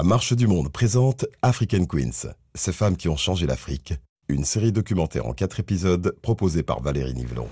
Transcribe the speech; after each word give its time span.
La 0.00 0.04
Marche 0.04 0.32
du 0.32 0.46
Monde 0.46 0.70
présente 0.72 1.26
African 1.42 1.84
Queens, 1.84 2.32
ces 2.54 2.72
femmes 2.72 2.96
qui 2.96 3.10
ont 3.10 3.18
changé 3.18 3.46
l'Afrique. 3.46 3.92
Une 4.30 4.44
série 4.44 4.72
documentaire 4.72 5.26
en 5.26 5.34
quatre 5.34 5.60
épisodes 5.60 6.16
proposée 6.22 6.62
par 6.62 6.80
Valérie 6.80 7.12
Nivelon. 7.12 7.46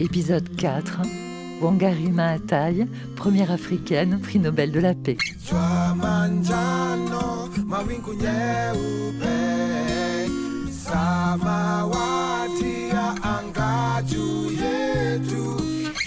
Épisode 0.00 0.56
4. 0.56 1.02
Wangari 1.60 2.10
Maathai, 2.10 2.88
première 3.14 3.52
africaine, 3.52 4.18
prix 4.20 4.40
Nobel 4.40 4.72
de 4.72 4.80
la 4.80 4.94
paix. 4.96 5.16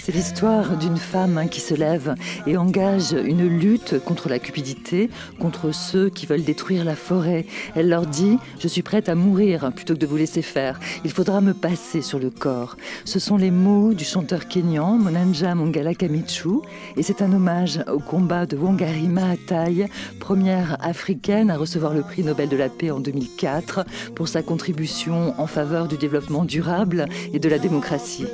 C'est 0.08 0.14
l'histoire 0.14 0.78
d'une 0.78 0.96
femme 0.96 1.50
qui 1.50 1.60
se 1.60 1.74
lève 1.74 2.14
et 2.46 2.56
engage 2.56 3.12
une 3.12 3.46
lutte 3.46 4.02
contre 4.02 4.30
la 4.30 4.38
cupidité, 4.38 5.10
contre 5.38 5.70
ceux 5.70 6.08
qui 6.08 6.24
veulent 6.24 6.44
détruire 6.44 6.82
la 6.86 6.96
forêt. 6.96 7.44
Elle 7.74 7.90
leur 7.90 8.06
dit 8.06 8.38
Je 8.58 8.68
suis 8.68 8.80
prête 8.80 9.10
à 9.10 9.14
mourir 9.14 9.70
plutôt 9.76 9.92
que 9.92 9.98
de 9.98 10.06
vous 10.06 10.16
laisser 10.16 10.40
faire. 10.40 10.80
Il 11.04 11.10
faudra 11.10 11.42
me 11.42 11.52
passer 11.52 12.00
sur 12.00 12.18
le 12.18 12.30
corps. 12.30 12.78
Ce 13.04 13.18
sont 13.18 13.36
les 13.36 13.50
mots 13.50 13.92
du 13.92 14.04
chanteur 14.04 14.48
kényan 14.48 14.96
Monanja 14.96 15.54
Mongala 15.54 15.92
Kamechu 15.92 16.62
et 16.96 17.02
c'est 17.02 17.20
un 17.20 17.30
hommage 17.30 17.84
au 17.92 17.98
combat 17.98 18.46
de 18.46 18.56
Wangari 18.56 19.08
Maathai, 19.08 19.90
première 20.20 20.78
africaine 20.80 21.50
à 21.50 21.58
recevoir 21.58 21.92
le 21.92 22.00
prix 22.00 22.24
Nobel 22.24 22.48
de 22.48 22.56
la 22.56 22.70
paix 22.70 22.90
en 22.90 23.00
2004 23.00 23.84
pour 24.14 24.28
sa 24.28 24.42
contribution 24.42 25.38
en 25.38 25.46
faveur 25.46 25.86
du 25.86 25.98
développement 25.98 26.46
durable 26.46 27.04
et 27.34 27.38
de 27.38 27.48
la 27.50 27.58
démocratie. 27.58 28.24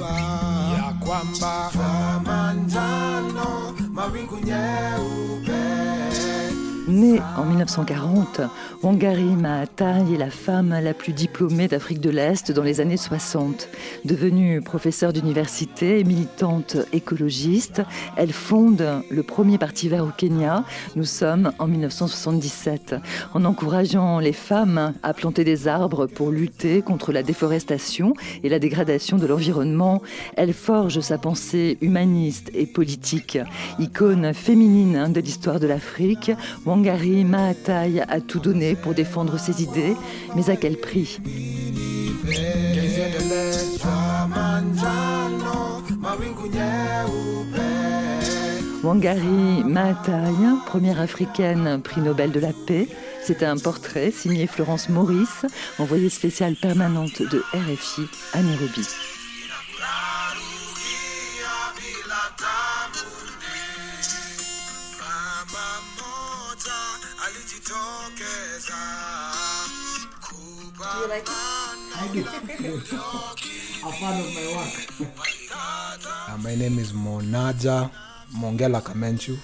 Ya 0.00 0.92
kwamba 1.00 1.70
manjano 2.26 3.74
mawingu 3.92 4.36
nyeupe 4.44 5.55
Née 6.88 7.20
en 7.36 7.44
1940, 7.44 8.42
Wangari 8.80 9.24
Maathai 9.24 10.04
est 10.14 10.18
la 10.18 10.30
femme 10.30 10.68
la 10.68 10.94
plus 10.94 11.12
diplômée 11.12 11.66
d'Afrique 11.66 12.00
de 12.00 12.10
l'Est 12.10 12.52
dans 12.52 12.62
les 12.62 12.80
années 12.80 12.96
60. 12.96 13.68
Devenue 14.04 14.60
professeure 14.60 15.12
d'université 15.12 15.98
et 15.98 16.04
militante 16.04 16.76
écologiste, 16.92 17.82
elle 18.16 18.32
fonde 18.32 19.02
le 19.10 19.22
premier 19.24 19.58
parti 19.58 19.88
vert 19.88 20.04
au 20.04 20.12
Kenya. 20.16 20.62
Nous 20.94 21.04
sommes 21.04 21.50
en 21.58 21.66
1977. 21.66 22.94
En 23.34 23.44
encourageant 23.44 24.20
les 24.20 24.32
femmes 24.32 24.94
à 25.02 25.12
planter 25.12 25.42
des 25.42 25.66
arbres 25.66 26.06
pour 26.06 26.30
lutter 26.30 26.82
contre 26.82 27.10
la 27.10 27.24
déforestation 27.24 28.14
et 28.44 28.48
la 28.48 28.60
dégradation 28.60 29.16
de 29.16 29.26
l'environnement, 29.26 30.02
elle 30.36 30.52
forge 30.52 31.00
sa 31.00 31.18
pensée 31.18 31.78
humaniste 31.80 32.52
et 32.54 32.66
politique. 32.66 33.38
Icône 33.80 34.32
féminine 34.34 35.12
de 35.12 35.20
l'histoire 35.20 35.58
de 35.58 35.66
l'Afrique, 35.66 36.30
Wangari 36.76 37.24
Maathai 37.24 38.02
a 38.06 38.20
tout 38.20 38.38
donné 38.38 38.76
pour 38.76 38.92
défendre 38.92 39.38
ses 39.38 39.62
idées, 39.62 39.96
mais 40.34 40.50
à 40.50 40.56
quel 40.56 40.76
prix? 40.76 41.18
Wangari 48.82 49.64
Maathai, 49.64 50.20
première 50.66 51.00
africaine 51.00 51.80
prix 51.82 52.02
Nobel 52.02 52.30
de 52.30 52.40
la 52.40 52.52
paix, 52.66 52.88
c'est 53.22 53.42
un 53.42 53.56
portrait 53.56 54.10
signé 54.10 54.46
Florence 54.46 54.90
Maurice, 54.90 55.46
envoyée 55.78 56.10
spéciale 56.10 56.56
permanente 56.56 57.22
de 57.22 57.42
RFI 57.54 58.02
à 58.34 58.42
Nairobi. 58.42 59.15
You 71.06 71.12
like 71.12 71.22
it? 71.22 71.28
I 71.28 72.08
do. 72.12 72.20
a 73.86 73.92
fan 73.92 74.20
of 74.20 74.28
my 74.34 74.46
work. 74.56 75.08
uh, 76.28 76.36
my 76.42 76.54
name 76.54 76.78
is 76.78 76.92
Monaja 76.92 77.90
Mongela 78.34 78.82
Kamenchu. 78.82 79.36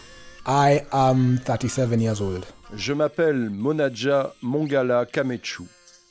I 0.44 0.84
am 0.92 1.38
37 1.38 2.00
years 2.00 2.20
old. 2.20 2.46
Je 2.74 2.92
m'appelle 2.94 3.48
Monaja 3.50 4.32
Mongala 4.42 5.06
Kamechu. 5.06 5.66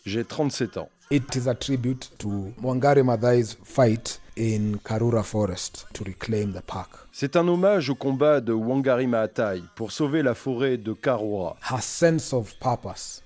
J'ai 0.06 0.24
37 0.24 0.78
ans. 0.78 0.90
It 1.10 1.36
is 1.36 1.48
a 1.48 1.54
tribute 1.54 2.10
to 2.20 2.54
Wangari 2.62 3.04
Maathai's 3.04 3.58
fight 3.66 4.20
in 4.38 4.80
Karura 4.80 5.24
Forest 5.26 5.86
to 5.94 6.06
reclaim 6.06 6.54
the 6.54 6.62
park. 6.62 6.90
C'est 7.12 7.36
un 7.36 7.46
hommage 7.50 7.90
au 7.90 7.96
combat 7.96 8.40
de 8.40 8.54
Wangari 8.54 9.08
Maathai 9.08 9.62
pour 9.76 9.92
sauver 9.92 10.24
la 10.24 10.34
forêt 10.34 10.78
de 10.78 10.94
Karura. 10.94 11.58
Her 11.70 11.82
sense 11.82 12.32
of 12.34 12.56
purpose 12.60 13.22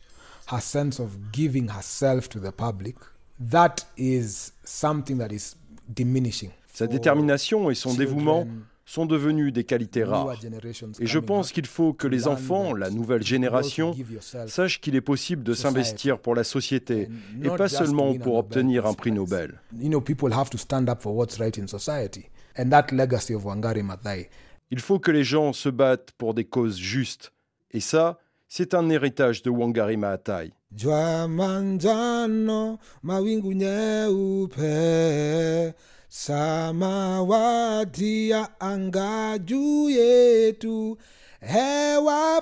her 0.52 0.62
sense 0.62 1.00
of 1.00 1.12
giving 1.32 1.70
herself 1.70 2.30
to 2.30 2.40
the 2.40 2.52
public, 2.52 2.96
that 3.40 3.88
is 3.98 4.54
something 4.64 5.18
that 5.18 5.32
is 5.32 5.56
diminishing. 5.88 6.52
Sa 6.74 6.88
détermination 6.88 7.70
et 7.72 7.76
son 7.76 7.94
dévouement 7.94 8.48
sont 8.86 9.06
devenus 9.06 9.52
des 9.52 9.64
qualités 9.64 10.04
rares. 10.04 10.36
Et 11.00 11.08
je 11.08 11.20
pense 11.20 11.52
qu'il 11.52 11.66
faut 11.66 11.94
que 11.94 12.08
les 12.08 12.28
enfants, 12.28 12.74
la 12.74 12.90
nouvelle 12.90 13.24
génération, 13.24 13.96
sachent 14.48 14.80
qu'il 14.80 14.96
est 14.96 15.02
possible 15.02 15.44
de 15.44 15.54
s'investir 15.54 16.20
pour 16.20 16.36
la 16.36 16.44
société 16.44 17.10
et 17.42 17.50
pas 17.50 17.70
seulement 17.70 18.14
pour 18.16 18.36
obtenir 18.36 18.86
un 18.86 18.94
prix 18.94 19.12
Nobel. 19.12 19.60
Il 24.72 24.80
faut 24.80 25.00
que 25.00 25.12
les 25.12 25.24
gens 25.24 25.54
se 25.54 25.70
battent 25.70 26.12
pour 26.18 26.34
des 26.34 26.46
causes 26.46 26.78
justes. 26.78 27.32
Et 27.72 27.80
ça, 27.80 28.20
c'est 28.48 28.74
un 28.74 28.90
héritage 28.90 29.42
de 29.44 29.50
Wangari 29.50 29.98
Maathai. 29.98 30.52
Samawati 36.10 38.30
ya 38.30 38.60
anga 38.60 39.38
yetu. 39.90 40.98
Hewa 41.42 42.42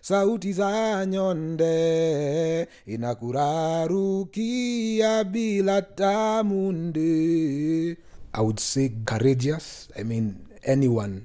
sauti 0.00 0.52
za 0.52 1.06
nyonde. 1.06 2.68
Inakurarukia 2.86 5.24
bila 5.24 5.82
tamunde 5.82 7.04
i 8.34 8.40
would 8.40 8.58
say 8.58 8.88
courageous 9.06 9.88
i 9.96 10.02
mean 10.02 10.34
anyone 10.66 11.22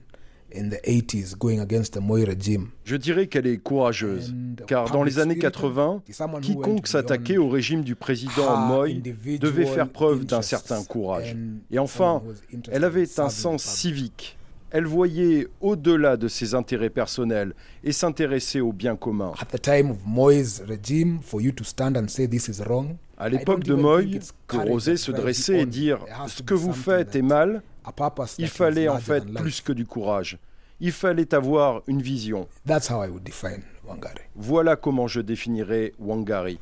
je 2.84 2.96
dirais 2.96 3.28
qu'elle 3.28 3.48
est 3.48 3.58
courageuse, 3.58 4.34
car 4.68 4.90
dans 4.92 5.04
les 5.04 5.20
années 5.20 5.38
80, 5.38 6.04
quiconque 6.42 6.88
s'attaquait 6.88 7.38
au 7.38 7.50
régime 7.50 7.84
du 7.84 7.96
président 7.96 8.58
Moy 8.68 9.02
devait 9.40 9.66
faire 9.66 9.90
preuve 9.90 10.26
d'un 10.26 10.42
certain 10.42 10.84
courage. 10.84 11.36
Et 11.72 11.80
enfin, 11.80 12.22
elle 12.72 12.84
avait 12.84 13.08
un 13.20 13.30
sens 13.30 13.64
civique. 13.64 14.38
Elle 14.72 14.86
voyait 14.86 15.48
au-delà 15.62 16.16
de 16.16 16.28
ses 16.28 16.54
intérêts 16.54 16.92
personnels 16.92 17.54
et 17.84 17.92
s'intéressait 17.92 18.60
au 18.60 18.72
bien 18.72 18.96
commun. 18.96 19.32
À 23.18 23.30
l'époque 23.30 23.64
de 23.64 23.74
Moy, 23.74 24.20
pour 24.48 24.72
oser 24.72 24.96
se 24.96 25.12
dresser 25.12 25.56
et 25.56 25.66
dire 25.66 26.06
ce 26.28 26.44
que 26.44 26.54
vous 26.54 26.74
faites 26.74 27.16
est 27.16 27.24
mal, 27.24 27.64
il 28.38 28.48
fallait 28.48 28.88
en 28.88 29.00
fait 29.00 29.26
plus 29.26 29.62
que 29.62 29.74
du 29.74 29.86
courage. 29.86 30.38
Il 30.80 30.92
fallait 30.92 31.34
avoir 31.34 31.82
une 31.88 32.02
vision. 32.02 32.48
Voilà 34.36 34.76
comment 34.76 35.08
je 35.08 35.22
définirais 35.22 35.94
Wangari. 36.00 36.60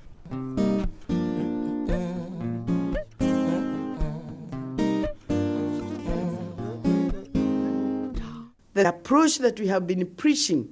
The 8.74 8.86
approach 8.86 9.40
that 9.40 9.60
we 9.60 9.68
have 9.70 9.88
been 9.88 10.06
preaching 10.06 10.68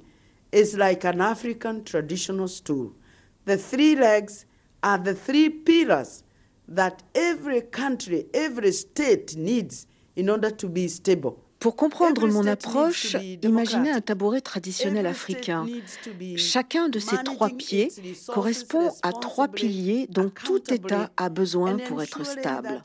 is 0.51 0.75
like 0.77 1.03
an 1.06 1.21
African 1.21 1.83
traditional 1.83 2.48
stool. 2.48 2.94
The 3.45 3.57
three 3.57 3.95
legs 3.95 4.45
are 4.83 5.00
the 5.00 5.15
three 5.15 5.50
pillars 5.50 6.24
that 6.68 7.01
every 7.15 7.62
country, 7.62 8.27
every 8.33 8.71
state 8.74 9.36
needs 9.36 9.88
in 10.15 10.29
order 10.29 10.50
to 10.50 10.67
be 10.67 10.88
stable. 10.88 11.44
Pour 11.65 11.75
comprendre 11.75 12.27
mon 12.27 12.45
approche, 12.45 13.17
imaginez 13.41 13.89
un 13.89 14.00
tabouret 14.00 14.41
traditionnel 14.41 15.07
africain. 15.07 15.65
Chacun 16.38 16.89
de 16.89 17.00
ces 17.00 17.17
trois 17.23 17.50
pieds 17.50 17.91
correspond 18.27 18.91
à 19.01 19.12
trois 19.12 19.47
piliers 19.47 20.06
dont 20.12 20.29
tout 20.29 20.62
État 20.71 21.09
a 21.17 21.29
besoin 21.29 21.77
pour 21.77 22.03
être 22.03 22.23
stable. 22.23 22.83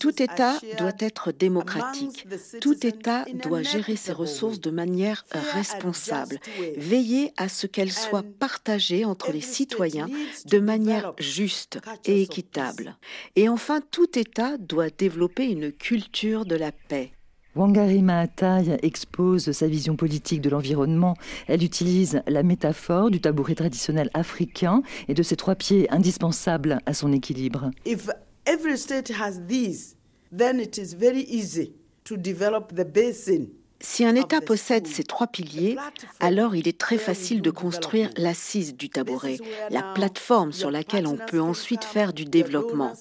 Tout 0.00 0.22
État 0.22 0.56
doit 0.78 0.96
être 1.00 1.32
démocratique. 1.32 2.26
Tout 2.62 2.86
État 2.86 3.26
doit 3.34 3.62
gérer 3.62 3.96
ses 3.96 4.12
ressources 4.12 4.60
de 4.60 4.70
manière 4.70 5.26
responsable, 5.52 6.40
veiller 6.78 7.34
à 7.36 7.50
ce 7.50 7.66
qu'elles 7.66 7.92
soient 7.92 8.24
partagées 8.38 9.04
entre 9.04 9.32
les 9.32 9.42
citoyens 9.42 10.08
de 10.46 10.58
manière 10.58 11.12
juste 11.18 11.78
et 12.06 12.22
équitable. 12.22 12.96
Et 13.36 13.50
enfin, 13.50 13.82
tout 13.90 14.18
État 14.18 14.56
doit 14.56 14.88
développer 14.88 15.44
une 15.44 15.72
culture 15.72 16.46
de 16.46 16.56
la 16.56 16.72
paix. 16.72 17.12
Wangari 17.58 18.02
Maathai 18.02 18.78
expose 18.82 19.50
sa 19.50 19.66
vision 19.66 19.96
politique 19.96 20.40
de 20.40 20.48
l'environnement. 20.48 21.16
Elle 21.48 21.64
utilise 21.64 22.22
la 22.28 22.44
métaphore 22.44 23.10
du 23.10 23.20
tabouret 23.20 23.56
traditionnel 23.56 24.10
africain 24.14 24.82
et 25.08 25.14
de 25.14 25.24
ses 25.24 25.34
trois 25.34 25.56
pieds 25.56 25.90
indispensables 25.90 26.78
à 26.86 26.94
son 26.94 27.12
équilibre. 27.12 27.72
If 27.84 28.10
every 28.46 28.78
state 28.78 29.10
has 29.10 29.40
these, 29.48 29.96
then 30.30 30.60
it 30.60 30.78
is 30.78 30.94
very 30.94 31.22
easy 31.22 31.72
to 32.04 32.16
develop 32.16 32.74
the 32.76 32.86
basin 32.86 33.46
si 33.80 34.04
un 34.04 34.16
État 34.16 34.40
possède 34.40 34.88
ces 34.88 35.04
trois 35.04 35.28
piliers, 35.28 35.76
alors 36.18 36.56
il 36.56 36.66
est 36.66 36.78
très 36.78 36.98
facile 36.98 37.42
de 37.42 37.50
construire 37.52 38.10
l'assise 38.16 38.74
du 38.76 38.90
tabouret, 38.90 39.38
la 39.70 39.82
plateforme 39.82 40.50
sur 40.50 40.72
laquelle 40.72 41.06
on 41.06 41.16
peut 41.16 41.40
ensuite 41.40 41.84
faire 41.84 42.12
du 42.12 42.24
développement. 42.24 42.94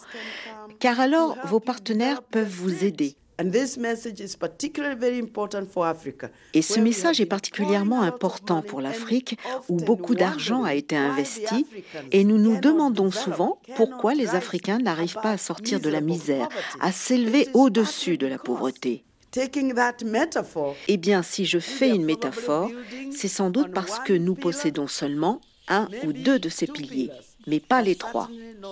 Car 0.80 1.00
alors 1.00 1.36
vos 1.46 1.60
partenaires 1.60 2.22
peuvent 2.22 2.48
vous 2.48 2.84
aider. 2.84 3.16
Et 6.54 6.62
ce 6.62 6.80
message 6.80 7.22
est 7.22 7.26
particulièrement 7.26 8.02
important 8.02 8.62
pour 8.62 8.82
l'Afrique, 8.82 9.38
où 9.70 9.78
beaucoup 9.78 10.16
d'argent 10.16 10.64
a 10.64 10.74
été 10.74 10.96
investi, 10.96 11.66
et 12.12 12.24
nous 12.24 12.38
nous 12.38 12.60
demandons 12.60 13.12
souvent 13.12 13.60
pourquoi 13.76 14.16
les 14.16 14.36
Africains 14.36 14.80
n'arrivent 14.80 15.20
pas 15.22 15.32
à 15.32 15.38
sortir 15.38 15.80
de 15.80 15.90
la 15.90 16.02
misère, 16.02 16.50
à 16.80 16.92
s'élever 16.92 17.48
au-dessus 17.54 18.18
de 18.18 18.28
la 18.28 18.40
pauvreté. 18.40 19.04
Eh 20.88 20.98
bien, 20.98 21.22
si 21.22 21.46
je 21.46 21.60
fais 21.60 21.90
une 21.90 22.06
métaphore, 22.06 22.72
c'est 23.12 23.28
sans 23.28 23.52
doute 23.52 23.72
parce 23.72 24.00
que 24.00 24.14
nous 24.14 24.36
possédons 24.36 24.88
seulement 24.88 25.42
un 25.68 25.90
ou 26.06 26.14
deux 26.14 26.40
de 26.40 26.50
ces 26.50 26.66
piliers, 26.66 27.12
mais 27.46 27.60
pas 27.60 27.82
les 27.82 27.96
trois. 27.96 28.30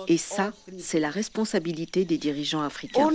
Et 0.08 0.18
ça, 0.18 0.52
c'est 0.78 1.00
la 1.00 1.10
responsabilité 1.10 2.04
des 2.04 2.18
dirigeants 2.18 2.62
africains. 2.62 3.08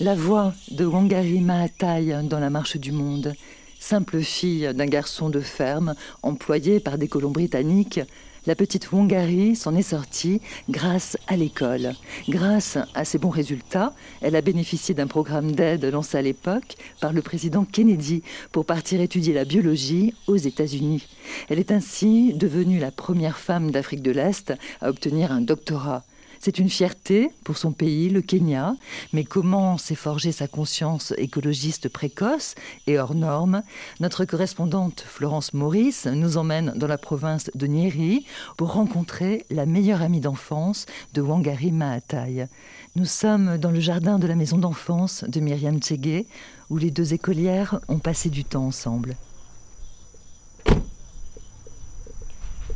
La 0.00 0.14
voix 0.14 0.54
de 0.70 0.84
Wangari 0.84 1.40
Maathai 1.40 2.22
dans 2.24 2.40
la 2.40 2.50
marche 2.50 2.76
du 2.76 2.92
monde, 2.92 3.34
simple 3.78 4.22
fille 4.22 4.72
d'un 4.74 4.86
garçon 4.86 5.28
de 5.28 5.40
ferme 5.40 5.94
employé 6.22 6.80
par 6.80 6.98
des 6.98 7.08
colons 7.08 7.30
britanniques, 7.30 8.00
la 8.46 8.54
petite 8.54 8.90
Wangari 8.90 9.54
s'en 9.54 9.74
est 9.74 9.82
sortie 9.82 10.40
grâce 10.68 11.16
à 11.28 11.36
l'école. 11.36 11.94
Grâce 12.28 12.78
à 12.94 13.04
ses 13.04 13.18
bons 13.18 13.30
résultats, 13.30 13.92
elle 14.20 14.36
a 14.36 14.40
bénéficié 14.40 14.94
d'un 14.94 15.06
programme 15.06 15.52
d'aide 15.52 15.84
lancé 15.84 16.18
à 16.18 16.22
l'époque 16.22 16.76
par 17.00 17.12
le 17.12 17.22
président 17.22 17.64
Kennedy 17.64 18.22
pour 18.50 18.64
partir 18.64 19.00
étudier 19.00 19.32
la 19.32 19.44
biologie 19.44 20.14
aux 20.26 20.36
États-Unis. 20.36 21.06
Elle 21.48 21.58
est 21.58 21.70
ainsi 21.72 22.34
devenue 22.34 22.78
la 22.78 22.90
première 22.90 23.38
femme 23.38 23.70
d'Afrique 23.70 24.02
de 24.02 24.10
l'Est 24.10 24.52
à 24.80 24.88
obtenir 24.88 25.30
un 25.30 25.40
doctorat. 25.40 26.04
C'est 26.44 26.58
une 26.58 26.68
fierté 26.68 27.30
pour 27.44 27.56
son 27.56 27.70
pays, 27.70 28.08
le 28.08 28.20
Kenya, 28.20 28.74
mais 29.12 29.22
comment 29.22 29.78
s'est 29.78 29.94
forgée 29.94 30.32
sa 30.32 30.48
conscience 30.48 31.14
écologiste 31.16 31.88
précoce 31.88 32.56
et 32.88 32.98
hors 32.98 33.14
norme? 33.14 33.62
Notre 34.00 34.24
correspondante 34.24 35.04
Florence 35.06 35.54
Maurice 35.54 36.06
nous 36.06 36.38
emmène 36.38 36.72
dans 36.74 36.88
la 36.88 36.98
province 36.98 37.48
de 37.54 37.68
Nyeri 37.68 38.26
pour 38.56 38.72
rencontrer 38.72 39.46
la 39.50 39.66
meilleure 39.66 40.02
amie 40.02 40.18
d'enfance 40.18 40.86
de 41.14 41.22
Wangari 41.22 41.70
Maathai. 41.70 42.48
Nous 42.96 43.06
sommes 43.06 43.56
dans 43.56 43.70
le 43.70 43.78
jardin 43.78 44.18
de 44.18 44.26
la 44.26 44.34
maison 44.34 44.58
d'enfance 44.58 45.22
de 45.22 45.38
Myriam 45.38 45.78
Tchege, 45.78 46.24
où 46.70 46.76
les 46.76 46.90
deux 46.90 47.14
écolières 47.14 47.78
ont 47.86 48.00
passé 48.00 48.30
du 48.30 48.44
temps 48.44 48.66
ensemble. 48.66 49.14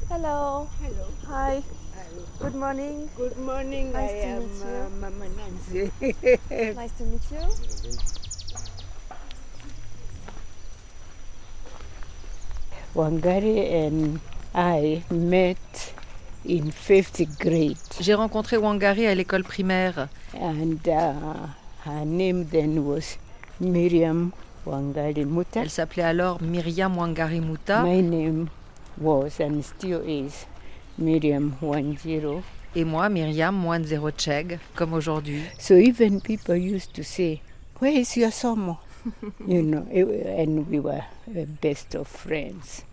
Hello. 0.08 0.68
Hello. 0.80 1.08
Hi. 1.28 1.64
Good 2.46 2.54
morning. 2.54 3.10
Good 3.16 3.36
morning. 3.38 3.90
Nice 3.92 4.10
I 4.10 4.20
to 4.22 4.26
am 4.26 4.42
meet 4.42 4.58
you. 4.62 4.70
uh, 4.70 4.88
Mama 5.02 5.26
Nancy. 5.34 5.90
Nice 6.78 6.92
to 6.98 7.04
meet 7.04 7.26
you. 7.32 7.44
Wangari 12.94 13.58
and 13.72 14.20
I 14.54 15.02
met 15.10 15.92
in 16.44 16.70
fifth 16.70 17.20
grade. 17.38 17.76
J'ai 18.00 18.14
rencontré 18.14 18.56
Wangari 18.56 19.06
à 19.06 19.14
l'école 19.14 19.44
primaire. 19.44 20.08
And 20.34 20.78
uh, 20.86 21.48
her 21.84 22.04
name 22.04 22.46
then 22.50 22.84
was 22.86 23.18
Miriam 23.60 24.32
Wangari 24.66 25.24
Muta. 25.24 25.60
Elle 25.62 25.70
s'appelait 25.70 26.02
alors 26.04 26.40
Myriam 26.42 26.96
Wangari 26.96 27.40
Muta. 27.40 27.82
My 27.82 28.00
name 28.00 28.48
was 28.98 29.40
and 29.40 29.62
still 29.62 30.00
is 30.06 30.46
Miriam 30.98 31.52
Wanjiro. 31.60 32.42
Et 32.74 32.84
moi, 32.84 33.08
Myriam 33.08 33.64
Wanzero 33.64 34.10
Cheg, 34.10 34.58
comme 34.74 34.94
aujourd'hui. 34.94 35.42
So 35.58 35.74
even 35.74 36.20
people 36.20 36.56
used 36.56 36.92
to 36.94 37.02
say, 37.02 37.40
Where 37.80 37.92
is 37.92 38.16
your 38.16 38.30
Somo? 38.30 38.78
you 39.46 39.62
know, 39.62 39.86
and 39.92 40.68
we 40.68 40.80
were 40.80 41.02
best 41.60 41.94
of 41.94 42.08
friends. 42.08 42.84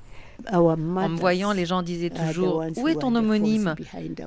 en 0.51 0.77
me 0.77 1.17
voyant, 1.17 1.53
les 1.53 1.65
gens 1.65 1.83
disaient 1.83 2.09
toujours 2.09 2.63
Où 2.77 2.87
est 2.87 2.95
ton 2.95 3.15
homonyme 3.15 3.75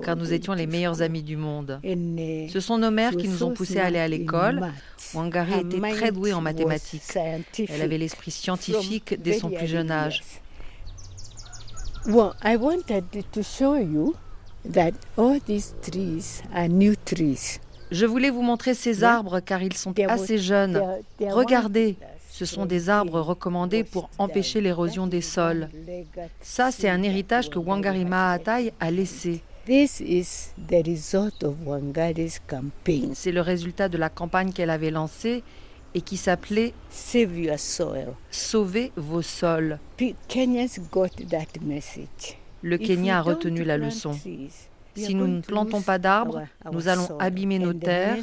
Car 0.02 0.16
nous 0.16 0.32
étions 0.32 0.54
les 0.54 0.66
meilleurs 0.66 1.02
amis 1.02 1.22
du 1.22 1.36
monde. 1.36 1.80
Uh, 1.84 2.48
Ce 2.48 2.60
sont 2.60 2.78
nos 2.78 2.90
mères 2.90 3.16
qui 3.16 3.28
nous 3.28 3.42
ont 3.42 3.52
poussés 3.52 3.78
à 3.78 3.86
aller 3.86 3.98
à 3.98 4.08
l'école. 4.08 4.72
Wangari 5.14 5.60
était 5.60 5.80
très 5.94 6.12
douée 6.12 6.32
en 6.32 6.40
mathématiques. 6.40 7.02
Elle 7.16 7.82
avait 7.82 7.98
l'esprit 7.98 8.30
scientifique 8.30 9.20
dès 9.20 9.38
son 9.38 9.50
plus 9.50 9.66
jeune 9.66 9.90
âge. 9.90 10.22
Well, 12.08 12.34
I 12.40 12.56
wanted 12.56 13.04
to 13.32 13.42
show 13.42 13.74
you 13.74 14.14
that 14.64 14.92
all 15.16 15.40
these 15.44 15.74
trees 15.82 16.40
are 16.54 16.68
new 16.68 16.94
trees. 16.94 17.58
Je 17.90 18.06
voulais 18.06 18.30
vous 18.30 18.42
montrer 18.42 18.74
ces 18.74 19.02
arbres 19.02 19.40
car 19.40 19.60
ils 19.62 19.76
sont 19.76 19.92
assez 20.08 20.38
jeunes. 20.38 20.80
Regardez, 21.20 21.96
ce 22.30 22.44
sont 22.44 22.66
des 22.66 22.90
arbres 22.90 23.20
recommandés 23.20 23.82
pour 23.82 24.08
empêcher 24.18 24.60
l'érosion 24.60 25.08
des 25.08 25.20
sols. 25.20 25.68
Ça, 26.40 26.70
c'est 26.70 26.88
un 26.88 27.02
héritage 27.02 27.50
que 27.50 27.58
Wangari 27.58 28.04
Maathai 28.04 28.72
a 28.78 28.90
laissé. 28.90 29.42
C'est 29.66 29.98
le 33.32 33.40
résultat 33.40 33.88
de 33.88 33.98
la 33.98 34.08
campagne 34.08 34.52
qu'elle 34.52 34.70
avait 34.70 34.92
lancée 34.92 35.42
et 35.96 36.02
qui 36.02 36.18
s'appelait 36.18 36.74
Save 36.90 37.38
your 37.38 37.58
soil. 37.58 38.08
Sauvez 38.30 38.92
vos 38.96 39.22
sols. 39.22 39.78
got 40.92 41.08
that 41.30 41.60
message. 41.62 42.36
Le 42.62 42.76
Kenya 42.76 43.18
a 43.18 43.22
retenu 43.22 43.64
la 43.64 43.78
leçon. 43.78 44.12
Si 44.12 45.14
nous 45.14 45.26
ne 45.26 45.40
plantons 45.40 45.80
pas 45.80 45.98
d'arbres, 45.98 46.42
nous 46.70 46.88
allons 46.88 47.18
abîmer 47.18 47.58
nos 47.58 47.72
terres 47.72 48.18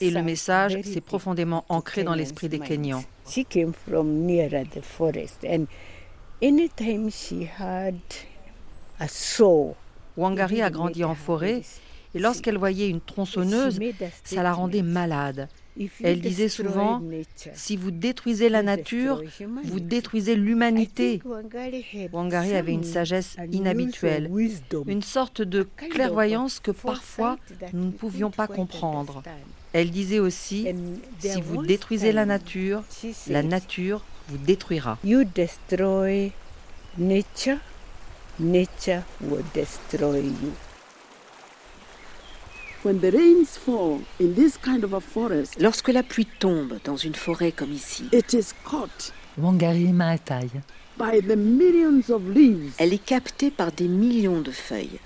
et 0.00 0.10
le 0.10 0.22
message 0.22 0.80
s'est 0.82 1.02
profondément 1.02 1.66
ancré 1.68 2.02
dans 2.02 2.14
l'esprit 2.14 2.48
des 2.48 2.58
Kenyans. 2.58 3.04
She 3.28 3.44
came 3.46 3.72
from 3.74 4.24
near 4.24 4.48
the 4.48 4.82
forest 4.82 5.44
and 5.44 5.66
anytime 6.42 7.10
she 7.10 7.46
had 7.58 7.94
a 8.98 9.06
saw, 9.08 9.74
Wangari 10.16 10.62
a 10.62 10.70
grandi 10.70 11.04
en 11.04 11.14
forêt 11.14 11.62
et 12.14 12.18
lorsqu'elle 12.18 12.58
voyait 12.58 12.88
une 12.88 13.00
tronçonneuse, 13.00 13.78
ça 14.24 14.42
la 14.42 14.52
rendait 14.52 14.82
malade. 14.82 15.48
Elle 16.02 16.20
disait 16.20 16.48
souvent, 16.48 17.02
si 17.54 17.76
vous 17.76 17.90
détruisez 17.90 18.48
la 18.48 18.62
nature, 18.62 19.22
vous 19.64 19.80
détruisez 19.80 20.36
l'humanité. 20.36 21.22
Wangari 22.12 22.54
avait 22.54 22.72
une 22.72 22.84
sagesse 22.84 23.36
inhabituelle, 23.50 24.30
une 24.86 25.02
sorte 25.02 25.42
de 25.42 25.66
clairvoyance 25.76 26.60
que 26.60 26.70
parfois 26.70 27.38
nous 27.72 27.86
ne 27.86 27.90
pouvions 27.90 28.30
pas 28.30 28.46
comprendre. 28.46 29.22
Elle 29.72 29.90
disait 29.90 30.18
aussi, 30.18 30.68
si 31.18 31.40
vous 31.40 31.64
détruisez 31.64 32.12
la 32.12 32.26
nature, 32.26 32.82
la 33.28 33.42
nature 33.42 34.04
vous 34.28 34.38
détruira. 34.38 34.98
Nature, 36.98 37.56
nature 38.38 39.02
will 39.22 39.42
destroy. 39.54 40.30
Lorsque 45.60 45.88
la 45.88 46.02
pluie 46.02 46.28
tombe 46.38 46.78
dans 46.84 46.96
une 46.96 47.14
forêt 47.14 47.52
comme 47.52 47.72
ici, 47.72 48.04
Wangari 49.38 49.92
Maathai. 49.92 50.48
Elle 52.78 52.92
est 52.92 53.04
captée 53.04 53.50
par 53.50 53.72
des 53.72 53.88
millions 53.88 54.40
de 54.40 54.50
feuilles. 54.50 54.98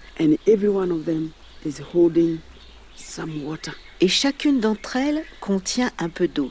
Et 4.01 4.09
chacune 4.09 4.61
d'entre 4.61 4.97
elles 4.97 5.23
contient 5.41 5.91
un 5.99 6.09
peu 6.09 6.29
d'eau. 6.29 6.51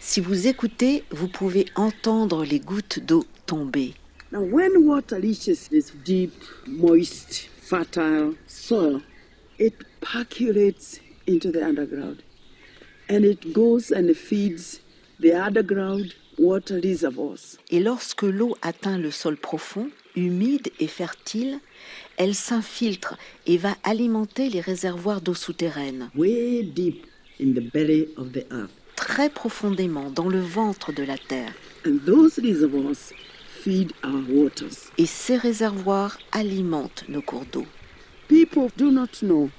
Si 0.00 0.20
vous 0.20 0.46
écoutez, 0.46 1.04
vous 1.10 1.28
pouvez 1.28 1.66
entendre 1.74 2.44
les 2.44 2.60
gouttes 2.60 3.00
d'eau 3.00 3.24
tomber. 3.46 3.94
Now, 4.32 4.42
when 4.42 4.86
water 4.86 5.16
reaches 5.18 5.68
this 5.70 5.92
deep, 6.04 6.32
moist, 6.64 7.49
fertile 7.70 8.34
soil, 8.48 9.00
it 9.58 9.74
percolates 10.00 10.98
into 11.28 11.52
the 11.52 11.64
underground 11.64 12.20
and 13.08 13.24
it 13.24 13.52
goes 13.52 13.92
and 13.92 14.12
feeds 14.16 14.80
the 15.20 15.32
underground 15.32 16.14
water 16.36 16.80
reservoirs. 16.82 17.58
Et 17.70 17.78
lorsque 17.78 18.22
l'eau 18.22 18.56
atteint 18.62 18.98
le 18.98 19.12
sol 19.12 19.36
profond, 19.36 19.88
humide 20.16 20.68
et 20.80 20.88
fertile, 20.88 21.60
elle 22.16 22.34
s'infiltre 22.34 23.16
et 23.46 23.56
va 23.56 23.76
alimenter 23.84 24.48
les 24.48 24.60
réservoirs 24.60 25.20
d'eau 25.20 25.34
souterraine. 25.34 26.10
Way 26.16 26.64
deep 26.64 27.06
in 27.40 27.52
the 27.52 27.72
belly 27.72 28.08
of 28.16 28.32
the 28.32 28.44
earth. 28.50 28.70
Très 28.96 29.30
profondément 29.30 30.10
dans 30.10 30.28
le 30.28 30.40
ventre 30.40 30.92
de 30.92 31.04
la 31.04 31.18
terre. 31.18 31.52
And 31.86 31.98
those 32.04 32.40
reservoirs. 32.40 33.12
Et 34.98 35.06
ces 35.06 35.36
réservoirs 35.36 36.18
alimentent 36.32 37.04
nos 37.08 37.22
cours 37.22 37.44
d'eau. 37.52 37.66
People 38.28 38.68
do 38.76 38.90
not 38.90 39.22
know 39.22 39.50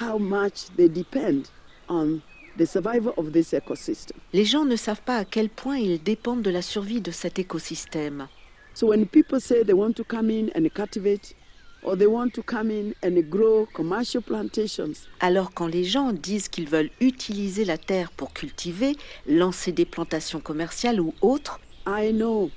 how 0.00 0.18
much 0.18 0.68
they 0.76 0.88
depend 0.88 1.50
on 1.88 2.20
the 2.56 2.66
survival 2.66 3.12
of 3.16 3.32
this 3.32 3.52
ecosystem. 3.52 4.16
Les 4.32 4.44
gens 4.44 4.64
ne 4.64 4.76
savent 4.76 5.02
pas 5.02 5.16
à 5.16 5.24
quel 5.24 5.48
point 5.48 5.78
ils 5.78 6.02
dépendent 6.02 6.42
de 6.42 6.50
la 6.50 6.62
survie 6.62 7.00
de 7.00 7.10
cet 7.10 7.38
écosystème. 7.38 8.28
So 8.74 8.88
when 8.88 9.06
people 9.06 9.40
say 9.40 9.64
they 9.64 9.74
want 9.74 9.94
to 9.94 10.04
come 10.04 10.30
in 10.30 10.48
and 10.54 10.68
cultivate 10.74 11.34
or 11.82 11.96
they 11.96 12.06
want 12.06 12.30
to 12.30 12.42
come 12.42 12.70
in 12.70 12.92
and 13.02 13.20
grow 13.28 13.66
commercial 13.74 14.22
plantations. 14.22 14.92
Alors 15.20 15.52
quand 15.52 15.66
les 15.66 15.84
gens 15.84 16.12
disent 16.12 16.48
qu'ils 16.48 16.68
veulent 16.68 16.90
utiliser 17.00 17.64
la 17.64 17.78
terre 17.78 18.10
pour 18.12 18.32
cultiver, 18.32 18.96
lancer 19.26 19.72
des 19.72 19.84
plantations 19.84 20.40
commerciales 20.40 21.00
ou 21.00 21.14
autres, 21.20 21.58
I 21.86 22.12
know 22.12 22.50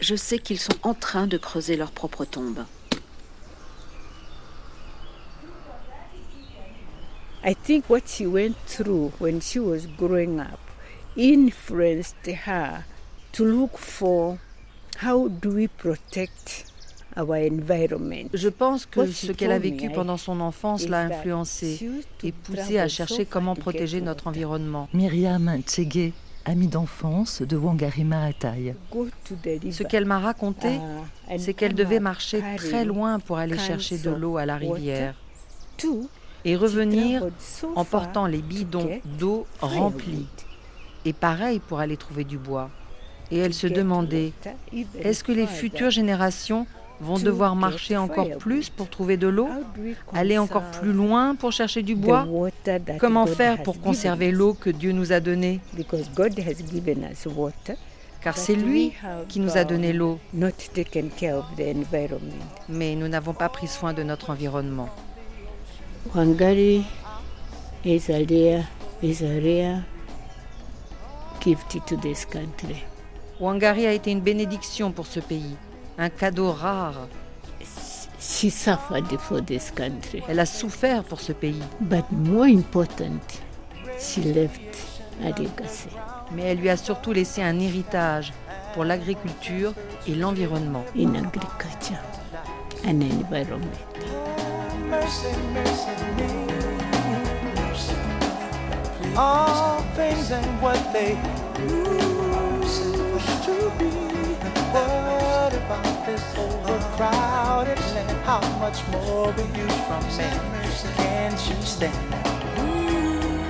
je 0.00 0.14
sais 0.16 0.38
qu'ils 0.38 0.58
sont 0.58 0.78
en 0.82 0.94
train 0.94 1.26
de 1.26 1.36
creuser 1.36 1.76
leur 1.76 1.90
propre 1.90 2.24
tombe. 2.24 2.64
I 7.46 7.54
think 7.54 7.90
what 7.90 8.08
she 8.08 8.26
went 8.26 8.56
through 8.66 9.12
when 9.20 9.40
she 9.40 9.58
was 9.58 9.86
growing 9.98 10.40
up 10.40 10.58
influenced 11.14 12.26
her 12.26 12.84
to 13.32 13.44
look 13.44 13.76
for 13.76 14.38
how 15.02 15.28
do 15.28 15.50
we 15.50 15.68
protect 15.68 16.64
our 17.16 17.36
environment. 17.36 18.30
Je 18.32 18.48
pense 18.48 18.86
que 18.86 19.06
ce 19.06 19.32
qu'elle 19.32 19.52
a 19.52 19.58
vécu 19.58 19.90
pendant 19.90 20.16
son 20.16 20.40
enfance 20.40 20.88
l'a 20.88 21.00
influencée 21.02 22.02
et 22.22 22.32
poussée 22.32 22.78
à 22.78 22.88
chercher 22.88 23.26
comment 23.26 23.54
protéger 23.54 24.00
notre 24.00 24.26
environnement. 24.26 24.88
Myriam 24.94 25.60
Tsege, 25.66 26.12
amie 26.44 26.68
d'enfance 26.68 27.42
de 27.42 27.56
Wangari 27.56 28.04
Maathai. 28.04 28.74
Ce 29.70 29.82
qu'elle 29.82 30.04
m'a 30.04 30.18
raconté, 30.18 30.78
c'est 31.38 31.54
qu'elle 31.54 31.74
devait 31.74 32.00
marcher 32.00 32.42
très 32.56 32.84
loin 32.84 33.18
pour 33.18 33.38
aller 33.38 33.58
chercher 33.58 33.98
de 33.98 34.10
l'eau 34.10 34.36
à 34.36 34.46
la 34.46 34.56
rivière 34.56 35.14
et 36.44 36.56
revenir 36.56 37.26
en 37.74 37.84
portant 37.84 38.26
les 38.26 38.42
bidons 38.42 39.00
d'eau 39.18 39.46
remplis. 39.60 40.26
Et 41.04 41.12
pareil 41.12 41.58
pour 41.58 41.80
aller 41.80 41.96
trouver 41.96 42.24
du 42.24 42.38
bois. 42.38 42.70
Et 43.30 43.38
elle 43.38 43.54
se 43.54 43.66
demandait, 43.66 44.32
est-ce 45.00 45.24
que 45.24 45.32
les 45.32 45.46
futures 45.46 45.90
générations 45.90 46.66
vont 47.04 47.18
devoir 47.18 47.54
marcher 47.54 47.96
encore 47.96 48.28
plus 48.38 48.70
pour 48.70 48.88
trouver 48.88 49.16
de 49.16 49.28
l'eau, 49.28 49.48
aller 50.12 50.38
encore 50.38 50.64
plus 50.80 50.92
loin 50.92 51.34
pour 51.34 51.52
chercher 51.52 51.82
du 51.82 51.94
bois. 51.94 52.26
Comment 52.98 53.26
faire 53.26 53.62
pour 53.62 53.80
conserver 53.80 54.32
l'eau 54.32 54.54
que 54.54 54.70
Dieu 54.70 54.92
nous 54.92 55.12
a 55.12 55.20
donnée? 55.20 55.60
Car 58.20 58.38
c'est 58.38 58.54
lui 58.54 58.92
qui 59.28 59.38
nous 59.38 59.56
a 59.58 59.64
donné 59.64 59.92
l'eau. 59.92 60.18
Mais 62.68 62.94
nous 62.94 63.08
n'avons 63.08 63.34
pas 63.34 63.50
pris 63.50 63.66
soin 63.68 63.92
de 63.92 64.02
notre 64.02 64.30
environnement. 64.30 64.88
Wangari 73.40 73.86
a 73.86 73.92
été 73.92 74.10
une 74.10 74.20
bénédiction 74.20 74.90
pour 74.92 75.06
ce 75.06 75.20
pays, 75.20 75.56
un 75.98 76.08
cadeau 76.08 76.52
rare. 76.52 77.08
She 78.20 78.50
suffered 78.50 79.18
for 79.18 79.40
this 79.40 79.70
country. 79.70 80.22
Elle 80.28 80.40
a 80.40 80.46
souffert 80.46 81.04
pour 81.04 81.20
ce 81.20 81.32
pays. 81.32 81.60
But 81.80 82.04
more 82.10 82.46
important, 82.46 83.20
she 83.98 84.18
left 84.18 84.60
a 85.22 85.28
legacy. 85.28 85.90
Mais 86.32 86.42
elle 86.42 86.58
lui 86.58 86.70
a 86.70 86.76
surtout 86.76 87.12
laissé 87.12 87.42
un 87.42 87.58
héritage 87.58 88.32
pour 88.72 88.84
l'agriculture 88.84 89.74
et 90.06 90.14
l'environnement. 90.14 90.84
In 90.96 91.14
agriculture 91.14 92.02
and 92.86 93.00
environment. 93.02 93.78
Mercy, 94.88 95.28
mercy, 95.52 95.90
mercy. 97.56 97.94
All 99.16 99.82
things 99.94 100.32
and 100.32 100.60
what 100.60 100.78
they 100.92 101.16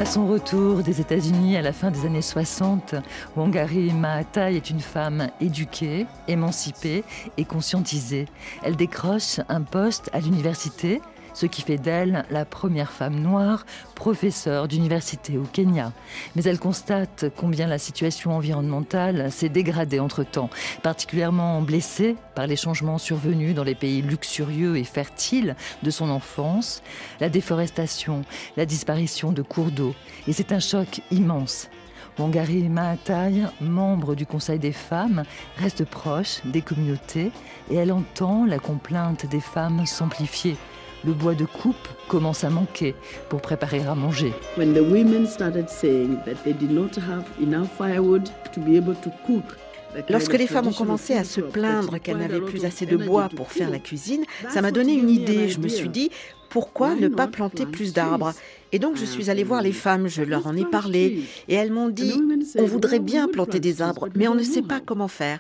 À 0.01 0.05
son 0.05 0.27
retour 0.27 0.83
des 0.83 1.01
États-Unis 1.01 1.57
à 1.57 1.63
la 1.63 1.73
fin 1.73 1.91
des 1.91 2.05
années 2.05 2.23
60, 2.23 2.95
Wangari 3.37 3.93
Maathai 3.93 4.57
est 4.57 4.71
une 4.71 4.81
femme 4.81 5.29
éduquée, 5.41 6.07
émancipée 6.29 7.05
et 7.37 7.45
conscientisée. 7.45 8.27
Elle 8.63 8.77
décroche 8.77 9.41
un 9.49 9.63
poste 9.63 10.11
à 10.13 10.21
l'université 10.21 11.01
ce 11.35 11.47
qui 11.47 11.61
fait 11.61 11.77
d'elle 11.77 12.25
la 12.31 12.45
première 12.45 12.91
femme 12.91 13.21
noire 13.21 13.67
professeure 13.95 14.69
d'université 14.69 15.37
au 15.37 15.43
Kenya. 15.43 15.93
Mais 16.35 16.45
elle 16.45 16.59
constate 16.59 17.27
combien 17.37 17.67
la 17.67 17.79
situation 17.79 18.35
environnementale 18.35 19.31
s'est 19.31 19.49
dégradée 19.49 20.01
entre-temps, 20.01 20.49
particulièrement 20.83 21.61
blessée 21.61 22.17
par 22.35 22.47
les 22.47 22.57
changements 22.57 22.99
survenus 22.99 23.55
dans 23.55 23.65
les 23.65 23.75
pays 23.75 24.01
luxurieux 24.01 24.77
et 24.77 24.85
fertiles 24.85 25.57
de 25.83 25.91
son 25.91 26.09
enfance, 26.09 26.83
la 27.21 27.29
déforestation, 27.29 28.23
la 28.57 28.65
disparition 28.65 29.33
de 29.33 29.43
cours 29.43 29.71
d'eau. 29.71 29.95
Et 30.27 30.33
c'est 30.33 30.53
un 30.53 30.61
choc 30.61 31.03
immense. 31.11 31.69
Wangari 32.19 32.69
Maathai, 32.69 33.43
membre 33.61 34.15
du 34.15 34.25
Conseil 34.25 34.61
des 34.61 34.73
femmes, 34.73 35.25
reste 35.57 35.85
proche 35.85 36.41
des 36.45 36.63
communautés 36.63 37.33
et 37.71 37.75
elle 37.75 37.91
entend 37.91 38.47
la 38.47 38.61
complainte 38.61 39.27
des 39.27 39.41
femmes 39.41 39.85
s'amplifier 39.85 40.57
le 41.07 41.13
bois 41.13 41.35
de 41.35 41.45
coupe 41.45 41.89
commence 42.09 42.45
à 42.45 42.51
manquer 42.51 42.95
pour 43.29 43.41
préparer 43.41 43.81
à 43.81 43.95
manger. 43.95 44.33
Lorsque 50.09 50.37
les 50.37 50.47
femmes 50.47 50.67
ont 50.67 50.73
commencé 50.73 51.15
à 51.15 51.25
se 51.25 51.41
plaindre 51.41 51.99
qu'elles 52.01 52.17
n'avaient 52.17 52.41
plus 52.41 52.65
assez 52.65 52.85
de 52.87 52.97
bois 52.97 53.29
pour 53.29 53.53
faire 53.53 53.71
la 53.71 53.79
cuisine, 53.79 54.25
ça 54.49 54.61
m'a 54.61 54.73
donné 54.73 54.95
une 54.95 55.11
idée. 55.11 55.49
Je 55.49 55.61
me 55.61 55.69
suis 55.69 55.89
dit, 55.89 56.11
pourquoi 56.51 56.95
ne 56.95 57.09
pas 57.09 57.27
planter 57.29 57.67
plus 57.67 57.93
d'arbres? 57.93 58.33
Et 58.73 58.81
donc 58.81 58.97
je 58.97 59.05
suis 59.05 59.31
allée 59.31 59.45
voir 59.45 59.63
les 59.63 59.73
femmes, 59.73 60.09
je 60.09 60.23
leur 60.23 60.49
en 60.49 60.57
ai 60.57 60.65
parlé, 60.65 61.23
et 61.49 61.55
elles 61.55 61.71
m'ont 61.71 61.91
dit, 61.91 62.21
on 62.59 62.65
voudrait 62.65 62.99
bien 62.99 63.29
planter 63.29 63.61
des 63.61 63.83
arbres, 63.83 64.09
mais 64.17 64.27
on 64.27 64.35
ne 64.35 64.43
sait 64.43 64.63
pas 64.63 64.81
comment 64.81 65.09
faire. 65.09 65.39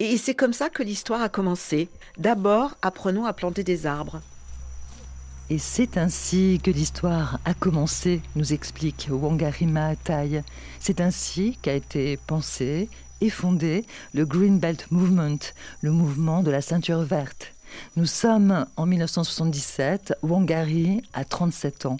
Et 0.00 0.16
c'est 0.16 0.34
comme 0.34 0.52
ça 0.52 0.70
que 0.70 0.82
l'histoire 0.82 1.20
a 1.22 1.28
commencé. 1.28 1.88
D'abord, 2.16 2.76
apprenons 2.82 3.26
à 3.26 3.32
planter 3.32 3.64
des 3.64 3.86
arbres. 3.86 4.20
Et 5.50 5.58
c'est 5.58 5.98
ainsi 5.98 6.58
que 6.62 6.70
l'histoire 6.70 7.38
a 7.44 7.52
commencé, 7.52 8.22
nous 8.34 8.54
explique 8.54 9.08
Wangari 9.10 9.66
Maathai. 9.66 10.42
C'est 10.80 11.02
ainsi 11.02 11.58
qu'a 11.60 11.74
été 11.74 12.16
pensé 12.26 12.88
et 13.20 13.28
fondé 13.28 13.84
le 14.14 14.24
Green 14.24 14.58
Belt 14.58 14.86
Movement, 14.90 15.38
le 15.82 15.90
mouvement 15.90 16.42
de 16.42 16.50
la 16.50 16.62
ceinture 16.62 17.02
verte. 17.02 17.52
Nous 17.96 18.06
sommes 18.06 18.64
en 18.76 18.86
1977, 18.86 20.14
Wangari 20.22 21.02
a 21.12 21.24
37 21.24 21.86
ans. 21.86 21.98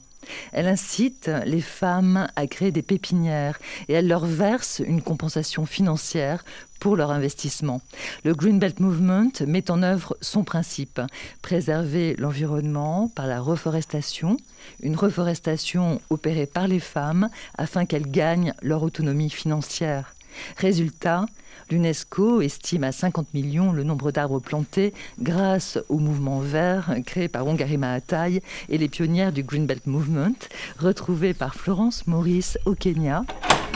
Elle 0.53 0.67
incite 0.67 1.31
les 1.47 1.61
femmes 1.61 2.29
à 2.37 2.47
créer 2.47 2.73
des 2.73 2.83
pépinières 2.83 3.59
et 3.89 3.95
elle 3.95 4.09
leur 4.09 4.27
verse 4.27 4.83
une 4.85 5.03
compensation 5.03 5.67
financière 5.67 6.45
pour 6.81 6.97
leur 6.97 7.11
investissement. 7.11 7.81
Le 8.25 8.35
Green 8.35 8.59
Belt 8.59 8.79
Movement 8.79 9.31
met 9.47 9.71
en 9.71 9.83
œuvre 9.83 10.17
son 10.21 10.45
principe, 10.45 11.01
préserver 11.41 12.15
l'environnement 12.19 13.11
par 13.15 13.27
la 13.27 13.41
reforestation, 13.41 14.37
une 14.83 14.97
reforestation 14.97 16.01
opérée 16.11 16.47
par 16.47 16.69
les 16.69 16.81
femmes 16.81 17.31
afin 17.57 17.87
qu'elles 17.87 18.11
gagnent 18.11 18.53
leur 18.61 18.83
autonomie 18.83 19.31
financière. 19.31 20.15
Résultat, 20.59 21.27
L'UNESCO 21.71 22.41
estime 22.41 22.85
à 22.85 22.93
50 22.93 23.33
millions 23.35 23.73
le 23.73 23.85
nombre 23.85 24.11
d'arbres 24.13 24.41
plantés 24.41 24.93
grâce 25.21 25.79
au 25.89 25.99
mouvement 25.99 26.41
vert 26.41 26.95
créé 27.07 27.29
par 27.29 27.47
Wangari 27.47 27.79
Maathai 27.79 28.43
et 28.69 28.79
les 28.79 28.89
pionnières 28.89 29.33
du 29.33 29.43
Green 29.43 29.67
Belt 29.67 29.87
Movement, 29.87 30.35
retrouvés 30.79 31.35
par 31.35 31.55
Florence 31.55 32.07
Maurice 32.07 32.59
au 32.67 32.75
Kenya, 32.75 33.25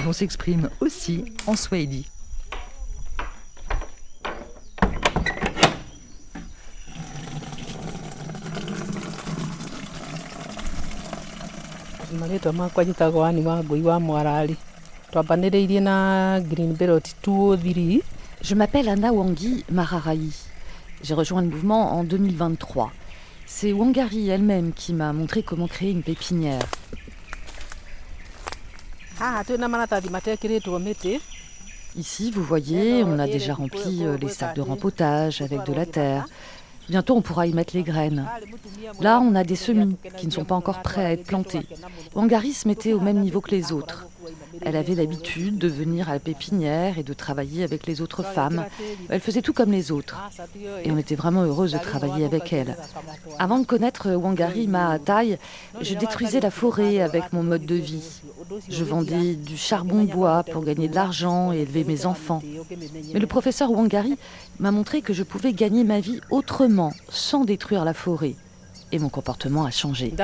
dont 0.05 0.13
s'exprime 0.13 0.71
aussi 0.81 1.25
en 1.47 1.57
Swahili. 1.57 2.07
Je 18.43 18.55
m'appelle 18.55 18.89
Anna 18.91 19.11
Wangi 19.11 19.65
Mararai. 19.71 20.19
J'ai 21.03 21.15
rejoint 21.15 21.41
le 21.41 21.49
mouvement 21.49 21.93
en 21.93 22.05
2023. 22.05 22.93
C'est 23.47 23.73
Wangari 23.73 24.29
elle-même 24.29 24.75
qui 24.75 24.93
m'a 24.93 25.15
montré 25.15 25.43
comment 25.43 25.67
créer 25.67 25.93
une 25.93 26.03
pépinière. 26.03 26.61
Ici, 31.97 32.31
vous 32.31 32.43
voyez, 32.43 33.03
on 33.03 33.19
a 33.19 33.27
déjà 33.27 33.55
rempli 33.55 34.05
euh, 34.05 34.19
les 34.21 34.29
sacs 34.29 34.57
de 34.57 34.61
rempotage 34.61 35.41
avec 35.41 35.65
de 35.65 35.73
la 35.73 35.87
terre. 35.87 36.27
Bientôt, 36.91 37.17
on 37.17 37.23
pourra 37.23 37.47
y 37.47 37.55
mettre 37.55 37.75
les 37.75 37.83
graines. 37.83 38.27
Là, 39.01 39.21
on 39.21 39.35
a 39.35 39.43
des 39.45 39.57
semis 39.57 39.97
qui 40.19 40.27
ne 40.27 40.33
sont 40.33 40.45
pas 40.45 40.55
encore 40.55 40.83
prêts 40.83 41.05
à 41.05 41.13
être 41.13 41.25
plantés. 41.25 41.67
Wangari 42.15 42.53
se 42.53 42.69
mettait 42.69 42.93
au 42.93 43.01
même 43.01 43.21
niveau 43.21 43.41
que 43.41 43.51
les 43.51 43.73
autres. 43.73 44.07
Elle 44.63 44.77
avait 44.77 44.95
l'habitude 44.95 45.59
de 45.59 45.69
venir 45.69 46.09
à 46.09 46.15
la 46.15 46.19
pépinière 46.21 46.99
et 46.99 47.03
de 47.03 47.13
travailler 47.13 47.65
avec 47.65 47.87
les 47.87 48.01
autres 48.01 48.23
femmes. 48.23 48.65
Elle 49.09 49.21
faisait 49.21 49.43
tout 49.43 49.53
comme 49.53 49.73
les 49.73 49.93
autres. 49.93 50.17
Et 50.85 50.91
on 50.91 50.99
était 50.99 51.15
vraiment 51.15 51.43
heureuse 51.43 51.73
de 51.73 51.79
travailler 51.79 52.25
avec 52.25 52.53
elle. 52.53 52.77
Avant 53.39 53.59
de 53.59 53.67
connaître 53.67 54.11
Wangari 54.11 54.67
Maatai, 54.67 55.39
je 55.81 55.95
détruisais 55.95 56.41
la 56.41 56.51
forêt 56.51 57.01
avec 57.01 57.33
mon 57.33 57.43
mode 57.43 57.67
de 57.67 57.75
vie. 57.75 58.21
Je 58.69 58.85
vendais 58.85 59.35
du 59.35 59.57
charbon 59.57 60.05
bois 60.05 60.43
pour 60.43 60.65
gagner 60.65 60.89
de 60.89 60.95
l'argent 60.95 61.53
et 61.53 61.59
élever 61.59 61.85
mes 61.85 62.07
enfants. 62.07 62.43
Mais 63.13 63.21
le 63.21 63.27
professeur 63.27 63.71
Wangari 63.71 64.17
m'a 64.59 64.71
montré 64.71 65.03
que 65.03 65.13
je 65.13 65.23
pouvais 65.23 65.53
gagner 65.53 65.85
ma 65.85 66.01
vie 66.01 66.21
autrement, 66.31 66.93
sans 67.09 67.45
détruire 67.45 67.85
la 67.85 67.95
forêt. 67.95 68.35
Et 68.91 68.99
mon 68.99 69.11
comportement 69.11 69.65
a 69.65 69.71
changé. 69.71 70.15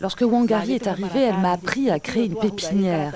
Lorsque 0.00 0.22
Wangari 0.22 0.72
est 0.74 0.86
arrivée, 0.86 1.22
elle 1.22 1.38
m'a 1.38 1.52
appris 1.52 1.90
à 1.90 1.98
créer 1.98 2.26
une 2.26 2.36
pépinière. 2.36 3.12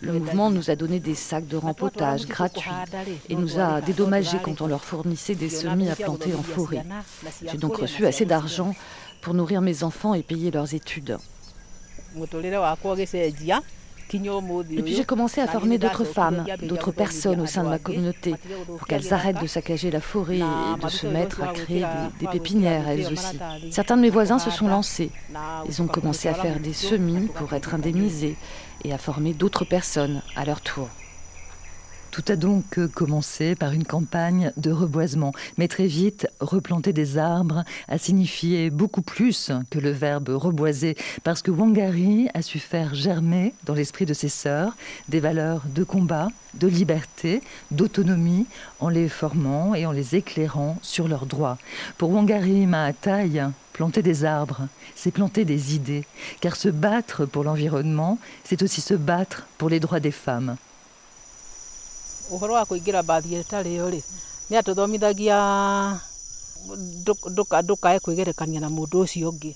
Le 0.00 0.12
mouvement 0.12 0.50
nous 0.50 0.70
a 0.70 0.76
donné 0.76 1.00
des 1.00 1.14
sacs 1.14 1.48
de 1.48 1.56
rempotage 1.56 2.26
gratuits 2.26 2.70
et 3.28 3.34
nous 3.34 3.58
a 3.58 3.80
dédommagés 3.80 4.38
quand 4.42 4.60
on 4.60 4.66
leur 4.66 4.84
fournissait 4.84 5.34
des 5.34 5.48
semis 5.48 5.90
à 5.90 5.96
planter 5.96 6.34
en 6.34 6.42
forêt. 6.42 6.84
J'ai 7.50 7.58
donc 7.58 7.76
reçu 7.76 8.06
assez 8.06 8.24
d'argent 8.24 8.74
pour 9.20 9.34
nourrir 9.34 9.60
mes 9.60 9.82
enfants 9.82 10.14
et 10.14 10.22
payer 10.22 10.50
leurs 10.50 10.74
études. 10.74 11.18
Et 14.14 14.82
puis 14.82 14.94
j'ai 14.94 15.04
commencé 15.04 15.40
à 15.40 15.46
former 15.46 15.78
d'autres 15.78 16.04
femmes, 16.04 16.44
d'autres 16.62 16.92
personnes 16.92 17.40
au 17.40 17.46
sein 17.46 17.64
de 17.64 17.68
ma 17.68 17.78
communauté, 17.78 18.34
pour 18.66 18.86
qu'elles 18.86 19.12
arrêtent 19.12 19.40
de 19.40 19.46
saccager 19.46 19.90
la 19.90 20.00
forêt 20.00 20.38
et 20.38 20.84
de 20.84 20.88
se 20.88 21.06
mettre 21.06 21.42
à 21.42 21.48
créer 21.48 21.80
des, 21.80 22.26
des 22.26 22.26
pépinières 22.30 22.88
elles 22.88 23.12
aussi. 23.12 23.38
Certains 23.70 23.96
de 23.96 24.02
mes 24.02 24.10
voisins 24.10 24.38
se 24.38 24.50
sont 24.50 24.68
lancés. 24.68 25.10
Ils 25.66 25.82
ont 25.82 25.86
commencé 25.86 26.28
à 26.28 26.34
faire 26.34 26.60
des 26.60 26.72
semis 26.72 27.28
pour 27.34 27.52
être 27.52 27.74
indemnisés 27.74 28.36
et 28.84 28.92
à 28.92 28.98
former 28.98 29.32
d'autres 29.32 29.64
personnes 29.64 30.22
à 30.36 30.44
leur 30.44 30.60
tour. 30.60 30.88
Tout 32.12 32.24
a 32.28 32.36
donc 32.36 32.78
commencé 32.92 33.54
par 33.54 33.72
une 33.72 33.86
campagne 33.86 34.52
de 34.58 34.70
reboisement, 34.70 35.32
mais 35.56 35.66
très 35.66 35.86
vite, 35.86 36.28
replanter 36.40 36.92
des 36.92 37.16
arbres 37.16 37.64
a 37.88 37.96
signifié 37.96 38.68
beaucoup 38.68 39.00
plus 39.00 39.50
que 39.70 39.78
le 39.78 39.92
verbe 39.92 40.28
reboiser, 40.28 40.94
parce 41.24 41.40
que 41.40 41.50
Wangari 41.50 42.28
a 42.34 42.42
su 42.42 42.58
faire 42.58 42.94
germer 42.94 43.54
dans 43.64 43.72
l'esprit 43.72 44.04
de 44.04 44.12
ses 44.12 44.28
sœurs 44.28 44.76
des 45.08 45.20
valeurs 45.20 45.62
de 45.74 45.84
combat, 45.84 46.28
de 46.52 46.66
liberté, 46.66 47.40
d'autonomie, 47.70 48.46
en 48.78 48.90
les 48.90 49.08
formant 49.08 49.74
et 49.74 49.86
en 49.86 49.92
les 49.92 50.14
éclairant 50.14 50.76
sur 50.82 51.08
leurs 51.08 51.24
droits. 51.24 51.56
Pour 51.96 52.10
Wangari 52.12 52.66
Maatai, 52.66 53.40
planter 53.72 54.02
des 54.02 54.26
arbres, 54.26 54.68
c'est 54.94 55.12
planter 55.12 55.46
des 55.46 55.74
idées, 55.74 56.04
car 56.42 56.56
se 56.56 56.68
battre 56.68 57.24
pour 57.24 57.42
l'environnement, 57.42 58.18
c'est 58.44 58.60
aussi 58.60 58.82
se 58.82 58.92
battre 58.92 59.46
pour 59.56 59.70
les 59.70 59.80
droits 59.80 59.98
des 59.98 60.10
femmes. 60.10 60.58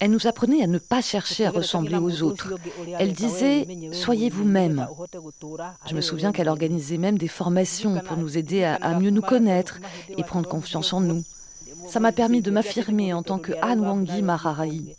Elle 0.01 0.11
nous 0.11 0.27
apprenait 0.27 0.63
à 0.63 0.67
ne 0.67 0.79
pas 0.79 1.01
chercher 1.01 1.47
à 1.47 1.51
ressembler 1.51 1.97
aux 1.97 2.23
autres. 2.23 2.53
Elle 2.99 3.13
disait 3.13 3.67
Soyez 3.93 4.29
vous-même. 4.31 4.89
Je 5.89 5.95
me 5.95 6.01
souviens 6.01 6.33
qu'elle 6.33 6.49
organisait 6.49 6.99
même 6.99 7.19
des 7.19 7.29
formations 7.29 8.01
pour 8.01 8.17
nous 8.17 8.37
aider 8.37 8.65
à, 8.65 8.75
à 8.77 8.99
mieux 8.99 9.11
nous 9.11 9.23
connaître 9.23 9.79
et 10.17 10.25
prendre 10.25 10.49
confiance 10.49 10.93
en 10.93 11.01
nous. 11.01 11.23
Ça 11.89 12.01
m'a 12.01 12.13
permis 12.13 12.43
de 12.43 12.51
m'affirmer 12.51 13.13
en 13.13 13.23
tant 13.23 13.39
que 13.39 13.53
Anne 13.63 13.81
Wangi 13.81 14.23
Mararai. 14.23 14.97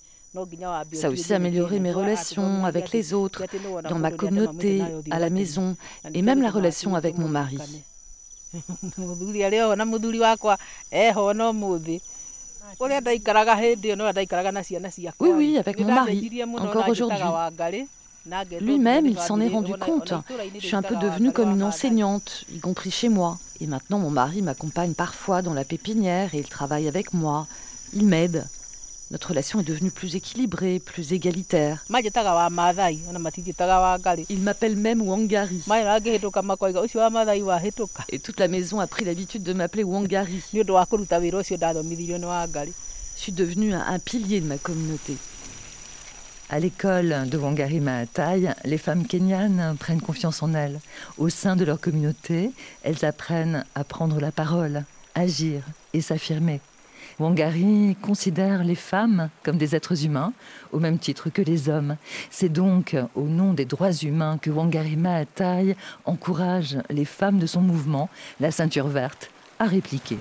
Ça 0.94 1.08
a 1.08 1.10
aussi 1.10 1.34
amélioré 1.34 1.80
mes 1.80 1.92
relations 1.92 2.66
avec 2.66 2.92
les 2.92 3.14
autres, 3.14 3.44
dans 3.90 4.00
ma 4.00 4.12
communauté, 4.12 4.84
à 5.12 5.20
la 5.20 5.30
maison, 5.30 5.76
et 6.14 6.22
même 6.22 6.42
la 6.42 6.52
relation 6.52 6.96
avec 6.96 7.18
mon 7.18 7.28
mari. 7.28 7.58
Oui, 15.20 15.30
oui, 15.36 15.58
avec 15.58 15.80
mon 15.80 15.88
mari, 15.88 16.30
encore 16.58 16.90
aujourd'hui. 16.90 17.18
Lui-même, 18.60 19.06
il 19.06 19.20
s'en 19.20 19.40
est 19.40 19.48
rendu 19.48 19.74
compte. 19.74 20.14
Je 20.56 20.66
suis 20.66 20.76
un 20.76 20.82
peu 20.82 20.96
devenue 20.98 21.32
comme 21.32 21.52
une 21.52 21.64
enseignante, 21.64 22.44
y 22.52 22.60
compris 22.60 22.92
chez 22.92 23.10
moi. 23.10 23.38
Et 23.62 23.68
maintenant, 23.68 24.00
mon 24.00 24.10
mari 24.10 24.42
m'accompagne 24.42 24.94
parfois 24.94 25.42
dans 25.42 25.54
la 25.54 25.64
pépinière 25.64 26.36
et 26.36 26.40
il 26.40 26.48
travaille 26.50 26.88
avec 26.88 27.14
moi. 27.14 27.48
Il 27.94 28.06
m'aide. 28.06 28.46
Notre 29.10 29.30
relation 29.30 29.62
est 29.62 29.64
devenue 29.64 29.90
plus 29.90 30.16
équilibrée, 30.16 30.80
plus 30.80 31.14
égalitaire. 31.14 31.86
Il 34.30 34.40
m'appelle 34.42 34.76
même 34.76 35.02
Wangari. 35.02 35.62
Et 38.10 38.20
toute 38.20 38.40
la 38.40 38.48
maison 38.50 38.80
a 38.82 38.88
pris 38.88 39.06
l'habitude 39.06 39.44
de 39.44 39.54
m'appeler 39.54 39.84
Wangari. 39.84 40.44
Je 40.52 40.60
suis 43.16 43.32
devenue 43.32 43.74
un 43.74 44.00
pilier 44.00 44.42
de 44.42 44.46
ma 44.46 44.58
communauté. 44.58 45.16
À 46.50 46.60
l'école 46.60 47.28
de 47.30 47.38
Wangari 47.38 47.80
Maatai, 47.80 48.54
les 48.66 48.78
femmes 48.78 49.08
kenyanes 49.08 49.76
prennent 49.80 50.02
confiance 50.02 50.44
en 50.44 50.54
elles. 50.54 50.80
Au 51.18 51.30
sein 51.30 51.56
de 51.56 51.64
leur 51.64 51.80
communauté, 51.80 52.52
elles 52.84 53.06
apprennent 53.06 53.66
à 53.74 53.84
prendre 53.86 54.20
la 54.20 54.32
parole, 54.32 54.84
agir 55.16 55.62
et 55.94 56.02
s'affirmer. 56.02 56.60
Wangari 57.20 57.96
considère 58.02 58.64
les 58.64 58.76
femmes 58.76 59.30
comme 59.44 59.58
des 59.58 59.76
êtres 59.76 60.06
humains, 60.06 60.34
au 60.72 60.80
même 60.80 61.00
titre 61.00 61.30
que 61.30 61.42
les 61.42 61.70
hommes. 61.70 61.98
C'est 62.30 62.50
donc 62.50 62.96
au 63.16 63.24
nom 63.24 63.54
des 63.54 63.66
droits 63.66 63.94
humains 63.94 64.38
que 64.42 64.50
Wangari 64.50 64.96
Maatai 64.96 65.76
encourage 66.06 66.78
les 66.90 67.06
femmes 67.06 67.40
de 67.40 67.48
son 67.48 67.62
mouvement, 67.62 68.10
la 68.40 68.52
ceinture 68.52 68.88
verte, 68.88 69.30
à 69.60 69.66
répliquer. 69.66 70.20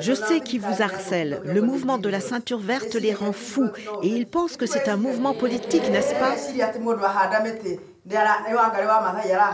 Je 0.00 0.12
sais 0.12 0.40
qui 0.40 0.58
vous 0.58 0.82
harcèle. 0.82 1.40
Le 1.44 1.60
mouvement 1.62 1.98
de 1.98 2.08
la 2.08 2.20
ceinture 2.20 2.58
verte 2.58 2.94
les 2.94 3.14
rend 3.14 3.32
fous 3.32 3.70
et 4.02 4.08
ils 4.08 4.26
pensent 4.26 4.56
que 4.56 4.66
c'est 4.66 4.88
un 4.88 4.96
mouvement 4.96 5.34
politique, 5.34 5.90
n'est-ce 5.90 6.14
pas 6.14 6.34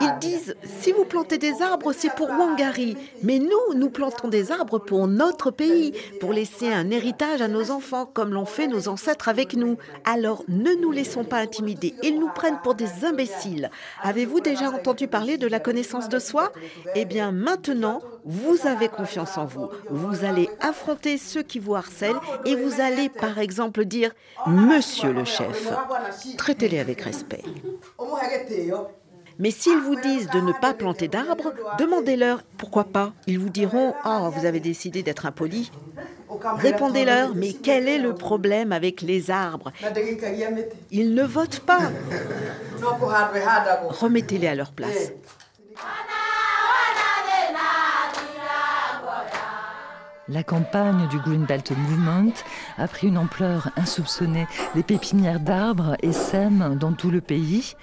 Ils 0.01 0.19
disent, 0.21 0.55
si 0.81 0.93
vous 0.93 1.05
plantez 1.05 1.38
des 1.38 1.62
arbres, 1.62 1.93
c'est 1.93 2.14
pour 2.14 2.29
Wangari. 2.29 2.97
Mais 3.23 3.38
nous, 3.38 3.75
nous 3.75 3.90
plantons 3.90 4.29
des 4.29 4.53
arbres 4.53 4.79
pour 4.79 5.09
notre 5.09 5.51
pays, 5.51 5.93
pour 6.21 6.33
laisser 6.33 6.73
un 6.73 6.90
héritage 6.90 7.43
à 7.43 7.49
nos 7.49 7.71
enfants, 7.71 8.07
comme 8.07 8.33
l'ont 8.33 8.45
fait 8.45 8.67
nos 8.67 8.88
ancêtres 8.88 9.29
avec 9.29 9.55
nous. 9.55 9.77
Alors 10.05 10.45
ne 10.49 10.73
nous 10.81 10.93
laissons 10.93 11.25
pas 11.25 11.38
intimider. 11.38 11.95
Ils 12.03 12.19
nous 12.19 12.29
prennent 12.29 12.61
pour 12.62 12.75
des 12.75 13.05
imbéciles. 13.05 13.71
Avez-vous 14.03 14.40
déjà 14.40 14.71
entendu 14.71 15.09
parler 15.09 15.38
de 15.38 15.47
la 15.47 15.61
connaissance 15.61 16.09
de 16.09 16.19
soi? 16.19 16.53
Eh 16.95 17.05
bien 17.05 17.33
maintenant, 17.33 18.01
vous 18.25 18.67
avez 18.67 18.88
confiance 18.88 19.37
en 19.37 19.45
vous. 19.45 19.69
Vous 19.90 20.25
allez 20.25 20.49
affronter 20.61 21.19
ceux 21.19 21.43
qui 21.43 21.59
vous 21.59 21.75
harcèlent 21.75 22.21
et 22.45 22.55
vous 22.55 22.81
allez 22.81 23.09
par 23.09 23.38
exemple 23.38 23.85
dire 23.85 24.12
Monsieur 24.47 25.12
le 25.12 25.25
chef. 25.25 25.69
Traitez-les 26.37 26.79
avec 26.79 27.01
respect. 27.03 27.43
Mais 29.39 29.51
s'ils 29.51 29.81
vous 29.81 29.97
disent 30.01 30.29
de 30.31 30.41
ne 30.41 30.53
pas 30.53 30.75
planter 30.75 31.09
d'arbres, 31.09 31.53
demandez-leur 31.79 32.43
pourquoi 32.57 32.85
pas. 32.85 33.13
Ils 33.27 33.39
vous 33.39 33.51
diront 33.51 33.95
Oh, 34.05 34.31
vous 34.33 34.47
avez 34.47 34.61
décidé 34.61 35.03
d'être 35.03 35.27
impoli. 35.27 35.73
Répondez-leur 36.59 37.35
Mais 37.35 37.53
quel 37.53 37.89
est 37.89 37.99
le 37.99 38.15
problème 38.15 38.73
avec 38.73 39.03
les 39.03 39.31
arbres? 39.31 39.73
Ils 40.91 41.15
ne 41.15 41.25
votent 41.25 41.61
pas. 41.61 41.91
Remettez-les 43.89 44.49
à 44.49 44.55
leur 44.55 44.73
place. 44.73 45.13
La 50.29 50.43
campagne 50.43 51.07
du 51.09 51.19
Green 51.19 51.45
Belt 51.45 51.71
Movement 51.71 52.33
a 52.79 52.89
pris 52.89 53.09
une 53.09 53.19
ampleur 53.19 53.71
insoupçonnée. 53.77 54.47
Les 54.75 54.83
pépinières 54.83 55.41
d'arbres 55.41 55.97
essaiment 56.03 56.77
dans 56.77 56.95
tout 56.95 57.11
le 57.11 57.21
pays. 57.21 57.75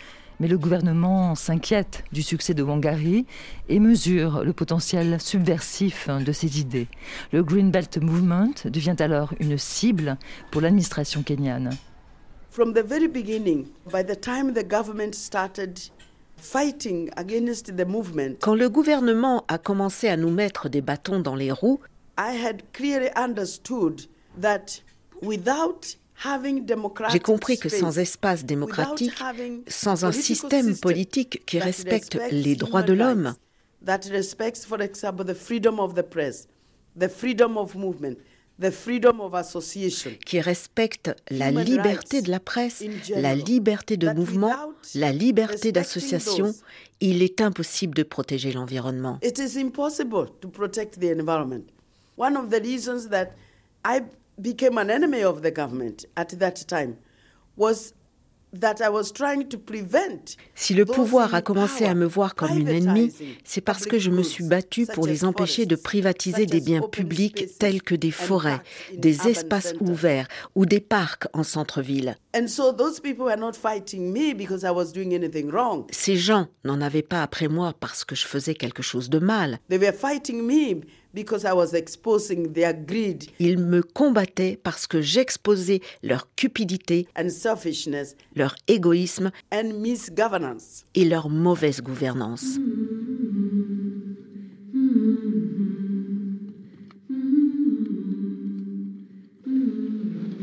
Mais 0.42 0.48
le 0.48 0.58
gouvernement 0.58 1.36
s'inquiète 1.36 2.04
du 2.12 2.24
succès 2.24 2.56
de 2.56 2.64
Wangari 2.64 3.28
et 3.70 3.80
mesure 3.80 4.44
le 4.44 4.54
potentiel 4.54 5.22
subversif 5.22 6.10
de 6.10 6.32
ses 6.32 6.60
idées. 6.60 6.88
Le 7.32 7.44
Green 7.44 7.70
Belt 7.70 8.00
Movement 8.02 8.52
devient 8.66 8.96
alors 8.98 9.36
une 9.40 9.60
cible 9.60 10.18
pour 10.50 10.62
l'administration 10.62 11.22
kenyane. 11.22 11.70
From 12.50 12.74
the 12.74 12.84
very 12.84 13.08
beginning, 13.08 13.68
by 13.94 14.04
the 14.04 14.20
time 14.20 14.56
the 14.56 14.68
government 14.68 15.14
started 15.14 15.80
fighting 16.38 17.12
against 17.18 17.78
the 17.78 17.86
movement, 17.86 18.40
quand 18.40 18.56
le 18.56 18.68
gouvernement 18.68 19.46
a 19.48 19.60
commencé 19.60 20.08
à 20.08 20.18
nous 20.18 20.32
mettre 20.32 20.70
des 20.70 20.82
bâtons 20.82 21.20
dans 21.20 21.36
les 21.36 21.52
roues, 21.52 21.80
j'ai 27.12 27.20
compris 27.20 27.58
que 27.58 27.70
sans 27.70 27.98
espace 27.98 28.46
démocratique, 28.46 29.14
sans 29.68 30.06
un 30.06 30.12
système 30.12 30.78
politique 30.78 31.44
qui 31.46 31.60
respecte 31.60 32.20
les 32.32 32.56
droits 32.56 32.84
de 32.84 32.94
l'homme, 32.94 33.34
qui 40.26 40.40
respecte 40.40 41.16
la 41.30 41.52
liberté 41.52 42.22
de 42.22 42.30
la 42.30 42.40
presse, 42.40 42.84
la 43.16 43.36
liberté 43.36 43.98
de 43.98 44.10
mouvement, 44.10 44.54
la 44.94 45.12
liberté 45.12 45.72
d'association, 45.72 46.54
il 47.00 47.24
est 47.24 47.42
impossible 47.42 47.96
de 47.96 48.04
protéger 48.04 48.52
l'environnement. 48.52 49.20
Became 54.42 54.80
an 54.80 54.90
enemy 54.90 55.24
of 55.24 55.42
the 55.42 55.52
government 55.52 56.06
at 56.16 56.40
that 56.40 56.66
time 56.68 56.98
was 57.56 57.94
Si 60.56 60.74
le 60.74 60.86
pouvoir 60.86 61.34
a 61.34 61.42
commencé 61.42 61.86
à 61.86 61.94
me 61.94 62.06
voir 62.06 62.36
comme 62.36 62.58
une 62.58 62.68
ennemie, 62.68 63.14
c'est 63.46 63.62
parce 63.62 63.86
que 63.86 63.98
je 63.98 64.10
me 64.10 64.24
suis 64.24 64.44
battue 64.44 64.86
pour 64.88 65.08
les 65.08 65.24
empêcher 65.24 65.66
de 65.66 65.76
privatiser 65.78 66.46
des 66.46 66.60
biens 66.60 66.82
publics 66.82 67.58
tels 67.60 67.82
que 67.82 67.96
des 67.96 68.12
forêts, 68.12 68.60
des 68.94 69.30
espaces 69.30 69.74
ouverts 69.80 70.28
ou 70.56 70.66
des 70.66 70.82
parcs 70.82 71.28
en 71.34 71.44
centre-ville. 71.44 72.18
Ces 75.92 76.18
gens 76.18 76.48
n'en 76.66 76.82
avaient 76.82 77.02
pas 77.02 77.24
après 77.24 77.48
moi 77.48 77.74
parce 77.80 78.04
que 78.04 78.16
je 78.16 78.28
faisais 78.28 78.56
quelque 78.56 78.84
chose 78.84 79.10
de 79.10 79.20
mal. 79.20 79.60
Ils 83.40 83.58
me 83.60 83.82
combattaient 83.82 84.60
parce 84.64 84.88
que 84.88 85.02
j'exposais 85.02 85.82
leur 86.04 86.28
cupidité, 86.36 87.08
leur 88.36 88.56
égoïsme 88.68 89.32
et 90.96 91.06
leur 91.06 91.30
mauvaise 91.30 91.82
gouvernance. 91.82 92.58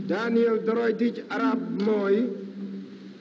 Daniel 0.09 0.65
Doroitich 0.65 1.23
Arab 1.31 1.59
Moi. 1.83 2.11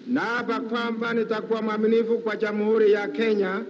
Naapa 0.08 0.60
kwamba 0.60 1.14
nitakuwa 1.14 1.62
mwaminifu 1.62 2.18
kwa 2.18 2.36
Jamhuri 2.36 2.92
ya 2.92 3.08
Kenya 3.08 3.62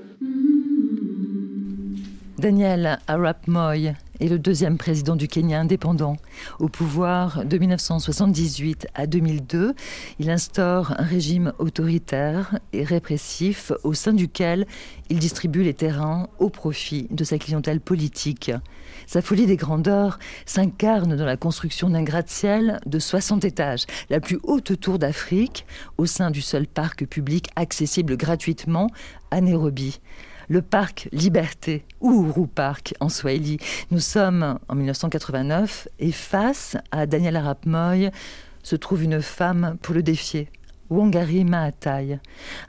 Daniel 2.37 2.99
Arap 3.07 3.47
Moy 3.47 3.95
est 4.19 4.27
le 4.27 4.37
deuxième 4.37 4.77
président 4.77 5.15
du 5.15 5.27
Kenya 5.27 5.59
indépendant. 5.59 6.17
Au 6.59 6.69
pouvoir 6.69 7.43
de 7.43 7.57
1978 7.57 8.85
à 8.93 9.07
2002, 9.07 9.73
il 10.19 10.29
instaure 10.29 10.93
un 10.99 11.03
régime 11.03 11.51
autoritaire 11.57 12.59
et 12.73 12.83
répressif 12.83 13.71
au 13.83 13.95
sein 13.95 14.13
duquel 14.13 14.67
il 15.09 15.17
distribue 15.17 15.63
les 15.63 15.73
terrains 15.73 16.27
au 16.37 16.49
profit 16.49 17.07
de 17.09 17.23
sa 17.23 17.39
clientèle 17.39 17.79
politique. 17.79 18.51
Sa 19.07 19.23
folie 19.23 19.47
des 19.47 19.57
grandeurs 19.57 20.19
s'incarne 20.45 21.15
dans 21.15 21.25
la 21.25 21.37
construction 21.37 21.89
d'un 21.89 22.03
gratte-ciel 22.03 22.79
de 22.85 22.99
60 22.99 23.45
étages, 23.45 23.85
la 24.11 24.19
plus 24.19 24.37
haute 24.43 24.79
tour 24.79 24.99
d'Afrique, 24.99 25.65
au 25.97 26.05
sein 26.05 26.29
du 26.29 26.41
seul 26.41 26.67
parc 26.67 27.03
public 27.07 27.49
accessible 27.55 28.15
gratuitement 28.15 28.91
à 29.31 29.41
Nairobi 29.41 29.99
le 30.47 30.61
parc 30.61 31.09
Liberté, 31.11 31.85
ou 31.99 32.47
Park 32.47 32.93
en 32.99 33.09
Swahili. 33.09 33.57
Nous 33.91 33.99
sommes 33.99 34.59
en 34.67 34.75
1989 34.75 35.87
et 35.99 36.11
face 36.11 36.77
à 36.91 37.05
Daniel 37.05 37.35
Arap 37.35 37.65
Moy 37.65 38.11
se 38.63 38.75
trouve 38.75 39.03
une 39.03 39.21
femme 39.21 39.77
pour 39.81 39.93
le 39.95 40.03
défier. 40.03 40.49
Wangari 40.89 41.43
Maatai. 41.43 42.19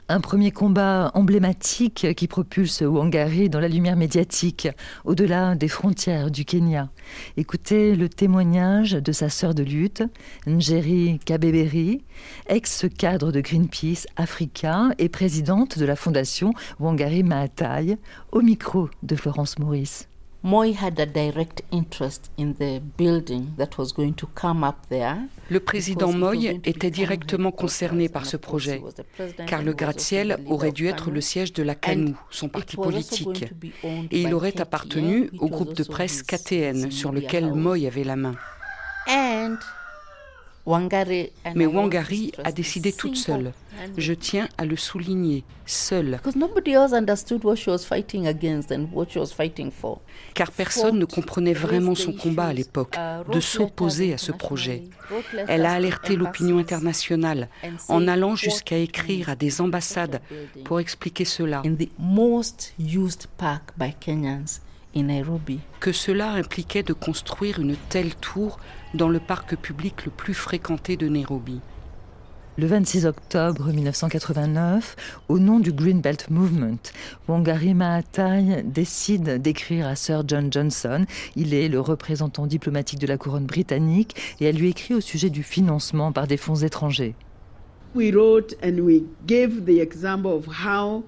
Un 0.09 0.19
premier 0.19 0.51
combat 0.51 1.11
emblématique 1.13 2.13
qui 2.15 2.27
propulse 2.27 2.81
Wangari 2.81 3.49
dans 3.49 3.61
la 3.61 3.69
lumière 3.69 3.95
médiatique, 3.95 4.67
au-delà 5.05 5.55
des 5.55 5.69
frontières 5.69 6.29
du 6.29 6.43
Kenya. 6.43 6.89
Écoutez 7.37 7.95
le 7.95 8.09
témoignage 8.09 8.91
de 8.91 9.11
sa 9.13 9.29
sœur 9.29 9.53
de 9.53 9.63
lutte, 9.63 10.03
Njeri 10.47 11.19
Kabeberi, 11.23 12.03
ex-cadre 12.47 13.31
de 13.31 13.39
Greenpeace 13.39 14.05
Africa 14.17 14.89
et 14.97 15.07
présidente 15.07 15.79
de 15.79 15.85
la 15.85 15.95
fondation 15.95 16.53
Wangari 16.79 17.23
Maatai, 17.23 17.97
au 18.33 18.41
micro 18.41 18.89
de 19.03 19.15
Florence 19.15 19.57
Maurice. 19.59 20.08
Moi 20.41 20.73
had 20.81 20.97
a 20.99 21.05
direct 21.05 21.63
interest 21.71 22.31
in 22.37 22.53
the 22.53 22.79
building 22.97 23.47
that 23.57 23.77
was 23.77 23.91
going 23.93 24.13
to 24.13 24.27
come 24.35 24.63
up 24.63 24.77
there. 24.89 25.17
Le 25.49 25.59
président 25.59 26.13
Moy 26.13 26.61
était 26.63 26.89
directement 26.89 27.51
concerné 27.51 28.07
par 28.07 28.25
ce 28.25 28.37
projet, 28.37 28.81
car 29.47 29.63
le 29.63 29.73
gratte-ciel 29.73 30.37
aurait 30.47 30.71
dû 30.71 30.87
être 30.87 31.11
le 31.11 31.19
siège 31.19 31.51
de 31.51 31.63
la 31.63 31.75
CANU, 31.75 32.15
son 32.29 32.47
parti 32.47 32.77
politique, 32.77 33.51
et 33.83 34.21
il 34.21 34.33
aurait 34.33 34.61
appartenu 34.61 35.29
au 35.39 35.49
groupe 35.49 35.73
de 35.73 35.83
presse 35.83 36.23
KTN 36.23 36.89
sur 36.89 37.11
lequel 37.11 37.53
Moy 37.53 37.85
avait 37.85 38.05
la 38.05 38.15
main. 38.15 38.35
Mais 41.55 41.65
Wangari 41.65 42.31
a 42.43 42.51
décidé 42.51 42.93
toute 42.93 43.15
seule. 43.15 43.53
Je 43.97 44.13
tiens 44.13 44.47
à 44.57 44.65
le 44.65 44.75
souligner, 44.75 45.43
seule. 45.65 46.19
Car 50.33 50.51
personne 50.51 50.99
ne 50.99 51.05
comprenait 51.05 51.53
vraiment 51.53 51.95
son 51.95 52.13
combat 52.13 52.47
à 52.47 52.53
l'époque, 52.53 52.95
uh, 52.97 53.31
de 53.31 53.39
s'opposer 53.39 54.13
à 54.13 54.17
ce 54.17 54.31
projet. 54.31 54.83
Elle 55.47 55.65
a 55.65 55.71
alerté 55.71 56.15
l'opinion 56.15 56.57
internationale 56.57 57.49
en 57.87 58.07
allant 58.07 58.35
jusqu'à 58.35 58.77
écrire 58.77 59.29
à 59.29 59.35
des 59.35 59.61
ambassades 59.61 60.21
pour 60.65 60.79
expliquer 60.79 61.25
cela. 61.25 61.63
Que 65.79 65.91
cela 65.91 66.31
impliquait 66.31 66.83
de 66.83 66.93
construire 66.93 67.59
une 67.59 67.75
telle 67.89 68.15
tour 68.15 68.59
dans 68.93 69.07
le 69.07 69.19
parc 69.19 69.55
public 69.55 70.05
le 70.05 70.11
plus 70.11 70.33
fréquenté 70.33 70.97
de 70.97 71.07
Nairobi. 71.07 71.61
Le 72.57 72.65
26 72.65 73.05
octobre 73.05 73.71
1989, 73.71 75.23
au 75.29 75.39
nom 75.39 75.59
du 75.59 75.71
Green 75.71 76.01
Belt 76.01 76.29
Movement, 76.29 76.79
Wangari 77.27 77.73
Maatai 77.73 78.63
décide 78.65 79.41
d'écrire 79.41 79.87
à 79.87 79.95
Sir 79.95 80.23
John 80.27 80.51
Johnson. 80.51 81.05
Il 81.35 81.53
est 81.53 81.69
le 81.69 81.79
représentant 81.79 82.47
diplomatique 82.47 82.99
de 82.99 83.07
la 83.07 83.17
couronne 83.17 83.45
britannique 83.45 84.15
et 84.41 84.45
elle 84.45 84.57
lui 84.57 84.69
écrit 84.69 84.95
au 84.95 85.01
sujet 85.01 85.29
du 85.29 85.43
financement 85.43 86.11
par 86.11 86.27
des 86.27 86.35
fonds 86.35 86.55
étrangers. 86.55 87.15
We 87.95 88.11
wrote 88.13 88.55
and 88.63 88.79
we 88.79 89.03
gave 89.25 89.63
the 89.65 89.79
example 89.79 90.31
of 90.31 90.47
how 90.47 91.05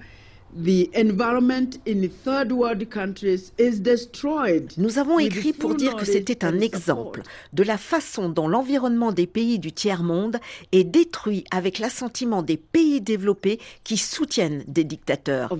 nous 4.77 4.99
avons 4.99 5.19
écrit 5.19 5.53
pour 5.53 5.75
dire 5.75 5.95
que 5.95 6.05
c'était 6.05 6.43
un 6.43 6.59
exemple 6.59 7.21
de 7.53 7.63
la 7.63 7.77
façon 7.77 8.29
dont 8.29 8.47
l'environnement 8.47 9.11
des 9.11 9.27
pays 9.27 9.59
du 9.59 9.71
tiers-monde 9.71 10.37
est 10.71 10.83
détruit 10.83 11.45
avec 11.51 11.79
l'assentiment 11.79 12.43
des 12.43 12.57
pays 12.57 12.99
développés 13.01 13.59
qui 13.83 13.97
soutiennent 13.97 14.63
des 14.67 14.83
dictateurs. 14.83 15.57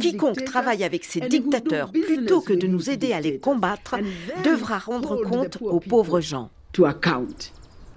Quiconque 0.00 0.44
travaille 0.44 0.84
avec 0.84 1.04
ces 1.04 1.20
dictateurs 1.20 1.92
plutôt 1.92 2.40
que 2.40 2.52
de 2.52 2.66
nous 2.66 2.90
aider 2.90 3.12
à 3.12 3.20
les 3.20 3.38
combattre 3.38 3.96
devra 4.44 4.78
rendre 4.78 5.22
compte 5.22 5.58
aux 5.60 5.80
pauvres 5.80 6.20
gens. 6.20 6.50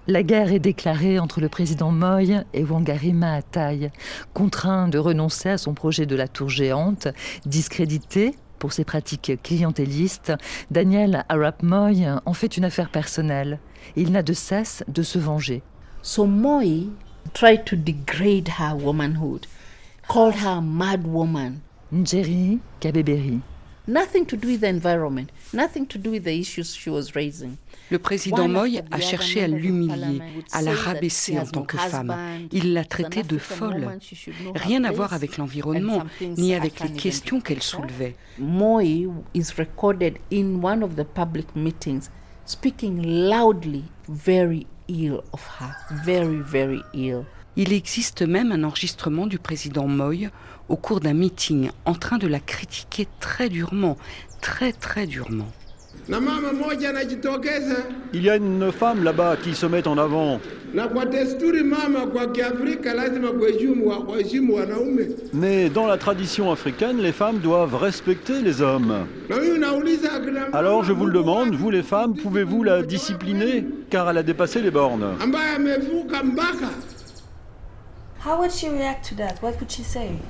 La 0.07 0.23
guerre 0.23 0.51
est 0.51 0.59
déclarée 0.59 1.19
entre 1.19 1.41
le 1.41 1.47
président 1.47 1.91
Moy 1.91 2.43
et 2.53 2.63
Wangari 2.63 3.13
Maathai. 3.13 3.91
Contraint 4.33 4.87
de 4.87 4.97
renoncer 4.97 5.49
à 5.49 5.57
son 5.59 5.75
projet 5.75 6.07
de 6.07 6.15
la 6.15 6.27
tour 6.27 6.49
géante, 6.49 7.07
discrédité 7.45 8.33
pour 8.57 8.73
ses 8.73 8.83
pratiques 8.83 9.33
clientélistes, 9.43 10.33
Daniel 10.71 11.23
Arap 11.29 11.61
Moy 11.61 12.07
en 12.25 12.33
fait 12.33 12.57
une 12.57 12.65
affaire 12.65 12.89
personnelle. 12.89 13.59
Il 13.95 14.11
n'a 14.11 14.23
de 14.23 14.33
cesse 14.33 14.83
de 14.87 15.03
se 15.03 15.19
venger. 15.19 15.61
So 16.01 16.25
Moy 16.25 16.89
tried 17.33 17.63
to 17.65 17.75
degrade 17.75 18.49
her 18.59 18.75
womanhood, 18.75 19.45
called 20.07 20.35
her 20.35 20.61
mad 20.61 21.05
woman. 21.05 21.59
Njeri 21.93 22.57
Kabeberi. 22.79 23.39
Nothing 23.91 24.25
to 24.27 24.37
do 24.37 24.47
with 24.47 24.61
the 24.61 24.69
environment, 24.69 25.33
nothing 25.53 25.85
to 25.87 25.97
do 25.97 26.11
with 26.11 26.23
the 26.23 26.39
issues 26.39 26.73
she 26.73 26.89
was 26.89 27.13
raising. 27.13 27.57
Le 27.89 27.99
président 27.99 28.47
Moy 28.47 28.79
a 28.89 28.99
cherché 29.01 29.43
à 29.43 29.49
l'humilier, 29.49 30.21
à 30.53 30.61
la 30.61 30.73
rabaisser 30.73 31.37
en 31.37 31.45
tant 31.45 31.63
que 31.63 31.75
femme. 31.75 32.15
Il 32.53 32.71
l'a 32.71 32.85
traitée 32.85 33.23
de 33.23 33.37
folle. 33.37 33.99
Rien 34.55 34.85
à 34.85 34.91
voir 34.91 35.11
avec 35.11 35.35
l'environnement, 35.35 36.03
ni 36.37 36.55
avec 36.55 36.79
les 36.79 36.93
questions 36.93 37.41
qu'elle 37.41 37.61
soulevait. 37.61 38.15
Moy 38.39 39.09
is 39.33 39.47
recorded 39.57 40.19
in 40.31 40.63
one 40.63 40.83
of 40.83 40.95
the 40.95 41.03
public 41.03 41.53
meetings 41.53 42.09
speaking 42.45 43.01
loudly 43.29 43.83
very 44.07 44.67
ill 44.87 45.21
of 45.33 45.45
her, 45.59 45.75
very 46.05 46.39
very 46.39 46.81
ill. 46.93 47.25
Il 47.57 47.73
existe 47.73 48.21
même 48.21 48.53
un 48.53 48.63
enregistrement 48.63 49.27
du 49.27 49.37
président 49.37 49.85
Moy 49.85 50.29
au 50.71 50.77
cours 50.77 51.01
d'un 51.01 51.13
meeting 51.13 51.69
en 51.85 51.93
train 51.93 52.17
de 52.17 52.27
la 52.27 52.39
critiquer 52.39 53.05
très 53.19 53.49
durement, 53.49 53.97
très 54.39 54.71
très 54.71 55.05
durement. 55.05 55.49
Il 58.13 58.23
y 58.23 58.29
a 58.29 58.35
une 58.37 58.71
femme 58.71 59.03
là-bas 59.03 59.35
qui 59.43 59.53
se 59.53 59.65
met 59.65 59.85
en 59.87 59.97
avant. 59.97 60.39
Mais 65.33 65.69
dans 65.69 65.85
la 65.87 65.97
tradition 65.97 66.51
africaine, 66.51 66.97
les 66.99 67.11
femmes 67.11 67.39
doivent 67.39 67.75
respecter 67.75 68.41
les 68.41 68.61
hommes. 68.61 69.05
Alors 70.53 70.85
je 70.85 70.93
vous 70.93 71.05
le 71.05 71.13
demande, 71.13 71.53
vous 71.53 71.69
les 71.69 71.83
femmes, 71.83 72.15
pouvez-vous 72.15 72.63
la 72.63 72.81
discipliner? 72.81 73.65
Car 73.89 74.09
elle 74.09 74.19
a 74.19 74.23
dépassé 74.23 74.61
les 74.61 74.71
bornes 74.71 75.17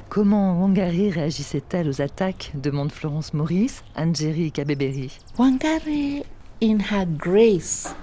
Comment 0.10 0.60
Wangari 0.62 1.10
réagissait-elle 1.10 1.90
aux 1.90 2.02
attaques? 2.02 2.52
demande 2.56 2.90
Florence 2.90 3.34
Maurice, 3.34 3.84
Anjeri 3.98 4.52
Kabeberi. 4.54 5.12
Wangari, 5.38 6.24
in 6.64 6.78
her 6.80 7.06
grace 7.06 7.94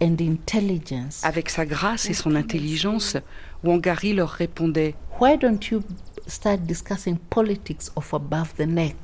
and 0.00 0.16
intelligence, 0.20 1.24
Avec 1.24 1.50
sa 1.50 1.66
grâce 1.66 2.08
et 2.08 2.14
son 2.14 2.36
intelligence, 2.36 3.16
Wangari 3.64 4.14
leur 4.14 4.30
répondait. 4.30 4.94
Why 5.20 5.36
don't 5.36 5.58
you 5.68 5.82
start 6.28 6.60
discussing 6.60 7.16
politics 7.18 7.90
of 7.96 8.14
above 8.14 8.54
the 8.56 8.66
neck? 8.68 8.96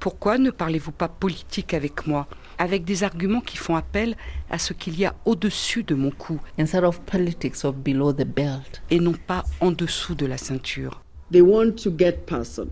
Pourquoi 0.00 0.38
ne 0.38 0.50
parlez-vous 0.50 0.92
pas 0.92 1.08
politique 1.08 1.74
avec 1.74 2.08
moi? 2.08 2.26
Avec 2.58 2.84
des 2.84 3.02
arguments 3.04 3.40
qui 3.40 3.56
font 3.56 3.76
appel 3.76 4.16
à 4.50 4.58
ce 4.58 4.72
qu'il 4.72 4.98
y 4.98 5.04
a 5.04 5.14
au-dessus 5.24 5.82
de 5.82 5.94
mon 5.94 6.10
cou 6.10 6.40
Instead 6.58 6.84
of 6.84 7.00
politics 7.00 7.64
of 7.64 7.76
below 7.76 8.12
the 8.12 8.24
belt. 8.26 8.82
et 8.90 8.98
non 9.00 9.14
pas 9.26 9.44
en 9.60 9.70
dessous 9.70 10.14
de 10.14 10.26
la 10.26 10.38
ceinture. 10.38 11.02
They 11.32 11.40
want 11.42 11.72
to 11.82 11.90
get 11.98 12.24
person. 12.26 12.68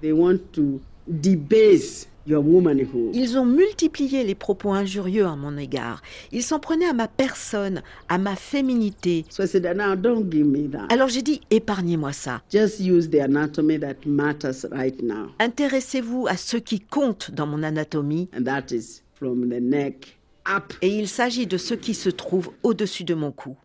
They 0.00 0.12
want 0.12 0.38
to 0.52 0.80
debase 1.08 2.06
ils 2.26 3.38
ont 3.38 3.46
multiplié 3.46 4.24
les 4.24 4.34
propos 4.34 4.72
injurieux 4.72 5.26
à 5.26 5.36
mon 5.36 5.56
égard. 5.56 6.02
Ils 6.32 6.42
s'en 6.42 6.58
prenaient 6.58 6.88
à 6.88 6.92
ma 6.92 7.08
personne, 7.08 7.82
à 8.08 8.18
ma 8.18 8.36
féminité. 8.36 9.24
Alors 10.88 11.08
j'ai 11.08 11.22
dit, 11.22 11.40
épargnez-moi 11.50 12.12
ça. 12.12 12.42
Intéressez-vous 15.38 16.26
à 16.28 16.36
ce 16.36 16.56
qui 16.56 16.80
compte 16.80 17.30
dans 17.30 17.46
mon 17.46 17.62
anatomie. 17.62 18.28
Et 20.82 20.98
il 20.98 21.08
s'agit 21.08 21.46
de 21.46 21.56
ce 21.56 21.74
qui 21.74 21.94
se 21.94 22.10
trouve 22.10 22.50
au-dessus 22.62 23.04
de 23.04 23.14
mon 23.14 23.32
cou. 23.32 23.56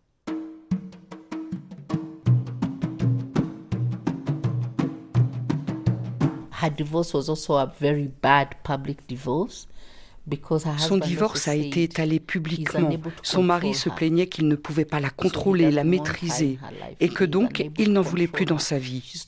Son 10.78 10.96
divorce 10.96 11.46
a 11.46 11.54
été 11.54 11.84
étalé 11.84 12.18
publiquement. 12.18 12.90
Son 13.22 13.42
mari 13.42 13.74
se 13.74 13.88
plaignait 13.88 14.26
qu'il 14.26 14.48
ne 14.48 14.56
pouvait 14.56 14.84
pas 14.84 14.98
la 14.98 15.10
contrôler, 15.10 15.70
la 15.70 15.84
maîtriser, 15.84 16.58
et 16.98 17.08
que 17.08 17.24
donc 17.24 17.70
il 17.78 17.92
n'en 17.92 18.02
voulait 18.02 18.26
plus 18.26 18.44
dans 18.44 18.58
sa 18.58 18.78
vie, 18.78 19.26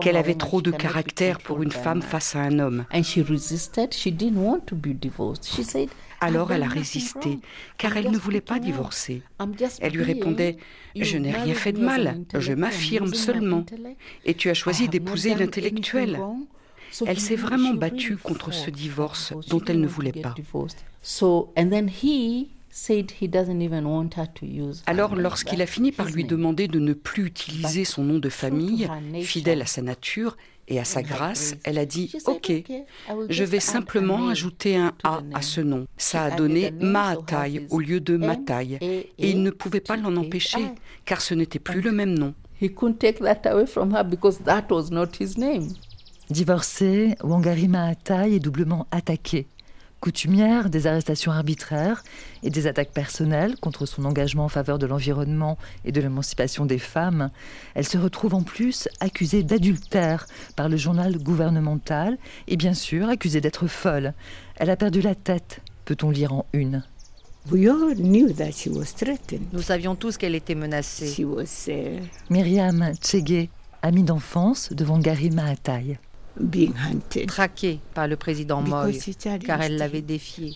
qu'elle 0.00 0.16
avait 0.16 0.34
trop 0.34 0.60
de 0.60 0.70
caractère 0.70 1.38
pour 1.38 1.62
une 1.62 1.72
femme 1.72 2.02
face 2.02 2.36
à 2.36 2.40
un 2.40 2.58
homme. 2.58 2.84
Alors 6.20 6.52
elle 6.52 6.62
a 6.62 6.68
résisté, 6.68 7.38
car 7.78 7.96
elle 7.96 8.10
ne 8.10 8.18
voulait 8.18 8.40
pas 8.40 8.58
divorcer. 8.58 9.22
Elle 9.80 9.92
lui 9.92 10.02
répondait 10.02 10.58
Je 10.94 11.16
n'ai 11.16 11.32
rien 11.32 11.54
fait 11.54 11.72
de 11.72 11.84
mal, 11.84 12.20
je 12.38 12.52
m'affirme 12.52 13.14
seulement. 13.14 13.64
Et 14.24 14.34
tu 14.34 14.50
as 14.50 14.54
choisi 14.54 14.88
d'épouser 14.88 15.34
l'intellectuel. 15.34 16.20
Elle 17.06 17.20
s'est 17.20 17.36
vraiment 17.36 17.74
battue 17.74 18.16
contre 18.16 18.52
ce 18.52 18.70
divorce 18.70 19.32
dont 19.48 19.62
elle 19.66 19.80
ne 19.80 19.86
voulait 19.86 20.12
pas. 20.12 20.34
Alors, 24.86 25.14
lorsqu'il 25.14 25.62
a 25.62 25.66
fini 25.66 25.92
par 25.92 26.08
lui 26.08 26.24
demander 26.24 26.66
de 26.66 26.78
ne 26.80 26.92
plus 26.92 27.26
utiliser 27.26 27.84
son 27.84 28.02
nom 28.02 28.18
de 28.18 28.28
famille, 28.28 28.88
fidèle 29.22 29.62
à 29.62 29.66
sa 29.66 29.80
nature 29.82 30.36
et 30.66 30.80
à 30.80 30.84
sa 30.84 31.02
grâce, 31.02 31.54
elle 31.64 31.78
a 31.78 31.86
dit 31.86 32.10
Ok, 32.26 32.52
je 33.28 33.44
vais 33.44 33.60
simplement 33.60 34.28
ajouter 34.28 34.76
un 34.76 34.92
A 35.04 35.20
à 35.34 35.42
ce 35.42 35.60
nom. 35.60 35.86
Ça 35.98 36.24
a 36.24 36.30
donné 36.30 36.70
Maatai 36.70 37.66
au 37.70 37.80
lieu 37.80 38.00
de 38.00 38.16
Matai, 38.16 38.78
et 38.80 39.10
il 39.18 39.42
ne 39.42 39.50
pouvait 39.50 39.80
pas 39.80 39.96
l'en 39.96 40.16
empêcher, 40.16 40.66
car 41.04 41.20
ce 41.20 41.34
n'était 41.34 41.58
plus 41.58 41.80
le 41.80 41.92
même 41.92 42.18
nom. 42.18 42.34
Divorcée, 46.34 47.14
Wangari 47.22 47.68
Maathai 47.68 48.34
est 48.34 48.40
doublement 48.40 48.88
attaquée. 48.90 49.46
Coutumière 50.00 50.68
des 50.68 50.88
arrestations 50.88 51.30
arbitraires 51.30 52.02
et 52.42 52.50
des 52.50 52.66
attaques 52.66 52.90
personnelles 52.90 53.54
contre 53.60 53.86
son 53.86 54.04
engagement 54.04 54.46
en 54.46 54.48
faveur 54.48 54.80
de 54.80 54.86
l'environnement 54.86 55.58
et 55.84 55.92
de 55.92 56.00
l'émancipation 56.00 56.66
des 56.66 56.80
femmes, 56.80 57.30
elle 57.76 57.86
se 57.86 57.98
retrouve 57.98 58.34
en 58.34 58.42
plus 58.42 58.88
accusée 58.98 59.44
d'adultère 59.44 60.26
par 60.56 60.68
le 60.68 60.76
journal 60.76 61.18
gouvernemental 61.18 62.18
et 62.48 62.56
bien 62.56 62.74
sûr 62.74 63.08
accusée 63.08 63.40
d'être 63.40 63.68
folle. 63.68 64.12
Elle 64.56 64.70
a 64.70 64.76
perdu 64.76 65.02
la 65.02 65.14
tête, 65.14 65.60
peut-on 65.84 66.10
lire 66.10 66.32
en 66.32 66.46
une. 66.52 66.82
Nous 69.52 69.62
savions 69.62 69.94
tous 69.94 70.16
qu'elle 70.16 70.34
était 70.34 70.56
menacée. 70.56 71.14
Uh, 71.20 72.00
Myriam 72.28 72.92
Tchege, 72.96 73.48
amie 73.82 74.02
d'enfance 74.02 74.72
de 74.72 74.84
Wangari 74.84 75.30
Maathai 75.30 75.96
traquée 77.26 77.80
par 77.94 78.08
le 78.08 78.16
président 78.16 78.60
Moy, 78.62 78.98
car 79.44 79.62
elle 79.62 79.76
l'avait 79.76 80.02
défié. 80.02 80.52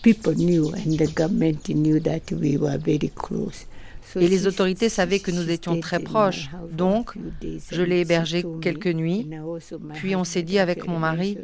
Et 4.15 4.27
les 4.27 4.47
autorités 4.47 4.89
savaient 4.89 5.19
que 5.19 5.31
nous 5.31 5.49
étions 5.49 5.79
très 5.79 5.99
proches. 5.99 6.49
Donc, 6.71 7.13
je 7.71 7.81
l'ai 7.81 7.99
hébergée 7.99 8.43
quelques 8.61 8.87
nuits. 8.87 9.27
Puis 9.93 10.15
on 10.15 10.23
s'est 10.23 10.43
dit 10.43 10.59
avec 10.59 10.87
mon 10.87 10.99
mari 10.99 11.37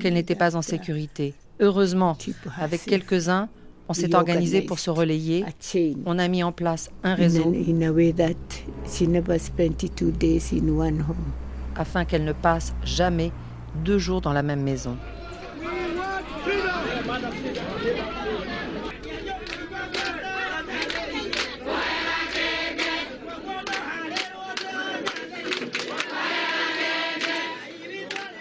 qu'elle 0.00 0.14
n'était 0.14 0.34
pas 0.34 0.56
en 0.56 0.62
sécurité. 0.62 1.34
Heureusement, 1.60 2.16
avec 2.58 2.84
quelques-uns, 2.84 3.48
on 3.88 3.94
s'est 3.94 4.14
organisé 4.14 4.62
pour 4.62 4.78
se 4.78 4.90
relayer. 4.90 5.44
On 6.04 6.18
a 6.18 6.28
mis 6.28 6.42
en 6.42 6.52
place 6.52 6.90
un 7.02 7.14
réseau 7.14 7.54
afin 11.76 12.04
qu'elle 12.04 12.24
ne 12.24 12.32
passe 12.32 12.74
jamais 12.84 13.30
deux 13.78 13.98
jours 13.98 14.20
dans 14.20 14.32
la 14.32 14.42
même 14.42 14.62
maison. 14.62 14.96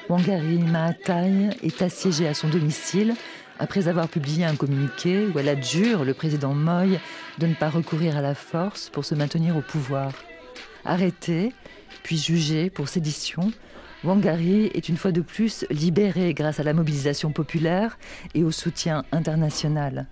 Wangari 0.10 0.60
Maathai 0.60 1.50
est 1.62 1.82
assiégée 1.82 2.28
à 2.28 2.34
son 2.34 2.48
domicile 2.48 3.14
après 3.60 3.88
avoir 3.88 4.08
publié 4.08 4.46
un 4.46 4.56
communiqué 4.56 5.28
où 5.28 5.38
elle 5.38 5.50
adjure 5.50 6.06
le 6.06 6.14
président 6.14 6.54
Moy 6.54 7.00
de 7.40 7.48
ne 7.48 7.54
pas 7.54 7.70
recourir 7.70 8.16
à 8.18 8.22
la 8.22 8.36
force 8.36 8.90
pour 8.90 9.04
se 9.04 9.16
maintenir 9.16 9.58
au 9.58 9.62
pouvoir. 9.62 10.12
Arrêtée, 10.86 11.52
puis 12.04 12.18
jugée 12.18 12.70
pour 12.70 12.88
sédition, 12.88 13.52
Wangari 14.04 14.70
est 14.76 14.90
une 14.90 14.98
fois 14.98 15.12
de 15.12 15.22
plus 15.22 15.66
libérée 15.72 16.36
grâce 16.36 16.60
à 16.60 16.64
la 16.64 16.74
mobilisation 16.74 17.32
populaire 17.32 17.98
et 18.36 18.44
au 18.44 18.52
soutien 18.52 19.04
international. 19.12 20.06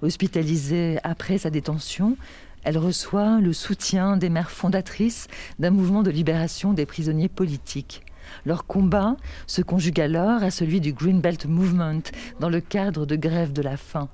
Hospitalisée 0.00 0.98
après 1.02 1.38
sa 1.38 1.50
détention, 1.50 2.16
elle 2.62 2.78
reçoit 2.78 3.40
le 3.40 3.52
soutien 3.52 4.16
des 4.16 4.30
mères 4.30 4.52
fondatrices 4.52 5.26
d'un 5.58 5.70
mouvement 5.70 6.04
de 6.04 6.10
libération 6.10 6.72
des 6.72 6.86
prisonniers 6.86 7.28
politiques. 7.28 8.02
Leur 8.46 8.64
combat 8.64 9.16
se 9.48 9.60
conjugue 9.60 10.00
alors 10.00 10.44
à 10.44 10.52
celui 10.52 10.80
du 10.80 10.92
Green 10.92 11.20
Belt 11.20 11.46
Movement 11.46 12.02
dans 12.38 12.48
le 12.48 12.60
cadre 12.60 13.06
de 13.06 13.16
grèves 13.16 13.52
de 13.52 13.62
la 13.62 13.76
faim. 13.76 14.08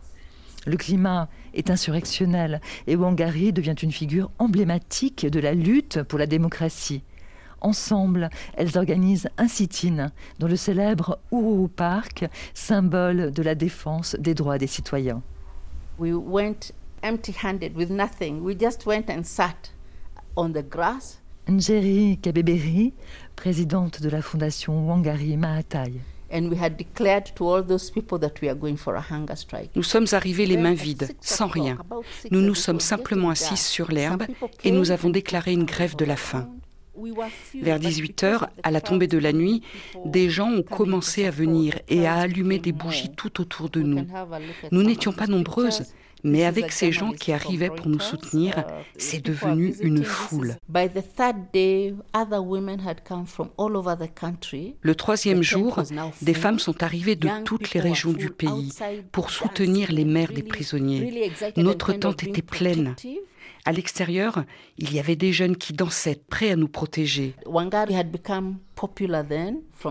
Le 0.67 0.79
climat 0.79 1.29
est 1.53 1.69
insurrectionnel 1.69 2.63
et 2.87 2.97
Wangari 2.97 3.53
devient 3.53 3.77
une 3.83 3.93
figure 3.93 4.31
emblématique 4.39 5.27
de 5.27 5.41
la 5.41 5.53
lutte 5.53 6.03
pour 6.03 6.19
la 6.19 6.27
démocratie. 6.27 7.03
Ensemble, 7.61 8.31
elles 8.55 8.79
organisent 8.79 9.29
un 9.37 9.49
sit-in 9.49 10.11
dans 10.39 10.49
le 10.49 10.57
célèbre 10.57 11.19
Uhuru 11.33 11.69
Park, 11.69 12.27
symbole 12.55 13.33
de 13.33 13.43
la 13.43 13.55
défense 13.55 14.17
des 14.19 14.35
droits 14.35 14.59
des 14.59 14.67
citoyens. 14.67 15.23
We 15.99 16.13
went 16.13 16.73
empty-handed 17.03 17.77
with 17.77 17.91
nothing. 17.91 18.41
We 18.43 18.57
just 18.59 18.87
went 18.87 19.11
and 19.11 19.25
sat 19.25 19.73
on 20.37 20.51
the 20.51 20.63
grass. 20.69 21.21
Njeri 21.49 22.19
Kabeberi, 22.23 22.93
présidente 23.35 24.03
de 24.03 24.11
la 24.11 24.23
fondation 24.23 24.87
Wangari 24.87 25.37
Maathai. 25.37 25.95
Nous 29.75 29.83
sommes 29.83 30.07
arrivés 30.13 30.47
les 30.47 30.57
mains 30.59 30.75
vides, 30.75 31.17
sans 31.21 31.47
rien. 31.47 31.79
Nous 32.31 32.43
nous 32.43 32.55
sommes 32.55 32.81
simplement 32.81 33.31
assis 33.31 33.57
sur 33.57 33.91
l'herbe 33.91 34.25
et 34.63 34.71
nous 34.71 34.91
avons 34.91 35.09
déclaré 35.09 35.53
une 35.53 35.65
grève 35.65 35.97
de 35.97 36.05
la 36.05 36.17
faim. 36.17 36.51
Vers 37.55 37.79
18 37.79 38.25
heures, 38.25 38.49
à 38.63 38.71
la 38.71 38.81
tombée 38.81 39.07
de 39.07 39.19
la 39.19 39.33
nuit, 39.33 39.63
des 40.05 40.31
gens 40.31 40.51
ont 40.51 40.63
commencé 40.63 41.27
à 41.27 41.31
venir 41.31 41.79
et 41.89 42.07
à 42.07 42.15
allumer 42.15 42.59
des 42.59 42.73
bougies 42.73 43.11
tout 43.17 43.41
autour 43.41 43.71
de 43.71 43.81
nous. 43.81 44.07
Nous 44.73 44.83
n'étions 44.83 45.13
pas 45.13 45.27
nombreuses, 45.27 45.85
mais 46.25 46.45
avec 46.45 46.73
ces 46.73 46.93
gens 46.93 47.13
qui 47.13 47.33
arrivaient 47.33 47.71
pour 47.71 47.89
nous 47.89 48.01
soutenir, 48.01 48.65
c'est 48.97 49.25
devenu 49.25 49.75
une 49.81 50.05
foule. 50.05 50.57
Le 54.83 54.95
troisième 54.95 55.43
jour, 55.43 55.83
des 56.23 56.35
femmes 56.35 56.59
sont 56.59 56.83
arrivées 56.83 57.17
de 57.17 57.29
toutes 57.45 57.73
les 57.73 57.81
régions 57.81 58.13
du 58.13 58.31
pays 58.31 58.73
pour 59.13 59.31
soutenir 59.31 59.93
les 59.93 60.05
mères 60.05 60.33
des 60.33 60.43
prisonniers. 60.43 61.33
Notre 61.57 61.93
tente 61.93 62.25
était 62.25 62.43
pleine. 62.43 62.95
À 63.69 63.73
l'extérieur, 63.73 64.45
il 64.79 64.95
y 64.95 64.99
avait 64.99 65.15
des 65.15 65.35
jeunes 65.35 65.55
qui 65.55 65.75
dansaient, 65.75 66.19
prêts 66.31 66.51
à 66.51 66.57
nous 66.57 66.69
protéger. 66.69 67.35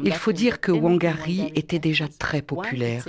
Il 0.04 0.14
faut 0.14 0.32
dire 0.32 0.60
que 0.62 0.72
Wangari 0.72 1.52
était 1.54 1.78
déjà 1.78 2.08
très 2.08 2.42
populaire. 2.42 3.06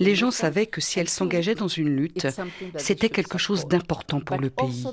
Les 0.00 0.16
gens 0.16 0.32
savaient 0.32 0.66
que 0.66 0.80
si 0.80 0.98
elle 0.98 1.08
s'engageait 1.08 1.54
dans 1.54 1.68
une 1.68 1.94
lutte, 1.94 2.26
c'était 2.78 3.10
quelque 3.10 3.38
chose 3.38 3.68
d'important 3.68 4.18
pour 4.18 4.38
le 4.38 4.50
pays. 4.50 4.84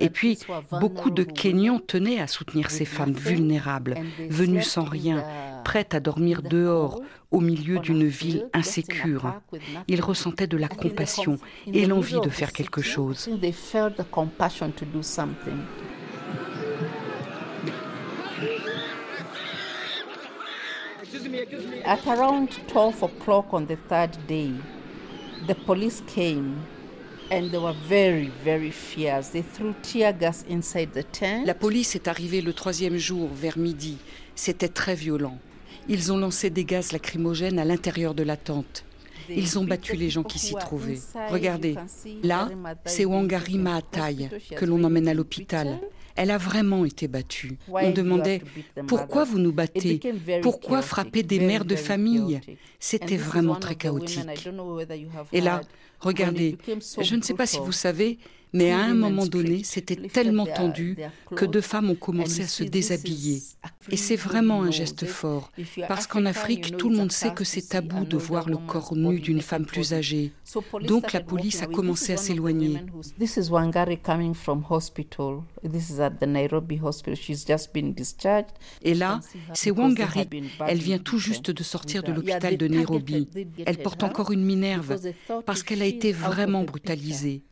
Et 0.00 0.10
puis, 0.10 0.36
beaucoup 0.80 1.10
de 1.10 1.22
Kenyans 1.22 1.78
tenaient 1.78 2.20
à 2.20 2.26
soutenir 2.26 2.72
ces 2.72 2.84
femmes 2.84 3.12
vulnérables, 3.12 3.98
venues 4.30 4.64
sans 4.64 4.82
rien, 4.82 5.24
prêtes 5.64 5.94
à 5.94 6.00
dormir 6.00 6.42
dehors, 6.42 7.00
au 7.30 7.40
milieu 7.40 7.78
d'une 7.78 8.06
ville 8.06 8.48
insécure. 8.52 9.40
Ils 9.88 10.00
ressentaient 10.00 10.46
de 10.46 10.56
la 10.56 10.68
compassion 10.68 11.38
et 11.66 11.86
l'envie 11.86 12.20
de 12.20 12.28
faire 12.28 12.52
quelque 12.52 12.82
chose. 12.82 13.28
At 21.84 22.06
around 22.06 22.48
12 22.72 23.02
o'clock 23.02 23.52
on 23.52 23.62
the 23.64 23.76
third 23.88 24.16
day, 24.28 24.52
the 25.48 25.54
police 25.66 26.02
came 26.06 26.56
and 27.30 27.50
they 27.50 27.58
were 27.58 27.74
very, 27.88 28.30
very 28.44 28.70
fierce. 28.70 29.30
They 29.30 29.42
threw 29.42 29.74
tear 29.82 30.12
gas 30.12 30.44
inside 30.48 30.92
the 30.92 31.04
tent. 31.10 31.44
La 31.46 31.54
police 31.54 31.94
est 31.94 32.08
arrivée 32.08 32.40
le 32.40 32.52
troisième 32.52 32.96
jour 32.96 33.28
vers 33.32 33.58
midi. 33.58 33.98
C'était 34.34 34.68
très 34.68 34.94
violent. 34.94 35.38
Ils 35.88 36.12
ont 36.12 36.16
lancé 36.18 36.50
des 36.50 36.64
gaz 36.64 36.92
lacrymogènes 36.92 37.58
à 37.58 37.64
l'intérieur 37.64 38.14
de 38.14 38.22
la 38.22 38.36
tente. 38.36 38.84
Ils 39.28 39.58
ont 39.58 39.64
battu 39.64 39.94
les 39.94 40.10
gens 40.10 40.22
qui 40.24 40.38
s'y 40.38 40.54
trouvaient. 40.54 40.98
Regardez, 41.30 41.76
là, 42.22 42.48
c'est 42.84 43.04
Wangari 43.04 43.58
Maatai 43.58 44.28
que 44.56 44.64
l'on 44.64 44.82
emmène 44.82 45.08
à 45.08 45.14
l'hôpital. 45.14 45.78
Elle 46.16 46.32
a 46.32 46.38
vraiment 46.38 46.84
été 46.84 47.06
battue. 47.06 47.56
On 47.68 47.92
demandait 47.92 48.42
pourquoi 48.88 49.24
vous 49.24 49.38
nous 49.38 49.52
battez? 49.52 50.00
Pourquoi 50.42 50.82
frapper 50.82 51.22
des 51.22 51.38
mères 51.38 51.64
de 51.64 51.76
famille? 51.76 52.40
C'était 52.78 53.16
vraiment 53.16 53.54
très 53.54 53.76
chaotique. 53.76 54.48
Et 55.32 55.40
là, 55.40 55.60
regardez, 56.00 56.56
je 57.00 57.16
ne 57.16 57.22
sais 57.22 57.34
pas 57.34 57.46
si 57.46 57.58
vous 57.58 57.72
savez, 57.72 58.18
mais 58.52 58.72
à 58.72 58.80
un 58.80 58.94
moment 58.94 59.26
donné, 59.26 59.62
c'était 59.64 59.96
tellement 59.96 60.46
tendu 60.46 60.96
que 61.36 61.44
deux 61.44 61.60
femmes 61.60 61.90
ont 61.90 61.94
commencé 61.94 62.42
à 62.42 62.48
se 62.48 62.64
déshabiller. 62.64 63.42
Et 63.90 63.96
c'est 63.96 64.16
vraiment 64.16 64.62
un 64.62 64.70
geste 64.70 65.06
fort, 65.06 65.50
parce 65.88 66.06
qu'en 66.06 66.26
Afrique, 66.26 66.76
tout 66.76 66.90
le 66.90 66.96
monde 66.96 67.12
sait 67.12 67.32
que 67.32 67.44
c'est 67.44 67.68
tabou 67.68 68.04
de 68.04 68.16
voir 68.16 68.48
le 68.48 68.56
corps 68.56 68.96
nu 68.96 69.20
d'une 69.20 69.40
femme 69.40 69.66
plus 69.66 69.92
âgée. 69.92 70.32
Donc 70.82 71.12
la 71.12 71.20
police 71.20 71.62
a 71.62 71.66
commencé 71.66 72.12
à 72.12 72.16
s'éloigner. 72.16 72.78
Et 78.82 78.94
là, 78.94 79.20
c'est 79.54 79.70
Wangari. 79.70 80.28
Elle 80.66 80.78
vient 80.78 80.98
tout 80.98 81.18
juste 81.18 81.50
de 81.50 81.62
sortir 81.62 82.02
de 82.02 82.12
l'hôpital 82.12 82.56
de 82.56 82.66
Nairobi. 82.66 83.28
Elle 83.64 83.78
porte 83.78 84.02
encore 84.02 84.32
une 84.32 84.44
minerve 84.44 84.98
parce 85.46 85.62
qu'elle 85.62 85.82
a 85.82 85.86
été 85.90 86.12
vraiment 86.12 86.64
brutalisée. 86.64 87.42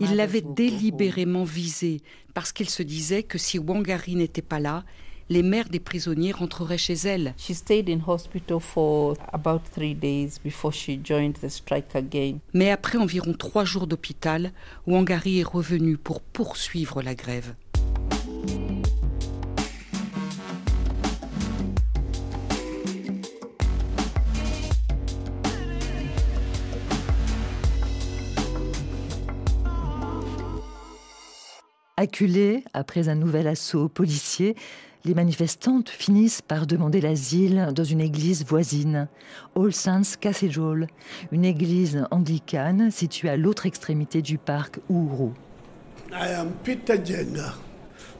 Il 0.00 0.16
l'avait 0.16 0.42
délibérément 0.42 1.44
visée 1.44 2.00
parce 2.34 2.52
qu'il 2.52 2.70
se 2.70 2.82
disait 2.82 3.22
que 3.22 3.38
si 3.38 3.58
Wangari 3.58 4.16
n'était 4.16 4.42
pas 4.42 4.60
là, 4.60 4.84
les 5.28 5.42
mères 5.42 5.68
des 5.68 5.80
prisonniers 5.80 6.32
rentreraient 6.32 6.78
chez 6.78 6.94
elle. 6.94 7.34
Mais 12.54 12.70
après 12.70 12.98
environ 12.98 13.32
trois 13.32 13.64
jours 13.64 13.86
d'hôpital, 13.86 14.52
Wangari 14.86 15.40
est 15.40 15.46
revenue 15.46 15.96
pour 15.96 16.20
poursuivre 16.20 17.02
la 17.02 17.14
grève. 17.14 17.54
Acculées 31.98 32.62
après 32.74 33.08
un 33.08 33.14
nouvel 33.14 33.48
assaut 33.48 33.88
policier, 33.88 34.54
les 35.06 35.14
manifestantes 35.14 35.88
finissent 35.88 36.42
par 36.42 36.66
demander 36.66 37.00
l'asile 37.00 37.70
dans 37.74 37.84
une 37.84 38.02
église 38.02 38.44
voisine, 38.44 39.08
All 39.56 39.72
Saints 39.72 40.18
Cathedral, 40.20 40.88
une 41.32 41.46
église 41.46 42.04
anglicane 42.10 42.90
située 42.90 43.30
à 43.30 43.38
l'autre 43.38 43.64
extrémité 43.64 44.20
du 44.20 44.36
parc 44.36 44.78
Uhuru. 44.90 45.30
I 46.12 46.34
am 46.34 46.50
Peter 46.62 47.02
Jenga. 47.02 47.54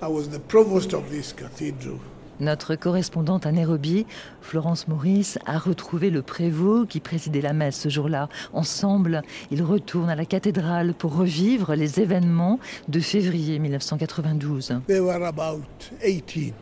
I 0.01 0.07
was 0.07 0.31
the 0.31 0.41
provost 0.41 0.95
of 0.95 1.11
this 1.11 1.35
cathedral. 1.35 1.99
Notre 2.41 2.75
correspondante 2.75 3.47
à 3.47 3.53
Nairobi, 3.53 4.07
Florence 4.41 4.89
Maurice, 4.89 5.39
a 5.47 5.59
retrouvé 5.59 6.11
le 6.11 6.23
prévôt 6.23 6.85
qui 6.85 7.01
présidait 7.01 7.41
la 7.41 7.53
messe 7.53 7.81
ce 7.81 7.89
jour-là. 7.89 8.29
Ensemble, 8.53 9.23
ils 9.51 9.63
retournent 9.63 10.11
à 10.11 10.15
la 10.15 10.27
cathédrale 10.27 10.95
pour 10.95 11.17
revivre 11.17 11.75
les 11.75 12.01
événements 12.01 12.59
de 12.89 13.01
février 13.01 13.59
1992. 13.59 14.81
They 14.87 15.01
were 15.01 15.25
about 15.25 15.63
18. 16.05 16.55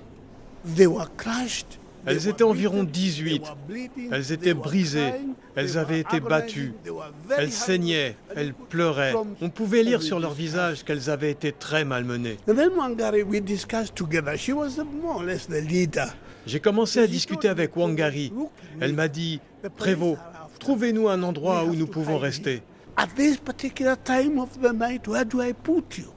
They 0.76 0.86
were 0.86 1.08
crushed 1.16 1.78
elles 2.06 2.28
étaient 2.28 2.44
environ 2.44 2.84
18. 2.84 3.42
Elles 4.12 4.32
étaient 4.32 4.54
brisées. 4.54 5.12
Elles 5.56 5.78
avaient 5.78 6.00
été 6.00 6.20
battues. 6.20 6.74
Elles 7.36 7.52
saignaient. 7.52 8.16
Elles 8.34 8.54
pleuraient. 8.54 9.14
On 9.40 9.50
pouvait 9.50 9.82
lire 9.82 10.02
sur 10.02 10.20
leur 10.20 10.32
visage 10.32 10.84
qu'elles 10.84 11.10
avaient 11.10 11.30
été 11.30 11.52
très 11.52 11.84
malmenées. 11.84 12.38
J'ai 16.46 16.60
commencé 16.60 17.00
à 17.00 17.06
discuter 17.06 17.48
avec 17.48 17.76
Wangari. 17.76 18.32
Elle 18.80 18.92
m'a 18.92 19.08
dit, 19.08 19.40
Prévost, 19.76 20.18
trouvez-nous 20.58 21.08
un 21.08 21.22
endroit 21.22 21.64
où 21.64 21.74
nous 21.74 21.86
pouvons 21.86 22.18
rester. 22.18 22.62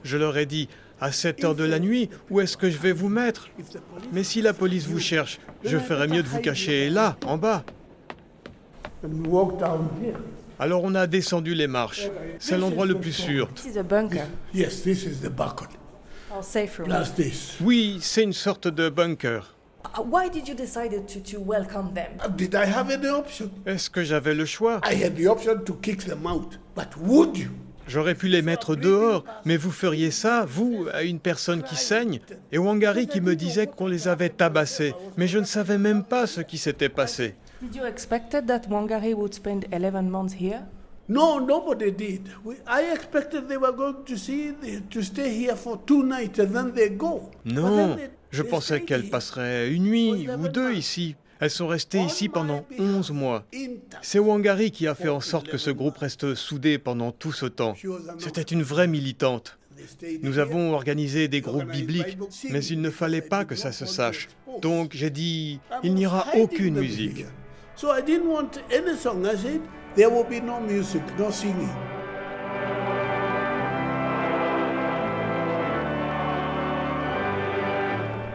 Je 0.04 0.16
leur 0.16 0.36
ai 0.36 0.46
dit, 0.46 0.68
À 1.00 1.12
7 1.12 1.44
heures 1.44 1.54
de 1.54 1.64
la 1.64 1.78
nuit, 1.78 2.10
où 2.28 2.40
est-ce 2.40 2.56
que 2.56 2.68
je 2.68 2.78
vais 2.78 2.92
vous 2.92 3.08
mettre? 3.08 3.48
Mais 4.12 4.24
si 4.24 4.42
la 4.42 4.52
police 4.52 4.86
vous 4.86 4.98
cherche, 4.98 5.38
je 5.64 5.78
ferais 5.78 6.08
mieux 6.08 6.22
de 6.22 6.28
vous 6.28 6.40
cacher 6.40 6.90
là, 6.90 7.16
en 7.24 7.38
bas. 7.38 7.64
Alors 10.58 10.82
on 10.82 10.94
a 10.96 11.06
descendu 11.06 11.54
les 11.54 11.68
marches. 11.68 12.08
C'est 12.40 12.58
l'endroit 12.58 12.86
le 12.86 12.96
plus 12.96 13.12
sûr. 13.12 13.48
Oui, 17.60 17.98
c'est 18.00 18.22
une 18.22 18.32
sorte 18.32 18.68
de 18.68 18.88
bunker. 18.88 19.54
Why 20.04 20.28
did 20.28 20.46
you 20.48 20.54
decide 20.54 20.90
to, 21.06 21.20
to 21.20 21.40
welcome 21.40 21.92
them? 21.94 22.18
Did 22.36 22.54
I 22.54 22.66
have 22.66 22.90
any 22.90 23.08
option? 23.08 23.50
Est-ce 23.64 23.88
que 23.88 24.02
j'avais 24.02 24.34
le 24.34 24.44
choix? 24.44 24.80
J'aurais 27.88 28.14
pu 28.14 28.28
les 28.28 28.42
mettre 28.42 28.76
dehors, 28.76 29.24
mais 29.44 29.56
vous 29.56 29.70
feriez 29.70 30.10
ça, 30.10 30.44
vous, 30.46 30.86
à 30.92 31.02
une 31.02 31.18
personne 31.18 31.62
qui 31.62 31.74
saigne 31.74 32.20
Et 32.52 32.58
Wangari 32.58 33.06
qui 33.06 33.20
me 33.20 33.34
disait 33.34 33.66
qu'on 33.66 33.86
les 33.86 34.08
avait 34.08 34.28
tabassés, 34.28 34.94
mais 35.16 35.26
je 35.26 35.38
ne 35.38 35.44
savais 35.44 35.78
même 35.78 36.04
pas 36.04 36.26
ce 36.26 36.42
qui 36.42 36.58
s'était 36.58 36.90
passé. 36.90 37.34
Did 37.62 37.74
you 37.74 37.84
expect 37.84 38.30
that 38.46 38.68
Wangari 38.68 39.14
would 39.14 39.34
spend 39.34 39.64
11 39.72 40.08
months 40.08 40.34
here? 40.38 40.60
No, 41.08 41.40
nobody 41.40 41.90
did. 41.90 42.28
I 42.66 42.92
expected 42.92 43.48
they 43.48 43.56
were 43.56 43.72
going 43.72 44.04
to 44.04 44.16
see 44.16 44.52
to 44.90 45.02
stay 45.02 45.30
here 45.30 45.56
for 45.56 45.78
two 45.86 46.04
nights 46.04 46.38
and 46.38 46.52
then 46.52 46.72
they 46.72 46.90
go. 46.90 47.30
Non, 47.46 47.96
je 48.30 48.42
pensais 48.42 48.82
qu'elles 48.82 49.08
passeraient 49.08 49.70
une 49.72 49.84
nuit 49.84 50.28
ou 50.28 50.48
deux 50.48 50.74
ici. 50.74 51.16
Elles 51.40 51.50
sont 51.50 51.68
restées 51.68 52.00
ici 52.00 52.28
pendant 52.28 52.64
11 52.78 53.12
mois. 53.12 53.44
C'est 54.02 54.18
Wangari 54.18 54.70
qui 54.70 54.86
a 54.86 54.94
fait 54.94 55.08
en 55.08 55.20
sorte 55.20 55.48
que 55.48 55.58
ce 55.58 55.70
groupe 55.70 55.98
reste 55.98 56.34
soudé 56.34 56.78
pendant 56.78 57.12
tout 57.12 57.32
ce 57.32 57.46
temps. 57.46 57.74
C'était 58.18 58.42
une 58.42 58.62
vraie 58.62 58.88
militante. 58.88 59.58
Nous 60.22 60.38
avons 60.38 60.72
organisé 60.74 61.28
des 61.28 61.40
groupes 61.40 61.70
bibliques, 61.70 62.18
mais 62.50 62.64
il 62.64 62.80
ne 62.80 62.90
fallait 62.90 63.22
pas 63.22 63.44
que 63.44 63.54
ça 63.54 63.70
se 63.70 63.86
sache. 63.86 64.28
Donc 64.60 64.92
j'ai 64.94 65.10
dit, 65.10 65.60
il 65.84 65.94
n'y 65.94 66.06
aura 66.06 66.26
aucune 66.36 66.80
musique. 66.80 67.24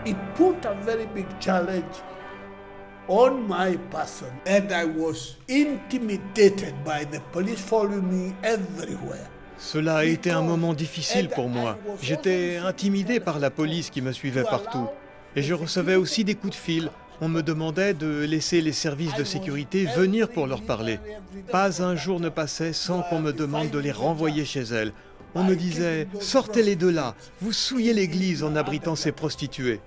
It 0.05 0.17
put 0.35 0.65
a 0.65 0.73
very 0.83 1.05
big 1.15 1.27
challenge 1.39 2.03
on 3.07 3.47
my 3.47 3.77
person, 3.91 4.29
and 4.47 4.71
I 4.71 4.85
was 4.85 5.37
intimidated 5.47 6.73
by 6.83 7.05
the 7.05 7.19
police 7.31 7.59
following 7.59 8.03
me 8.03 8.33
everywhere. 8.43 9.29
Cela 9.57 9.97
a 9.97 10.05
été 10.05 10.31
un 10.31 10.41
moment 10.41 10.73
difficile 10.73 11.29
pour 11.29 11.47
moi. 11.47 11.77
J'étais 12.01 12.57
intimidé 12.57 13.19
par 13.19 13.39
la 13.39 13.49
police 13.49 13.89
qui 13.89 14.01
me 14.01 14.11
suivait 14.11 14.43
partout. 14.43 14.87
Et 15.35 15.41
je 15.41 15.53
recevais 15.53 15.95
aussi 15.95 16.23
des 16.23 16.35
coups 16.35 16.51
de 16.51 16.55
fil 16.55 16.89
on 17.21 17.29
me 17.29 17.41
demandait 17.41 17.93
de 17.93 18.25
laisser 18.25 18.59
les 18.59 18.73
services 18.73 19.15
de 19.15 19.23
sécurité 19.23 19.85
venir 19.85 20.27
pour 20.27 20.45
leur 20.45 20.61
parler. 20.61 20.99
Pas 21.51 21.81
un 21.81 21.95
jour 21.95 22.19
ne 22.19 22.27
passait 22.27 22.73
sans 22.73 23.01
qu'on 23.03 23.19
me 23.19 23.31
demande 23.31 23.69
de 23.69 23.79
les 23.79 23.93
renvoyer 23.93 24.43
chez 24.43 24.63
elles. 24.63 24.91
On 25.33 25.43
me 25.43 25.55
disait 25.55 26.07
Sortez-les 26.19 26.75
de 26.75 26.89
là, 26.89 27.15
vous 27.39 27.53
souillez 27.53 27.93
l'église 27.93 28.43
en 28.43 28.57
abritant 28.57 28.95
ces 28.95 29.13
prostituées. 29.13 29.79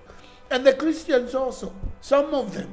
And 0.51 0.63
the 0.63 0.75
Christians 0.75 1.35
also, 1.35 1.73
some 2.01 2.33
of 2.33 2.51
them, 2.53 2.69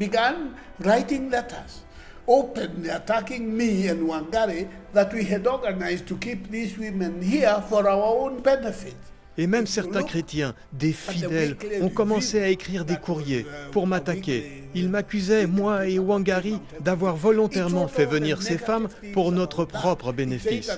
began 0.00 0.54
writing 0.80 1.30
letters 1.30 1.84
openly 2.26 2.88
attacking 2.88 3.54
me 3.56 3.88
and 3.88 4.00
Wangari 4.08 4.66
that 4.94 5.12
we 5.12 5.24
had 5.24 5.46
organized 5.46 6.06
to 6.06 6.16
keep 6.16 6.50
these 6.50 6.78
women 6.78 7.20
here 7.20 7.62
for 7.68 7.88
our 7.88 8.16
own 8.22 8.40
benefit. 8.40 8.96
Et 9.38 9.46
même 9.46 9.66
certains 9.66 10.02
chrétiens, 10.02 10.54
des 10.72 10.92
fidèles, 10.92 11.56
ont 11.80 11.88
commencé 11.88 12.42
à 12.42 12.48
écrire 12.48 12.84
des 12.84 12.96
courriers 12.96 13.46
pour 13.72 13.86
m'attaquer. 13.86 14.64
Ils 14.74 14.90
m'accusaient, 14.90 15.46
moi 15.46 15.86
et 15.86 15.98
Wangari, 15.98 16.58
d'avoir 16.80 17.16
volontairement 17.16 17.88
fait 17.88 18.04
venir 18.04 18.42
ces 18.42 18.58
femmes 18.58 18.88
pour 19.14 19.32
notre 19.32 19.64
propre 19.64 20.12
bénéfice. 20.12 20.70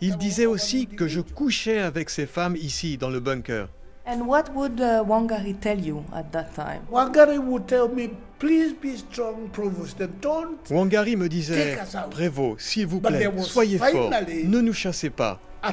Ils 0.00 0.18
disaient 0.18 0.46
aussi 0.46 0.86
que 0.86 1.08
je 1.08 1.20
couchais 1.20 1.78
avec 1.78 2.10
ces 2.10 2.26
femmes 2.26 2.56
ici, 2.56 2.98
dans 2.98 3.10
le 3.10 3.20
bunker. 3.20 3.68
And 4.06 4.26
what 4.26 4.54
would 4.54 4.80
uh, 4.82 5.02
Wangari 5.02 5.58
tell 5.58 5.78
you 5.78 6.04
at 6.14 6.30
that 6.32 6.54
time? 6.54 6.82
Wangari 6.90 7.38
would 7.38 7.66
tell 7.66 7.88
me, 7.88 8.10
please 8.38 8.74
be 8.74 8.98
strong, 8.98 9.48
Provost, 9.48 9.96
don't 10.20 10.62
Wangari 10.68 11.16
me 11.16 11.26
disait, 11.26 11.78
Prévost, 12.10 12.60
s'il 12.60 12.86
vous 12.86 13.00
plaît, 13.00 13.30
soyez 13.38 13.78
fort, 13.78 14.10
ne 14.10 14.60
nous 14.60 14.74
chassez 14.74 15.08
pas. 15.08 15.40
À 15.62 15.72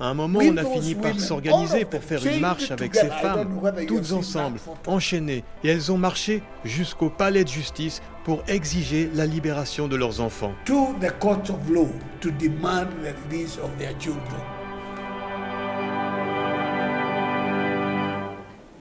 un 0.00 0.14
moment, 0.14 0.40
on 0.42 0.56
a 0.56 0.64
fini 0.64 0.96
par 0.96 1.20
s'organiser 1.20 1.84
pour 1.84 2.02
faire 2.02 2.26
une 2.26 2.40
marche 2.40 2.72
avec 2.72 2.96
ces 2.96 3.06
femmes, 3.06 3.60
toutes 3.86 4.10
ensemble, 4.10 4.58
enchaînées, 4.88 5.44
et 5.62 5.68
elles 5.68 5.92
ont 5.92 5.98
marché 5.98 6.42
jusqu'au 6.64 7.10
palais 7.10 7.44
de 7.44 7.48
justice 7.48 8.02
pour 8.24 8.42
exiger 8.48 9.08
la 9.14 9.26
libération 9.26 9.86
de 9.86 9.94
leurs 9.94 10.20
enfants. 10.20 10.52
To 10.64 10.96
the 11.00 11.16
court 11.20 11.48
of 11.48 11.70
law 11.70 11.86
to 12.20 12.32
demand 12.32 12.88
the 13.04 13.14
release 13.30 13.56
of 13.58 13.70
their 13.78 13.96
children. 14.00 14.57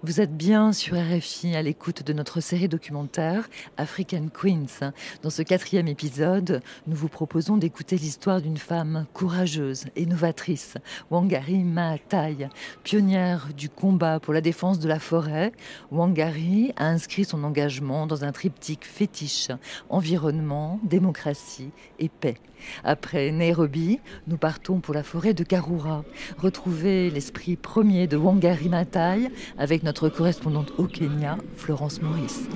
Vous 0.07 0.21
êtes 0.21 0.37
bien 0.37 0.71
sur 0.71 0.95
RFI 0.95 1.57
à 1.57 1.61
l'écoute 1.61 2.03
de 2.03 2.13
notre 2.13 2.39
série 2.39 2.69
documentaire 2.69 3.49
African 3.75 4.27
Queens. 4.29 4.93
Dans 5.21 5.29
ce 5.29 5.41
quatrième 5.41 5.89
épisode, 5.89 6.61
nous 6.87 6.95
vous 6.95 7.09
proposons 7.09 7.57
d'écouter 7.57 7.97
l'histoire 7.97 8.41
d'une 8.41 8.55
femme 8.55 9.05
courageuse 9.13 9.83
et 9.97 10.05
novatrice, 10.05 10.75
Wangari 11.11 11.57
Maathai, 11.57 12.47
pionnière 12.85 13.49
du 13.53 13.67
combat 13.67 14.21
pour 14.21 14.33
la 14.33 14.39
défense 14.39 14.79
de 14.79 14.87
la 14.87 14.99
forêt. 14.99 15.51
Wangari 15.91 16.71
a 16.77 16.87
inscrit 16.87 17.25
son 17.25 17.43
engagement 17.43 18.07
dans 18.07 18.23
un 18.23 18.31
triptyque 18.31 18.85
fétiche 18.85 19.49
environnement, 19.89 20.79
démocratie 20.85 21.71
et 21.99 22.07
paix. 22.07 22.37
Après 22.83 23.31
Nairobi, 23.31 23.99
nous 24.27 24.37
partons 24.37 24.79
pour 24.79 24.93
la 24.93 25.03
forêt 25.03 25.33
de 25.33 25.43
Karura, 25.43 26.03
retrouver 26.37 27.09
l'esprit 27.09 27.55
premier 27.55 28.07
de 28.07 28.17
Wangari 28.17 28.69
Maathai 28.69 29.29
avec 29.57 29.83
notre 29.83 29.96
correspondante 30.05 30.71
au 30.77 30.85
Kenya, 30.85 31.37
Florence 31.55 31.99
Maurice. 32.01 32.47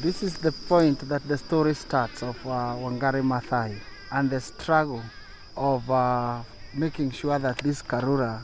This 0.00 0.22
is 0.22 0.38
the 0.38 0.52
point 0.68 1.00
that 1.08 1.26
the 1.28 1.36
story 1.36 1.74
starts 1.74 2.22
of 2.22 2.36
uh, 2.46 2.76
Wangari 2.76 3.22
Maathai 3.22 3.74
and 4.10 4.30
the 4.30 4.40
struggle 4.40 5.02
of 5.56 5.90
uh, 5.90 6.40
making 6.74 7.10
sure 7.10 7.38
that 7.38 7.58
this 7.58 7.82
Karura 7.82 8.40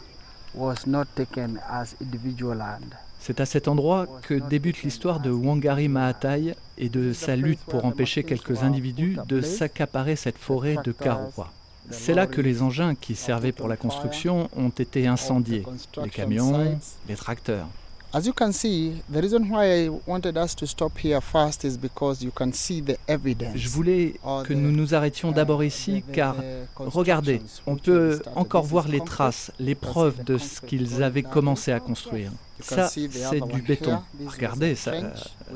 C'est 3.18 3.40
à 3.40 3.46
cet 3.46 3.68
endroit 3.68 4.06
que 4.22 4.34
débute 4.34 4.82
l'histoire 4.82 5.20
de 5.20 5.30
Wangari 5.30 5.88
Maathai 5.88 6.54
et 6.78 6.88
de 6.88 7.12
sa 7.12 7.36
lutte 7.36 7.60
pour 7.60 7.84
empêcher 7.84 8.22
quelques 8.22 8.62
individus 8.62 9.16
de 9.26 9.40
s'accaparer 9.40 10.16
cette 10.16 10.38
forêt 10.38 10.76
de 10.84 10.92
Karura. 10.92 11.52
C'est 11.90 12.14
là 12.14 12.26
que 12.26 12.40
les 12.40 12.62
engins 12.62 12.94
qui 12.94 13.14
servaient 13.14 13.52
pour 13.52 13.68
la 13.68 13.76
construction 13.76 14.48
ont 14.56 14.70
été 14.70 15.06
incendiés, 15.06 15.64
les 16.02 16.10
camions, 16.10 16.78
les 17.08 17.16
tracteurs. 17.16 17.68
As 18.16 18.26
you 18.26 18.32
can 18.32 18.52
see, 18.52 19.02
the 19.10 19.20
reason 19.20 19.50
why 19.50 19.64
I 19.64 19.88
wanted 20.06 20.36
us 20.36 20.54
to 20.54 20.66
stop 20.68 20.96
here 20.98 21.20
first 21.20 21.64
is 21.64 21.76
because 21.76 22.22
you 22.22 22.30
can 22.30 22.52
see 22.52 22.80
the 22.80 22.96
evidence. 23.08 23.56
Je 23.56 23.68
voulais 23.68 24.14
que 24.46 24.54
nous 24.54 24.70
nous 24.70 24.94
arrêtions 24.94 25.32
d'abord 25.32 25.64
ici 25.64 26.04
car 26.12 26.36
regardez, 26.76 27.42
on 27.66 27.74
peut 27.74 28.22
encore 28.36 28.62
voir 28.62 28.86
les 28.86 29.00
traces, 29.00 29.50
les 29.58 29.74
preuves 29.74 30.22
de 30.22 30.38
ce 30.38 30.60
qu'ils 30.60 31.02
avaient 31.02 31.24
commencé 31.24 31.72
à 31.72 31.80
construire. 31.80 32.30
Ça, 32.60 32.86
c'est 32.86 33.08
du 33.08 33.62
béton. 33.62 33.98
Regardez, 34.26 34.76
ça, 34.76 34.92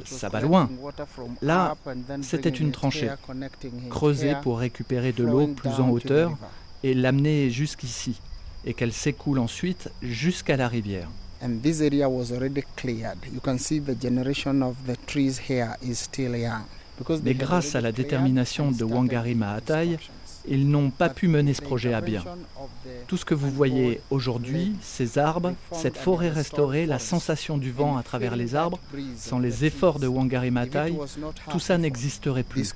ça 0.05 0.29
va 0.29 0.41
loin. 0.41 0.69
Là, 1.41 1.77
c'était 2.23 2.49
une 2.49 2.73
tranchée, 2.73 3.11
creusée 3.89 4.35
pour 4.43 4.59
récupérer 4.59 5.13
de 5.13 5.23
l'eau 5.23 5.47
plus 5.47 5.71
en 5.79 5.91
hauteur 5.91 6.37
et 6.83 6.93
l'amener 6.93 7.51
jusqu'ici, 7.51 8.21
et 8.65 8.75
qu'elle 8.75 8.93
s'écoule 8.93 9.39
ensuite 9.39 9.91
jusqu'à 10.03 10.57
la 10.57 10.67
rivière. 10.67 11.09
And 11.41 11.61
this 11.63 11.81
area 11.81 12.09
was 12.09 12.33
already 12.33 12.65
cleared. 12.77 13.19
You 13.33 13.41
can 13.41 13.59
see 13.59 13.81
the 13.81 13.95
generation 13.95 14.63
of 14.63 14.77
the 14.87 14.97
trees 15.07 15.39
here 15.49 15.77
is 15.83 15.97
still 15.97 16.37
young. 16.37 16.65
Mais 17.23 17.35
grâce 17.35 17.75
à 17.75 17.81
la 17.81 17.93
détermination 17.93 18.73
de 18.73 18.85
Wangari 18.85 19.37
Maathai, 19.37 19.99
ils 20.49 20.69
n'ont 20.69 20.91
pas 20.91 21.09
pu 21.09 21.29
mener 21.29 21.55
ce 21.55 21.63
projet 21.63 21.95
à 21.95 22.01
bien. 22.01 22.25
Tout 23.07 23.17
ce 23.17 23.25
que 23.25 23.35
vous 23.35 23.51
voyez 23.51 24.01
aujourd'hui, 24.11 24.75
ces 24.83 25.19
arbres, 25.19 25.55
cette 25.73 25.97
forêt 25.97 26.31
restaurée, 26.31 26.87
la 26.87 26.99
sensation 26.99 27.59
du 27.59 27.71
vent 27.71 27.97
à 27.97 28.03
travers 28.03 28.35
les 28.35 28.55
arbres, 28.55 28.79
sans 29.17 29.39
les 29.39 29.65
efforts 29.65 29.99
de 29.99 30.07
Wangari 30.07 30.51
Maathai, 30.51 30.95
tout 31.51 31.61
ça 31.61 31.79
n'existerait 31.79 32.43
plus. 32.43 32.75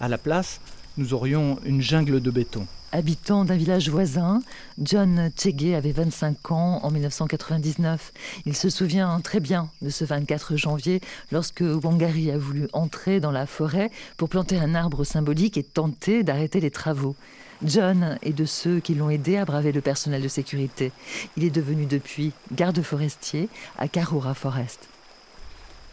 À 0.00 0.08
la 0.08 0.18
place, 0.18 0.60
nous 0.96 1.14
aurions 1.14 1.58
une 1.64 1.82
jungle 1.82 2.20
de 2.20 2.30
béton. 2.30 2.66
Habitant 2.92 3.44
d'un 3.44 3.56
village 3.56 3.88
voisin, 3.88 4.40
John 4.80 5.30
Chege 5.38 5.74
avait 5.74 5.92
25 5.92 6.50
ans 6.50 6.80
en 6.82 6.90
1999. 6.90 8.12
Il 8.46 8.56
se 8.56 8.68
souvient 8.68 9.20
très 9.20 9.38
bien 9.38 9.70
de 9.80 9.90
ce 9.90 10.04
24 10.04 10.56
janvier 10.56 11.00
lorsque 11.30 11.62
Wangari 11.62 12.32
a 12.32 12.38
voulu 12.38 12.66
entrer 12.72 13.20
dans 13.20 13.30
la 13.30 13.46
forêt 13.46 13.92
pour 14.16 14.28
planter 14.28 14.58
un 14.58 14.74
arbre 14.74 15.04
symbolique 15.04 15.56
et 15.56 15.62
tenter 15.62 16.24
d'arrêter 16.24 16.58
les 16.58 16.72
travaux. 16.72 17.14
John 17.62 18.18
est 18.22 18.32
de 18.32 18.44
ceux 18.44 18.80
qui 18.80 18.96
l'ont 18.96 19.10
aidé 19.10 19.36
à 19.36 19.44
braver 19.44 19.70
le 19.70 19.82
personnel 19.82 20.22
de 20.22 20.28
sécurité. 20.28 20.90
Il 21.36 21.44
est 21.44 21.50
devenu 21.50 21.86
depuis 21.86 22.32
garde 22.50 22.82
forestier 22.82 23.48
à 23.78 23.86
Karura 23.86 24.34
Forest. 24.34 24.88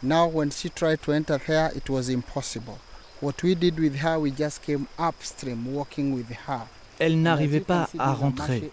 Now 0.02 0.28
when 0.28 0.50
she 0.50 0.72
tried 0.74 1.00
to 1.02 1.12
enter 1.12 1.38
there 1.46 1.70
it 1.76 1.88
was 1.88 2.10
impossible. 2.10 2.78
What 3.20 3.34
we 3.44 3.54
did 3.54 3.78
with 3.78 4.02
her 4.02 4.18
we 4.18 4.32
just 4.36 4.62
came 4.64 4.86
upstream 4.98 5.64
walking 5.72 6.12
with 6.12 6.26
her. 6.48 6.66
Elle 6.98 7.20
n'arrivait 7.22 7.60
pas 7.60 7.88
à 7.98 8.12
rentrer. 8.12 8.70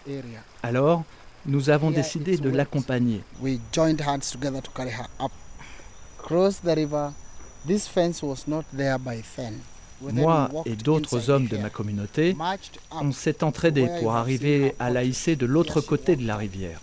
Alors, 0.62 1.04
nous 1.46 1.70
avons 1.70 1.90
décidé 1.90 2.36
de 2.36 2.50
l'accompagner. 2.50 3.22
Moi 10.12 10.50
et 10.66 10.76
d'autres 10.76 11.30
hommes 11.30 11.46
de 11.46 11.56
ma 11.56 11.70
communauté, 11.70 12.36
on 12.90 13.12
s'est 13.12 13.42
entraînés 13.42 13.88
pour 14.00 14.14
arriver 14.14 14.74
à 14.78 14.90
la 14.90 15.04
hisser 15.04 15.36
de 15.36 15.46
l'autre 15.46 15.80
côté 15.80 16.16
de 16.16 16.26
la 16.26 16.36
rivière. 16.36 16.80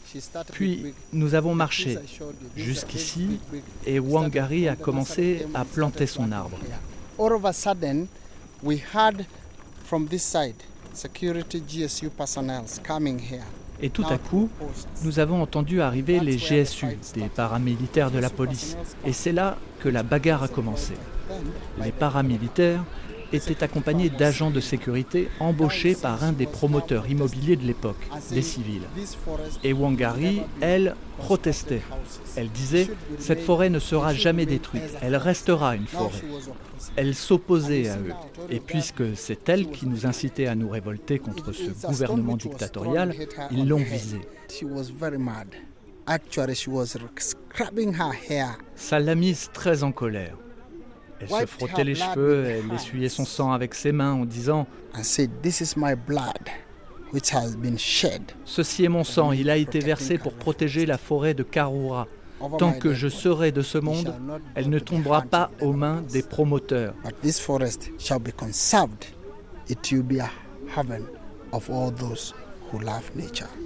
Puis 0.51 0.93
nous 1.11 1.35
avons 1.35 1.53
marché 1.53 1.99
jusqu'ici 2.55 3.39
et 3.85 3.99
Wangari 3.99 4.67
a 4.67 4.75
commencé 4.75 5.45
à 5.53 5.63
planter 5.63 6.07
son 6.07 6.31
arbre. 6.31 6.57
All 7.19 7.33
of 7.33 7.45
a 7.45 7.53
sudden, 7.53 8.07
we 8.63 8.79
heard 8.95 9.25
from 9.85 10.07
this 10.07 10.23
side 10.23 10.55
security 10.93 11.61
GSU 11.61 12.09
personnel 12.09 12.63
coming 12.85 13.19
here. 13.19 13.43
Et 13.81 13.89
tout 13.89 14.05
à 14.09 14.17
coup, 14.17 14.49
nous 15.03 15.19
avons 15.19 15.41
entendu 15.41 15.81
arriver 15.81 16.19
les 16.19 16.37
GSU, 16.37 16.97
des 17.15 17.27
paramilitaires 17.27 18.11
de 18.11 18.19
la 18.19 18.29
police. 18.29 18.77
Et 19.05 19.11
c'est 19.11 19.33
là 19.33 19.57
que 19.81 19.89
la 19.89 20.03
bagarre 20.03 20.43
a 20.43 20.47
commencé. 20.47 20.93
Les 21.83 21.91
paramilitaires 21.91 22.83
étaient 23.33 23.63
accompagnés 23.63 24.09
d'agents 24.09 24.51
de 24.51 24.59
sécurité 24.59 25.29
embauchés 25.39 25.95
par 25.95 26.23
un 26.23 26.31
des 26.31 26.45
promoteurs 26.45 27.09
immobiliers 27.09 27.55
de 27.55 27.65
l'époque, 27.65 28.07
des 28.31 28.41
civils. 28.41 28.83
Et 29.63 29.73
Wangari, 29.73 30.41
elle, 30.61 30.95
protestait. 31.17 31.81
Elle 32.35 32.49
disait 32.49 32.89
Cette 33.19 33.41
forêt 33.41 33.69
ne 33.69 33.79
sera 33.79 34.13
jamais 34.13 34.45
détruite, 34.45 34.97
elle 35.01 35.15
restera 35.15 35.75
une 35.75 35.87
forêt. 35.87 36.21
Elle 36.95 37.15
s'opposait 37.15 37.89
à 37.89 37.97
eux. 37.97 38.13
Et 38.49 38.59
puisque 38.59 39.15
c'est 39.15 39.49
elle 39.49 39.69
qui 39.69 39.87
nous 39.87 40.05
incitait 40.05 40.47
à 40.47 40.55
nous 40.55 40.69
révolter 40.69 41.19
contre 41.19 41.51
ce 41.51 41.87
gouvernement 41.87 42.37
dictatorial, 42.37 43.15
ils 43.51 43.67
l'ont 43.67 43.77
visée. 43.77 44.21
Ça 48.75 48.99
l'a 48.99 49.15
mise 49.15 49.49
très 49.53 49.83
en 49.83 49.91
colère. 49.91 50.35
Elle 51.29 51.41
se 51.41 51.45
frottait 51.45 51.83
les 51.83 51.95
cheveux, 51.95 52.45
elle 52.45 52.73
essuyait 52.73 53.09
son 53.09 53.25
sang 53.25 53.51
avec 53.51 53.73
ses 53.73 53.91
mains 53.91 54.13
en 54.13 54.25
disant 54.25 54.67
Ceci 58.45 58.85
est 58.85 58.89
mon 58.89 59.03
sang, 59.03 59.31
il 59.31 59.49
a 59.49 59.57
été 59.57 59.79
versé 59.79 60.17
pour 60.17 60.33
protéger 60.33 60.85
la 60.85 60.97
forêt 60.97 61.33
de 61.33 61.43
Karura. 61.43 62.07
Tant 62.57 62.73
que 62.73 62.93
je 62.93 63.07
serai 63.07 63.51
de 63.51 63.61
ce 63.61 63.77
monde, 63.77 64.13
elle 64.55 64.69
ne 64.69 64.79
tombera 64.79 65.21
pas 65.21 65.51
aux 65.61 65.73
mains 65.73 66.01
des 66.01 66.23
promoteurs. 66.23 66.93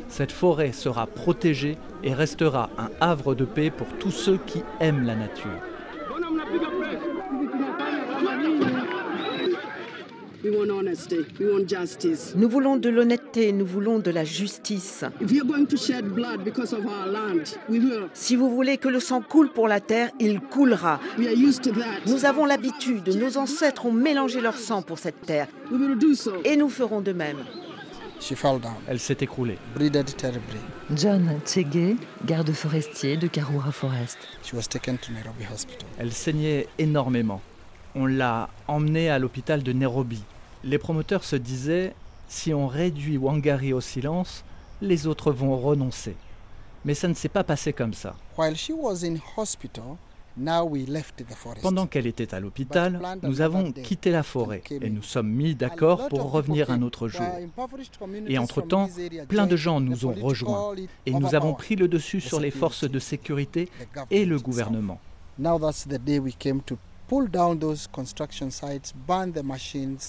Cette 0.10 0.32
forêt 0.32 0.72
sera 0.74 1.08
protégée 1.08 1.78
et 2.04 2.14
restera 2.14 2.70
un 2.78 2.90
havre 3.00 3.34
de 3.34 3.46
paix 3.46 3.72
pour 3.72 3.88
tous 4.00 4.12
ceux 4.12 4.38
qui 4.38 4.62
aiment 4.80 5.06
la 5.06 5.16
nature. 5.16 5.62
Nous 12.36 12.50
voulons 12.50 12.78
de 12.78 12.90
l'honnêteté, 12.90 13.52
nous 13.52 13.66
voulons 13.66 14.00
de 14.00 14.12
la 14.12 14.24
justice. 14.24 15.04
Si 18.14 18.36
vous 18.36 18.50
voulez 18.50 18.78
que 18.78 18.88
le 18.88 19.00
sang 19.00 19.22
coule 19.22 19.52
pour 19.52 19.68
la 19.68 19.80
terre, 19.80 20.12
il 20.20 20.40
coulera. 20.40 21.00
Nous 22.06 22.26
avons 22.26 22.46
l'habitude, 22.46 23.08
nos 23.16 23.38
ancêtres 23.38 23.86
ont 23.86 23.92
mélangé 23.92 24.42
leur 24.42 24.58
sang 24.58 24.82
pour 24.82 25.00
cette 25.00 25.22
terre. 25.22 25.48
Et 26.44 26.56
nous 26.56 26.70
ferons 26.70 27.02
de 27.02 27.14
même. 27.14 27.38
Elle 28.88 29.00
s'est 29.00 29.18
écroulée. 29.22 29.58
John 30.96 31.40
Tsege, 31.46 31.96
garde 32.26 32.52
forestier 32.52 33.18
de 33.18 33.28
Karura 33.28 33.72
Forest. 33.72 34.18
Elle 36.00 36.12
saignait 36.12 36.68
énormément. 36.80 37.42
On 37.96 38.06
l'a 38.06 38.50
emmenée 38.68 39.10
à 39.10 39.20
l'hôpital 39.20 39.64
de 39.64 39.72
Nairobi. 39.72 40.24
Les 40.64 40.78
promoteurs 40.78 41.24
se 41.24 41.36
disaient 41.36 41.94
si 42.28 42.54
on 42.54 42.68
réduit 42.68 43.18
Wangari 43.18 43.74
au 43.74 43.82
silence, 43.82 44.44
les 44.82 45.08
autres 45.08 45.32
vont 45.32 45.58
renoncer. 45.58 46.16
Mais 46.86 46.94
ça 46.94 47.08
ne 47.08 47.14
s'est 47.14 47.30
pas 47.30 47.44
passé 47.44 47.74
comme 47.74 47.94
ça. 47.94 48.16
Pendant 51.62 51.88
qu'elle 51.88 52.06
était 52.06 52.36
à 52.36 52.40
l'hôpital, 52.40 53.02
nous 53.24 53.42
avons 53.42 53.72
quitté 53.72 54.12
la 54.12 54.24
forêt 54.24 54.62
et 54.70 54.90
nous 54.90 55.02
sommes 55.02 55.30
mis 55.30 55.56
d'accord 55.56 56.10
pour 56.10 56.32
revenir 56.32 56.70
un 56.70 56.82
autre 56.84 57.08
jour. 57.08 57.26
Et 58.28 58.38
entre-temps, 58.38 58.88
plein 59.28 59.48
de 59.48 59.56
gens 59.56 59.80
nous 59.80 60.06
ont 60.06 60.14
rejoints 60.14 60.76
et 61.06 61.12
nous 61.12 61.34
avons 61.34 61.54
pris 61.54 61.76
le 61.76 61.88
dessus 61.88 62.22
sur 62.22 62.40
les 62.40 62.52
forces 62.52 62.90
de 62.90 63.00
sécurité 63.00 63.70
et 64.12 64.26
le 64.26 64.38
gouvernement. 64.40 65.00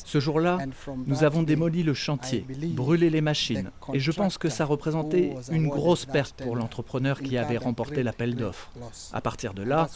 Ce 0.05 0.21
jour-là, 0.21 0.59
nous 1.07 1.25
avons 1.25 1.43
démoli 1.43 1.83
le 1.83 1.95
chantier, 1.95 2.45
brûlé 2.75 3.11
les 3.11 3.21
machines, 3.21 3.71
et 3.93 4.01
je 4.01 4.11
pense 4.13 4.39
que 4.39 4.49
ça 4.49 4.65
représentait 4.65 5.35
une 5.51 5.69
grosse 5.69 6.07
perte 6.07 6.43
pour 6.43 6.57
l'entrepreneur 6.57 7.21
qui 7.21 7.39
avait 7.39 7.59
remporté 7.59 8.03
l'appel 8.03 8.35
d'offres. 8.35 8.71
À 9.13 9.21
partir 9.21 9.55
de 9.55 9.63
là, 9.63 9.89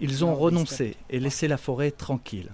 ils 0.00 0.24
ont 0.24 0.34
renoncé 0.34 0.96
et 1.08 1.20
laissé 1.20 1.48
la 1.48 1.56
forêt 1.56 1.90
tranquille. 1.90 2.50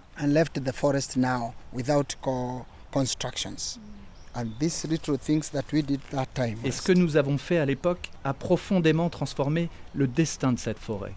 Et 6.65 6.71
ce 6.71 6.83
que 6.83 6.93
nous 6.93 7.17
avons 7.17 7.39
fait 7.39 7.59
à 7.59 7.65
l'époque 7.65 8.11
a 8.23 8.35
profondément 8.35 9.09
transformé 9.09 9.71
le 9.95 10.07
destin 10.07 10.53
de 10.53 10.59
cette 10.59 10.79
forêt. 10.79 11.15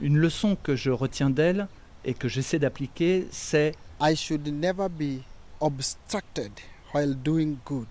Une 0.00 0.18
leçon 0.18 0.56
que 0.62 0.76
je 0.76 0.90
retiens 0.90 1.30
d'elle 1.30 1.68
et 2.04 2.14
que 2.14 2.28
j'essaie 2.28 2.58
d'appliquer, 2.58 3.26
c'est 3.30 3.72
I 4.00 4.14
should 4.14 4.46
never 4.46 4.88
be 4.88 5.22
obstructed 5.60 6.52
while 6.94 7.14
doing 7.14 7.56
good. 7.64 7.88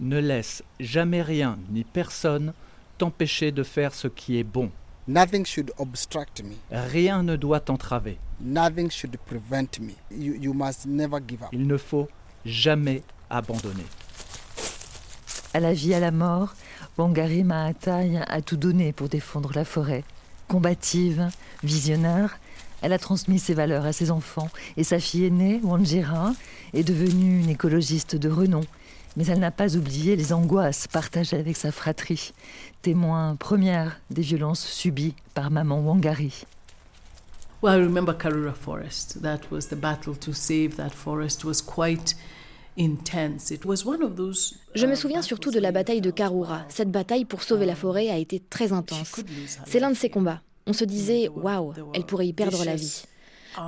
Ne 0.00 0.18
laisse 0.18 0.62
jamais 0.80 1.22
rien 1.22 1.58
ni 1.70 1.84
personne 1.84 2.52
t'empêcher 2.98 3.52
de 3.52 3.62
faire 3.62 3.94
ce 3.94 4.08
qui 4.08 4.38
est 4.38 4.44
bon. 4.44 4.70
Nothing 5.06 5.44
should 5.44 5.72
obstruct 5.78 6.42
me. 6.42 6.54
Rien 6.70 7.22
ne 7.22 7.36
doit 7.36 7.60
t'entraver. 7.60 8.18
Nothing 8.40 8.90
should 8.90 9.16
prevent 9.26 9.80
me. 9.80 9.94
You, 10.10 10.34
you 10.40 10.54
must 10.54 10.86
never 10.86 11.18
give 11.26 11.42
up. 11.42 11.48
Il 11.52 11.66
ne 11.66 11.76
faut 11.76 12.08
jamais 12.44 13.02
abandonner. 13.28 13.86
À 15.54 15.60
la 15.60 15.74
vie, 15.74 15.92
à 15.92 16.00
la 16.00 16.10
mort, 16.12 16.54
Wangari 16.98 17.42
Maathai 17.42 18.20
a 18.26 18.42
tout 18.42 18.58
donné 18.58 18.92
pour 18.92 19.08
défendre 19.08 19.52
la 19.54 19.64
forêt. 19.64 20.04
Combative, 20.46 21.28
visionnaire, 21.62 22.38
elle 22.82 22.92
a 22.92 22.98
transmis 22.98 23.38
ses 23.38 23.54
valeurs 23.54 23.86
à 23.86 23.94
ses 23.94 24.10
enfants 24.10 24.50
et 24.76 24.84
sa 24.84 24.98
fille 24.98 25.24
aînée, 25.24 25.60
Wanjira, 25.62 26.32
est 26.74 26.84
devenue 26.84 27.40
une 27.40 27.48
écologiste 27.48 28.16
de 28.16 28.28
renom. 28.28 28.60
Mais 29.16 29.24
elle 29.26 29.38
n'a 29.40 29.50
pas 29.50 29.76
oublié 29.76 30.16
les 30.16 30.34
angoisses 30.34 30.86
partagées 30.86 31.38
avec 31.38 31.56
sa 31.56 31.72
fratrie, 31.72 32.32
témoin 32.82 33.36
première 33.36 33.98
des 34.10 34.22
violences 34.22 34.66
subies 34.66 35.14
par 35.32 35.50
maman 35.50 35.80
Wangari. 35.80 36.44
Well, 37.62 37.78
I 37.78 37.84
remember 37.84 38.12
Karura 38.12 38.52
Forest. 38.52 39.22
That 39.22 39.50
was 39.50 39.68
the 39.68 39.76
battle 39.76 40.16
to 40.16 40.32
save 40.32 40.76
that 40.76 40.90
forest 40.90 41.44
was 41.44 41.62
quite 41.62 42.16
je 44.74 44.86
me 44.86 44.94
souviens 44.94 45.22
surtout 45.22 45.50
de 45.50 45.60
la 45.60 45.72
bataille 45.72 46.00
de 46.00 46.10
Karura. 46.10 46.64
Cette 46.68 46.90
bataille 46.90 47.24
pour 47.24 47.42
sauver 47.42 47.66
la 47.66 47.74
forêt 47.74 48.08
a 48.08 48.16
été 48.16 48.40
très 48.40 48.72
intense. 48.72 49.20
C'est 49.66 49.80
l'un 49.80 49.90
de 49.90 49.96
ces 49.96 50.08
combats. 50.08 50.40
On 50.66 50.72
se 50.72 50.84
disait, 50.84 51.28
waouh, 51.28 51.74
elle 51.92 52.06
pourrait 52.06 52.28
y 52.28 52.32
perdre 52.32 52.64
la 52.64 52.76
vie. 52.76 53.02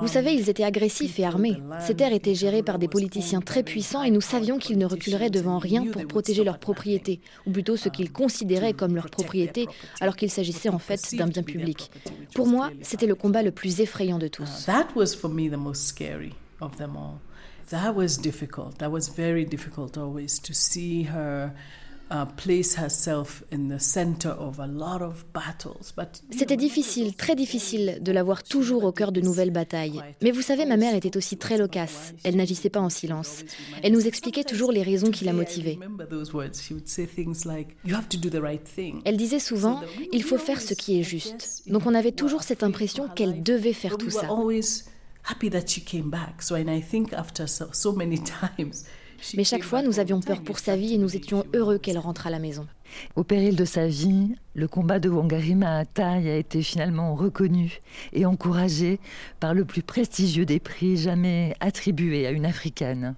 Vous 0.01 0.07
savez, 0.07 0.33
ils 0.33 0.49
étaient 0.49 0.63
agressifs 0.63 1.19
et 1.19 1.25
armés. 1.25 1.57
Ces 1.79 1.93
terres 1.93 2.13
étaient 2.13 2.33
gérées 2.33 2.63
par 2.63 2.79
des 2.79 2.87
politiciens 2.87 3.41
très 3.41 3.61
puissants 3.61 4.01
et 4.01 4.09
nous 4.09 4.21
savions 4.21 4.57
qu'ils 4.57 4.77
ne 4.77 4.85
reculeraient 4.85 5.29
devant 5.29 5.59
rien 5.59 5.85
pour 5.85 6.07
protéger 6.07 6.43
leurs 6.43 6.57
propriétés, 6.57 7.19
ou 7.45 7.51
plutôt 7.51 7.77
ce 7.77 7.89
qu'ils 7.89 8.11
considéraient 8.11 8.73
comme 8.73 8.95
leur 8.95 9.09
propriété, 9.09 9.67
alors 10.01 10.15
qu'il 10.15 10.31
s'agissait 10.31 10.69
en 10.69 10.79
fait 10.79 11.15
d'un 11.15 11.27
bien 11.27 11.43
public. 11.43 11.91
Pour 12.33 12.47
moi, 12.47 12.71
c'était 12.81 13.05
le 13.05 13.15
combat 13.15 13.43
le 13.43 13.51
plus 13.51 13.79
effrayant 13.81 14.17
de 14.17 14.27
tous. 14.27 14.65
That 17.69 17.93
was 17.95 18.17
difficult. 18.21 18.77
That 18.77 18.89
was 18.89 19.09
very 19.15 19.45
difficult 19.45 19.97
always 19.97 20.39
to 20.41 20.53
see 20.53 21.03
her 21.05 21.51
c'était 26.31 26.57
difficile, 26.57 27.15
très 27.15 27.35
difficile 27.35 27.97
de 28.01 28.11
la 28.11 28.23
voir 28.23 28.43
toujours 28.43 28.83
au 28.83 28.91
cœur 28.91 29.11
de 29.11 29.21
nouvelles 29.21 29.51
batailles. 29.51 30.01
Mais 30.21 30.31
vous 30.31 30.41
savez, 30.41 30.65
ma 30.65 30.77
mère 30.77 30.93
était 30.93 31.17
aussi 31.17 31.37
très 31.37 31.57
loquace. 31.57 32.13
Elle 32.23 32.35
n'agissait 32.35 32.69
pas 32.69 32.79
en 32.79 32.89
silence. 32.89 33.43
Elle 33.81 33.93
nous 33.93 34.07
expliquait 34.07 34.43
toujours 34.43 34.71
les 34.71 34.83
raisons 34.83 35.09
qui 35.09 35.25
la 35.25 35.33
motivaient. 35.33 35.79
Elle 39.05 39.17
disait 39.17 39.39
souvent, 39.39 39.81
il 40.11 40.23
faut 40.23 40.37
faire 40.37 40.61
ce 40.61 40.73
qui 40.75 40.99
est 40.99 41.03
juste. 41.03 41.63
Donc 41.67 41.87
on 41.87 41.95
avait 41.95 42.11
toujours 42.11 42.43
cette 42.43 42.63
impression 42.63 43.07
qu'elle 43.07 43.41
devait 43.41 43.73
faire 43.73 43.97
tout 43.97 44.11
ça. 44.11 44.29
Mais 49.35 49.43
chaque 49.43 49.63
fois, 49.63 49.81
nous 49.81 49.99
avions 49.99 50.19
peur 50.19 50.41
pour 50.41 50.59
sa 50.59 50.75
vie 50.75 50.93
et 50.93 50.97
nous 50.97 51.15
étions 51.15 51.45
heureux 51.53 51.77
qu'elle 51.77 51.97
rentre 51.97 52.27
à 52.27 52.29
la 52.29 52.39
maison. 52.39 52.67
Au 53.15 53.23
péril 53.23 53.55
de 53.55 53.65
sa 53.65 53.87
vie, 53.87 54.35
le 54.53 54.67
combat 54.67 54.99
de 54.99 55.09
Wangari 55.09 55.55
Maathai 55.55 56.29
a 56.29 56.35
été 56.37 56.61
finalement 56.61 57.15
reconnu 57.15 57.81
et 58.13 58.25
encouragé 58.25 58.99
par 59.39 59.53
le 59.53 59.65
plus 59.65 59.81
prestigieux 59.81 60.45
des 60.45 60.59
prix 60.59 60.97
jamais 60.97 61.55
attribués 61.59 62.27
à 62.27 62.31
une 62.31 62.45
africaine. 62.45 63.15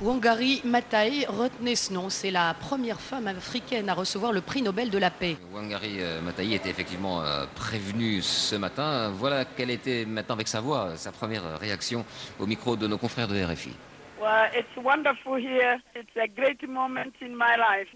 Wangari 0.00 0.62
Maathai, 0.64 1.26
retenez 1.26 1.74
ce 1.74 1.92
nom, 1.92 2.08
c'est 2.08 2.30
la 2.30 2.54
première 2.54 3.00
femme 3.00 3.26
africaine 3.26 3.88
à 3.88 3.94
recevoir 3.94 4.30
le 4.30 4.40
prix 4.40 4.62
Nobel 4.62 4.90
de 4.90 4.98
la 4.98 5.10
paix. 5.10 5.36
Wangari 5.52 5.96
euh, 5.98 6.20
Maathai 6.20 6.52
était 6.52 6.70
effectivement 6.70 7.20
euh, 7.20 7.46
prévenue 7.56 8.22
ce 8.22 8.54
matin. 8.54 9.10
Voilà 9.10 9.44
quelle 9.44 9.70
était 9.70 10.04
maintenant 10.04 10.36
avec 10.36 10.46
sa 10.46 10.60
voix, 10.60 10.92
sa 10.94 11.10
première 11.10 11.58
réaction 11.58 12.04
au 12.38 12.46
micro 12.46 12.76
de 12.76 12.86
nos 12.86 12.96
confrères 12.96 13.26
de 13.26 13.42
RFI. 13.42 13.72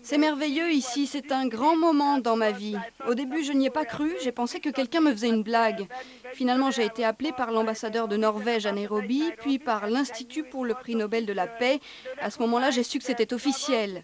C'est 0.02 0.18
merveilleux 0.18 0.70
ici, 0.70 1.06
c'est 1.06 1.32
un 1.32 1.46
grand 1.46 1.76
moment 1.76 2.18
dans 2.18 2.36
ma 2.36 2.52
vie. 2.52 2.76
Au 3.08 3.14
début, 3.14 3.42
je 3.42 3.52
n'y 3.52 3.66
ai 3.66 3.70
pas 3.70 3.84
cru, 3.84 4.12
j'ai 4.22 4.32
pensé 4.32 4.60
que 4.60 4.70
quelqu'un 4.70 5.00
me 5.00 5.10
faisait 5.10 5.28
une 5.28 5.42
blague. 5.42 5.86
Finalement, 6.32 6.70
j'ai 6.70 6.84
été 6.84 7.04
appelée 7.04 7.32
par 7.32 7.50
l'ambassadeur 7.50 8.08
de 8.08 8.16
Norvège 8.16 8.66
à 8.66 8.72
Nairobi, 8.72 9.24
puis 9.38 9.58
par 9.58 9.88
l'Institut 9.88 10.44
pour 10.44 10.64
le 10.64 10.74
prix 10.74 10.94
Nobel 10.94 11.26
de 11.26 11.32
la 11.32 11.46
paix. 11.46 11.80
À 12.20 12.30
ce 12.30 12.38
moment-là, 12.40 12.70
j'ai 12.70 12.82
su 12.82 12.98
que 12.98 13.04
c'était 13.04 13.34
officiel. 13.34 14.02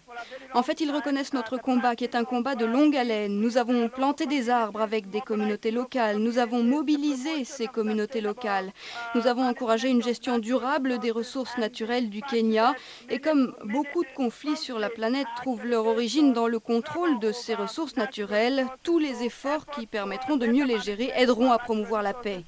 En 0.53 0.63
fait, 0.63 0.81
ils 0.81 0.91
reconnaissent 0.91 1.33
notre 1.33 1.57
combat, 1.57 1.95
qui 1.95 2.03
est 2.03 2.15
un 2.15 2.25
combat 2.25 2.55
de 2.55 2.65
longue 2.65 2.95
haleine. 2.95 3.39
Nous 3.39 3.57
avons 3.57 3.87
planté 3.87 4.25
des 4.25 4.49
arbres 4.49 4.81
avec 4.81 5.09
des 5.09 5.21
communautés 5.21 5.71
locales, 5.71 6.17
nous 6.17 6.37
avons 6.37 6.63
mobilisé 6.63 7.45
ces 7.45 7.67
communautés 7.67 8.21
locales, 8.21 8.71
nous 9.15 9.27
avons 9.27 9.47
encouragé 9.47 9.89
une 9.89 10.03
gestion 10.03 10.39
durable 10.39 10.99
des 10.99 11.11
ressources 11.11 11.57
naturelles 11.57 12.08
du 12.09 12.21
Kenya. 12.21 12.75
Et 13.09 13.19
comme 13.19 13.53
beaucoup 13.65 14.03
de 14.03 14.09
conflits 14.15 14.57
sur 14.57 14.79
la 14.79 14.89
planète 14.89 15.27
trouvent 15.37 15.65
leur 15.65 15.85
origine 15.85 16.33
dans 16.33 16.47
le 16.47 16.59
contrôle 16.59 17.19
de 17.19 17.31
ces 17.31 17.55
ressources 17.55 17.95
naturelles, 17.95 18.65
tous 18.83 18.99
les 18.99 19.23
efforts 19.23 19.65
qui 19.67 19.85
permettront 19.85 20.37
de 20.37 20.47
mieux 20.47 20.65
les 20.65 20.79
gérer 20.79 21.11
aideront 21.15 21.51
à 21.51 21.59
promouvoir 21.59 22.03
la 22.03 22.13
paix. 22.13 22.43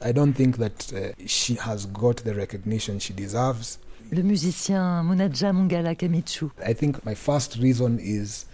I 0.00 0.12
don't 0.12 0.32
think 0.32 0.58
that 0.58 0.92
uh, 0.92 1.12
she 1.26 1.56
has 1.56 1.84
got 1.86 2.22
the 2.24 2.32
recognition 2.32 3.00
she 3.00 3.12
deserves. 3.12 3.80
Le 4.10 4.22
musicien 4.22 5.02
Munaja 5.02 5.52
Mungala 5.52 5.94
Kamichu. 5.94 6.50
I 6.64 6.72
think 6.72 7.04
my 7.04 7.14
first 7.14 7.56
reason 7.56 7.98
is 8.00 8.46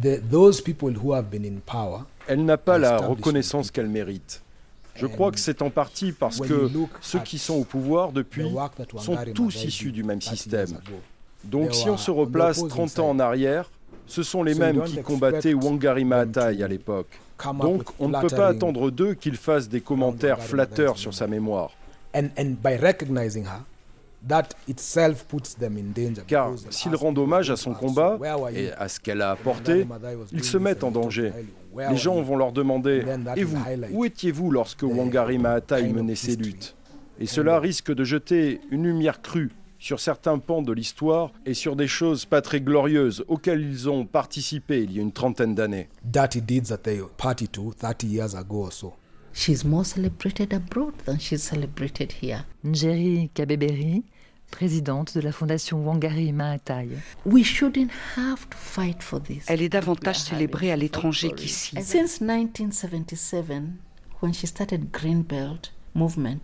the, 0.00 0.20
those 0.30 0.60
people 0.60 0.90
who 0.90 1.12
have 1.12 1.30
been 1.30 1.44
in 1.44 1.60
power. 1.60 2.06
Elle 2.28 2.44
n'a 2.44 2.56
pas 2.56 2.78
la 2.78 2.96
reconnaissance 2.96 3.70
qu'elle 3.70 3.88
mérite. 3.88 4.42
Je 4.98 5.06
crois 5.06 5.30
que 5.30 5.38
c'est 5.38 5.62
en 5.62 5.70
partie 5.70 6.12
parce 6.12 6.40
que 6.40 6.70
ceux 7.00 7.20
qui 7.20 7.38
sont 7.38 7.54
au 7.54 7.64
pouvoir 7.64 8.12
depuis 8.12 8.50
sont 8.98 9.16
tous 9.34 9.64
issus 9.64 9.92
du 9.92 10.02
même 10.02 10.20
système. 10.20 10.78
Donc 11.44 11.74
si 11.74 11.88
on 11.88 11.96
se 11.96 12.10
replace 12.10 12.66
30 12.66 12.98
ans 12.98 13.10
en 13.10 13.18
arrière, 13.18 13.70
ce 14.06 14.22
sont 14.22 14.42
les 14.42 14.54
mêmes 14.54 14.82
qui 14.84 15.02
combattaient 15.02 15.54
Wangari 15.54 16.04
Maathai 16.04 16.62
à 16.62 16.68
l'époque. 16.68 17.08
Donc 17.60 17.82
on 17.98 18.08
ne 18.08 18.20
peut 18.20 18.34
pas 18.34 18.48
attendre 18.48 18.90
d'eux 18.90 19.14
qu'ils 19.14 19.36
fassent 19.36 19.68
des 19.68 19.80
commentaires 19.80 20.40
flatteurs 20.40 20.98
sur 20.98 21.12
sa 21.14 21.26
mémoire. 21.26 21.72
Car 26.26 26.52
s'ils 26.70 26.96
rendent 26.96 27.18
hommage 27.18 27.50
à 27.50 27.56
son 27.56 27.74
combat 27.74 28.18
et 28.54 28.72
à 28.72 28.88
ce 28.88 29.00
qu'elle 29.00 29.22
a 29.22 29.30
apporté, 29.30 29.86
ils 30.32 30.44
se 30.44 30.58
mettent 30.58 30.84
en 30.84 30.90
danger. 30.90 31.32
Les 31.76 31.96
gens 31.96 32.20
vont 32.22 32.36
leur 32.36 32.52
demander 32.52 33.04
Et 33.36 33.44
vous, 33.44 33.58
où 33.92 34.04
étiez-vous 34.04 34.50
lorsque 34.50 34.82
Wangari 34.82 35.38
Maathai 35.38 35.88
menait 35.92 36.14
ses 36.14 36.36
luttes 36.36 36.74
Et 37.20 37.26
cela 37.26 37.60
risque 37.60 37.92
de 37.92 38.04
jeter 38.04 38.60
une 38.70 38.84
lumière 38.84 39.22
crue 39.22 39.50
sur 39.78 40.00
certains 40.00 40.38
pans 40.38 40.62
de 40.62 40.72
l'histoire 40.72 41.30
et 41.44 41.54
sur 41.54 41.76
des 41.76 41.86
choses 41.86 42.24
pas 42.24 42.40
très 42.40 42.60
glorieuses 42.60 43.24
auxquelles 43.28 43.60
ils 43.60 43.88
ont 43.90 44.06
participé 44.06 44.82
il 44.82 44.92
y 44.92 44.98
a 44.98 45.02
une 45.02 45.12
trentaine 45.12 45.54
d'années. 45.54 45.88
She's 49.36 49.64
more 49.64 49.84
celebrated 49.84 50.54
abroad 50.54 50.94
than 51.04 51.18
she's 51.18 51.42
celebrated 51.42 52.10
here. 52.22 52.46
Njeri 52.64 53.30
Kabeberi, 53.34 54.02
présidente 54.50 55.12
de 55.14 55.20
la 55.20 55.30
fondation 55.30 55.84
Wangari 55.84 56.32
Maathai. 56.32 56.88
We 57.26 57.44
shouldn't 57.44 57.90
have 58.16 58.48
to 58.48 58.56
fight 58.56 59.02
for 59.02 59.20
this. 59.20 59.44
Elle 59.48 59.60
est 59.60 59.68
davantage 59.68 60.20
célébrée 60.20 60.72
à 60.72 60.76
l'étranger 60.76 61.30
qu'ici. 61.32 61.76
Since 61.82 62.22
1977, 62.22 63.76
when 64.22 64.32
she 64.32 64.46
started 64.46 64.90
Greenbelt 64.90 65.70
movement, 65.96 66.38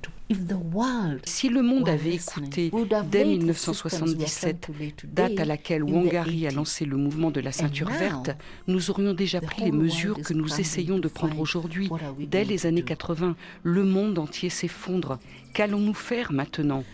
si 1.24 1.48
le 1.48 1.62
monde 1.62 1.88
avait 1.88 2.14
écouté 2.14 2.72
dès 3.10 3.24
1977, 3.24 4.70
date 5.12 5.38
à 5.38 5.44
laquelle 5.44 5.84
Wangari 5.84 6.46
a 6.46 6.50
lancé 6.50 6.84
le 6.84 6.96
mouvement 6.96 7.30
de 7.30 7.40
la 7.40 7.52
ceinture 7.52 7.90
verte, 7.90 8.30
nous 8.66 8.90
aurions 8.90 9.14
déjà 9.14 9.40
pris 9.40 9.64
les 9.64 9.72
mesures 9.72 10.20
que 10.20 10.32
nous 10.32 10.60
essayons 10.60 10.98
de 10.98 11.08
prendre 11.08 11.38
aujourd'hui. 11.38 11.90
Dès 12.18 12.44
les 12.44 12.66
années 12.66 12.82
80, 12.82 13.36
le 13.62 13.84
monde 13.84 14.18
entier 14.18 14.48
s'effondre. 14.48 15.18
Qu'allons-nous 15.54 15.94
faire 15.94 16.32
maintenant? 16.32 16.84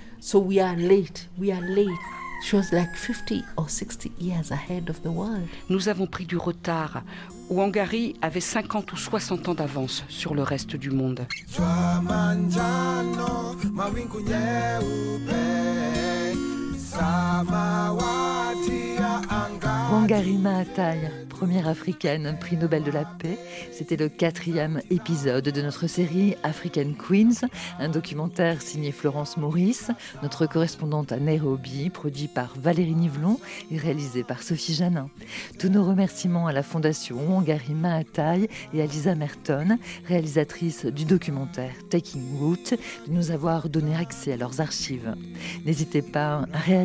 Nous 5.71 5.89
avons 5.89 6.07
pris 6.07 6.27
du 6.27 6.37
retard. 6.37 7.03
Wangari 7.51 8.15
avait 8.21 8.41
50 8.41 8.93
ou 8.93 8.97
60 8.97 9.49
ans 9.49 9.55
d'avance 9.55 10.05
sur 10.09 10.35
le 10.35 10.43
reste 10.43 10.77
du 10.77 10.91
monde. 10.91 11.27
Wangari 19.91 20.39
Maathai, 20.39 21.11
première 21.29 21.69
africaine, 21.69 22.37
prix 22.41 22.57
Nobel 22.57 22.83
de 22.83 22.91
la 22.91 23.05
paix. 23.05 23.39
C'était 23.73 23.97
le 23.97 24.09
quatrième 24.09 24.81
épisode 24.91 25.45
de 25.45 25.63
notre 25.63 25.87
série 25.87 26.35
African 26.43 26.93
Queens, 26.95 27.47
un 27.79 27.89
documentaire 27.89 28.63
signé 28.63 28.91
Florence 28.91 29.37
Maurice, 29.37 29.91
notre 30.23 30.47
correspondante 30.47 31.13
à 31.13 31.19
Nairobi, 31.19 31.91
produit 31.91 32.29
par 32.29 32.55
Valérie 32.57 32.95
Nivelon 32.95 33.39
et 33.71 33.77
réalisé 33.77 34.25
par 34.25 34.43
Sophie 34.43 34.75
Janin. 34.75 35.11
Tous 35.59 35.69
nos 35.69 35.85
remerciements 35.85 36.47
à 36.47 36.53
la 36.53 36.63
Fondation 36.63 37.17
Wangari 37.29 37.75
Maathai 37.75 38.49
et 38.73 38.83
à 38.83 38.87
Lisa 38.87 39.15
Merton, 39.15 39.79
réalisatrice 40.07 40.87
du 40.87 41.05
documentaire 41.05 41.73
Taking 41.91 42.39
Root, 42.39 42.77
de 43.07 43.13
nous 43.13 43.31
avoir 43.31 43.69
donné 43.69 43.95
accès 43.95 44.33
à 44.33 44.37
leurs 44.37 44.61
archives. 44.61 45.15
N'hésitez 45.67 46.03
pas 46.03 46.45
à 46.53 46.59
réagir 46.59 46.78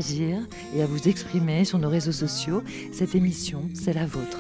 et 0.76 0.82
à 0.82 0.86
vous 0.86 1.08
exprimer 1.08 1.66
sur 1.66 1.80
nos 1.80 1.90
réseaux 1.90 2.12
sociaux. 2.12 2.64
Cette 2.92 3.16
émission, 3.16 3.70
c'est 3.74 3.94
la 3.94 4.06
vôtre. 4.06 4.40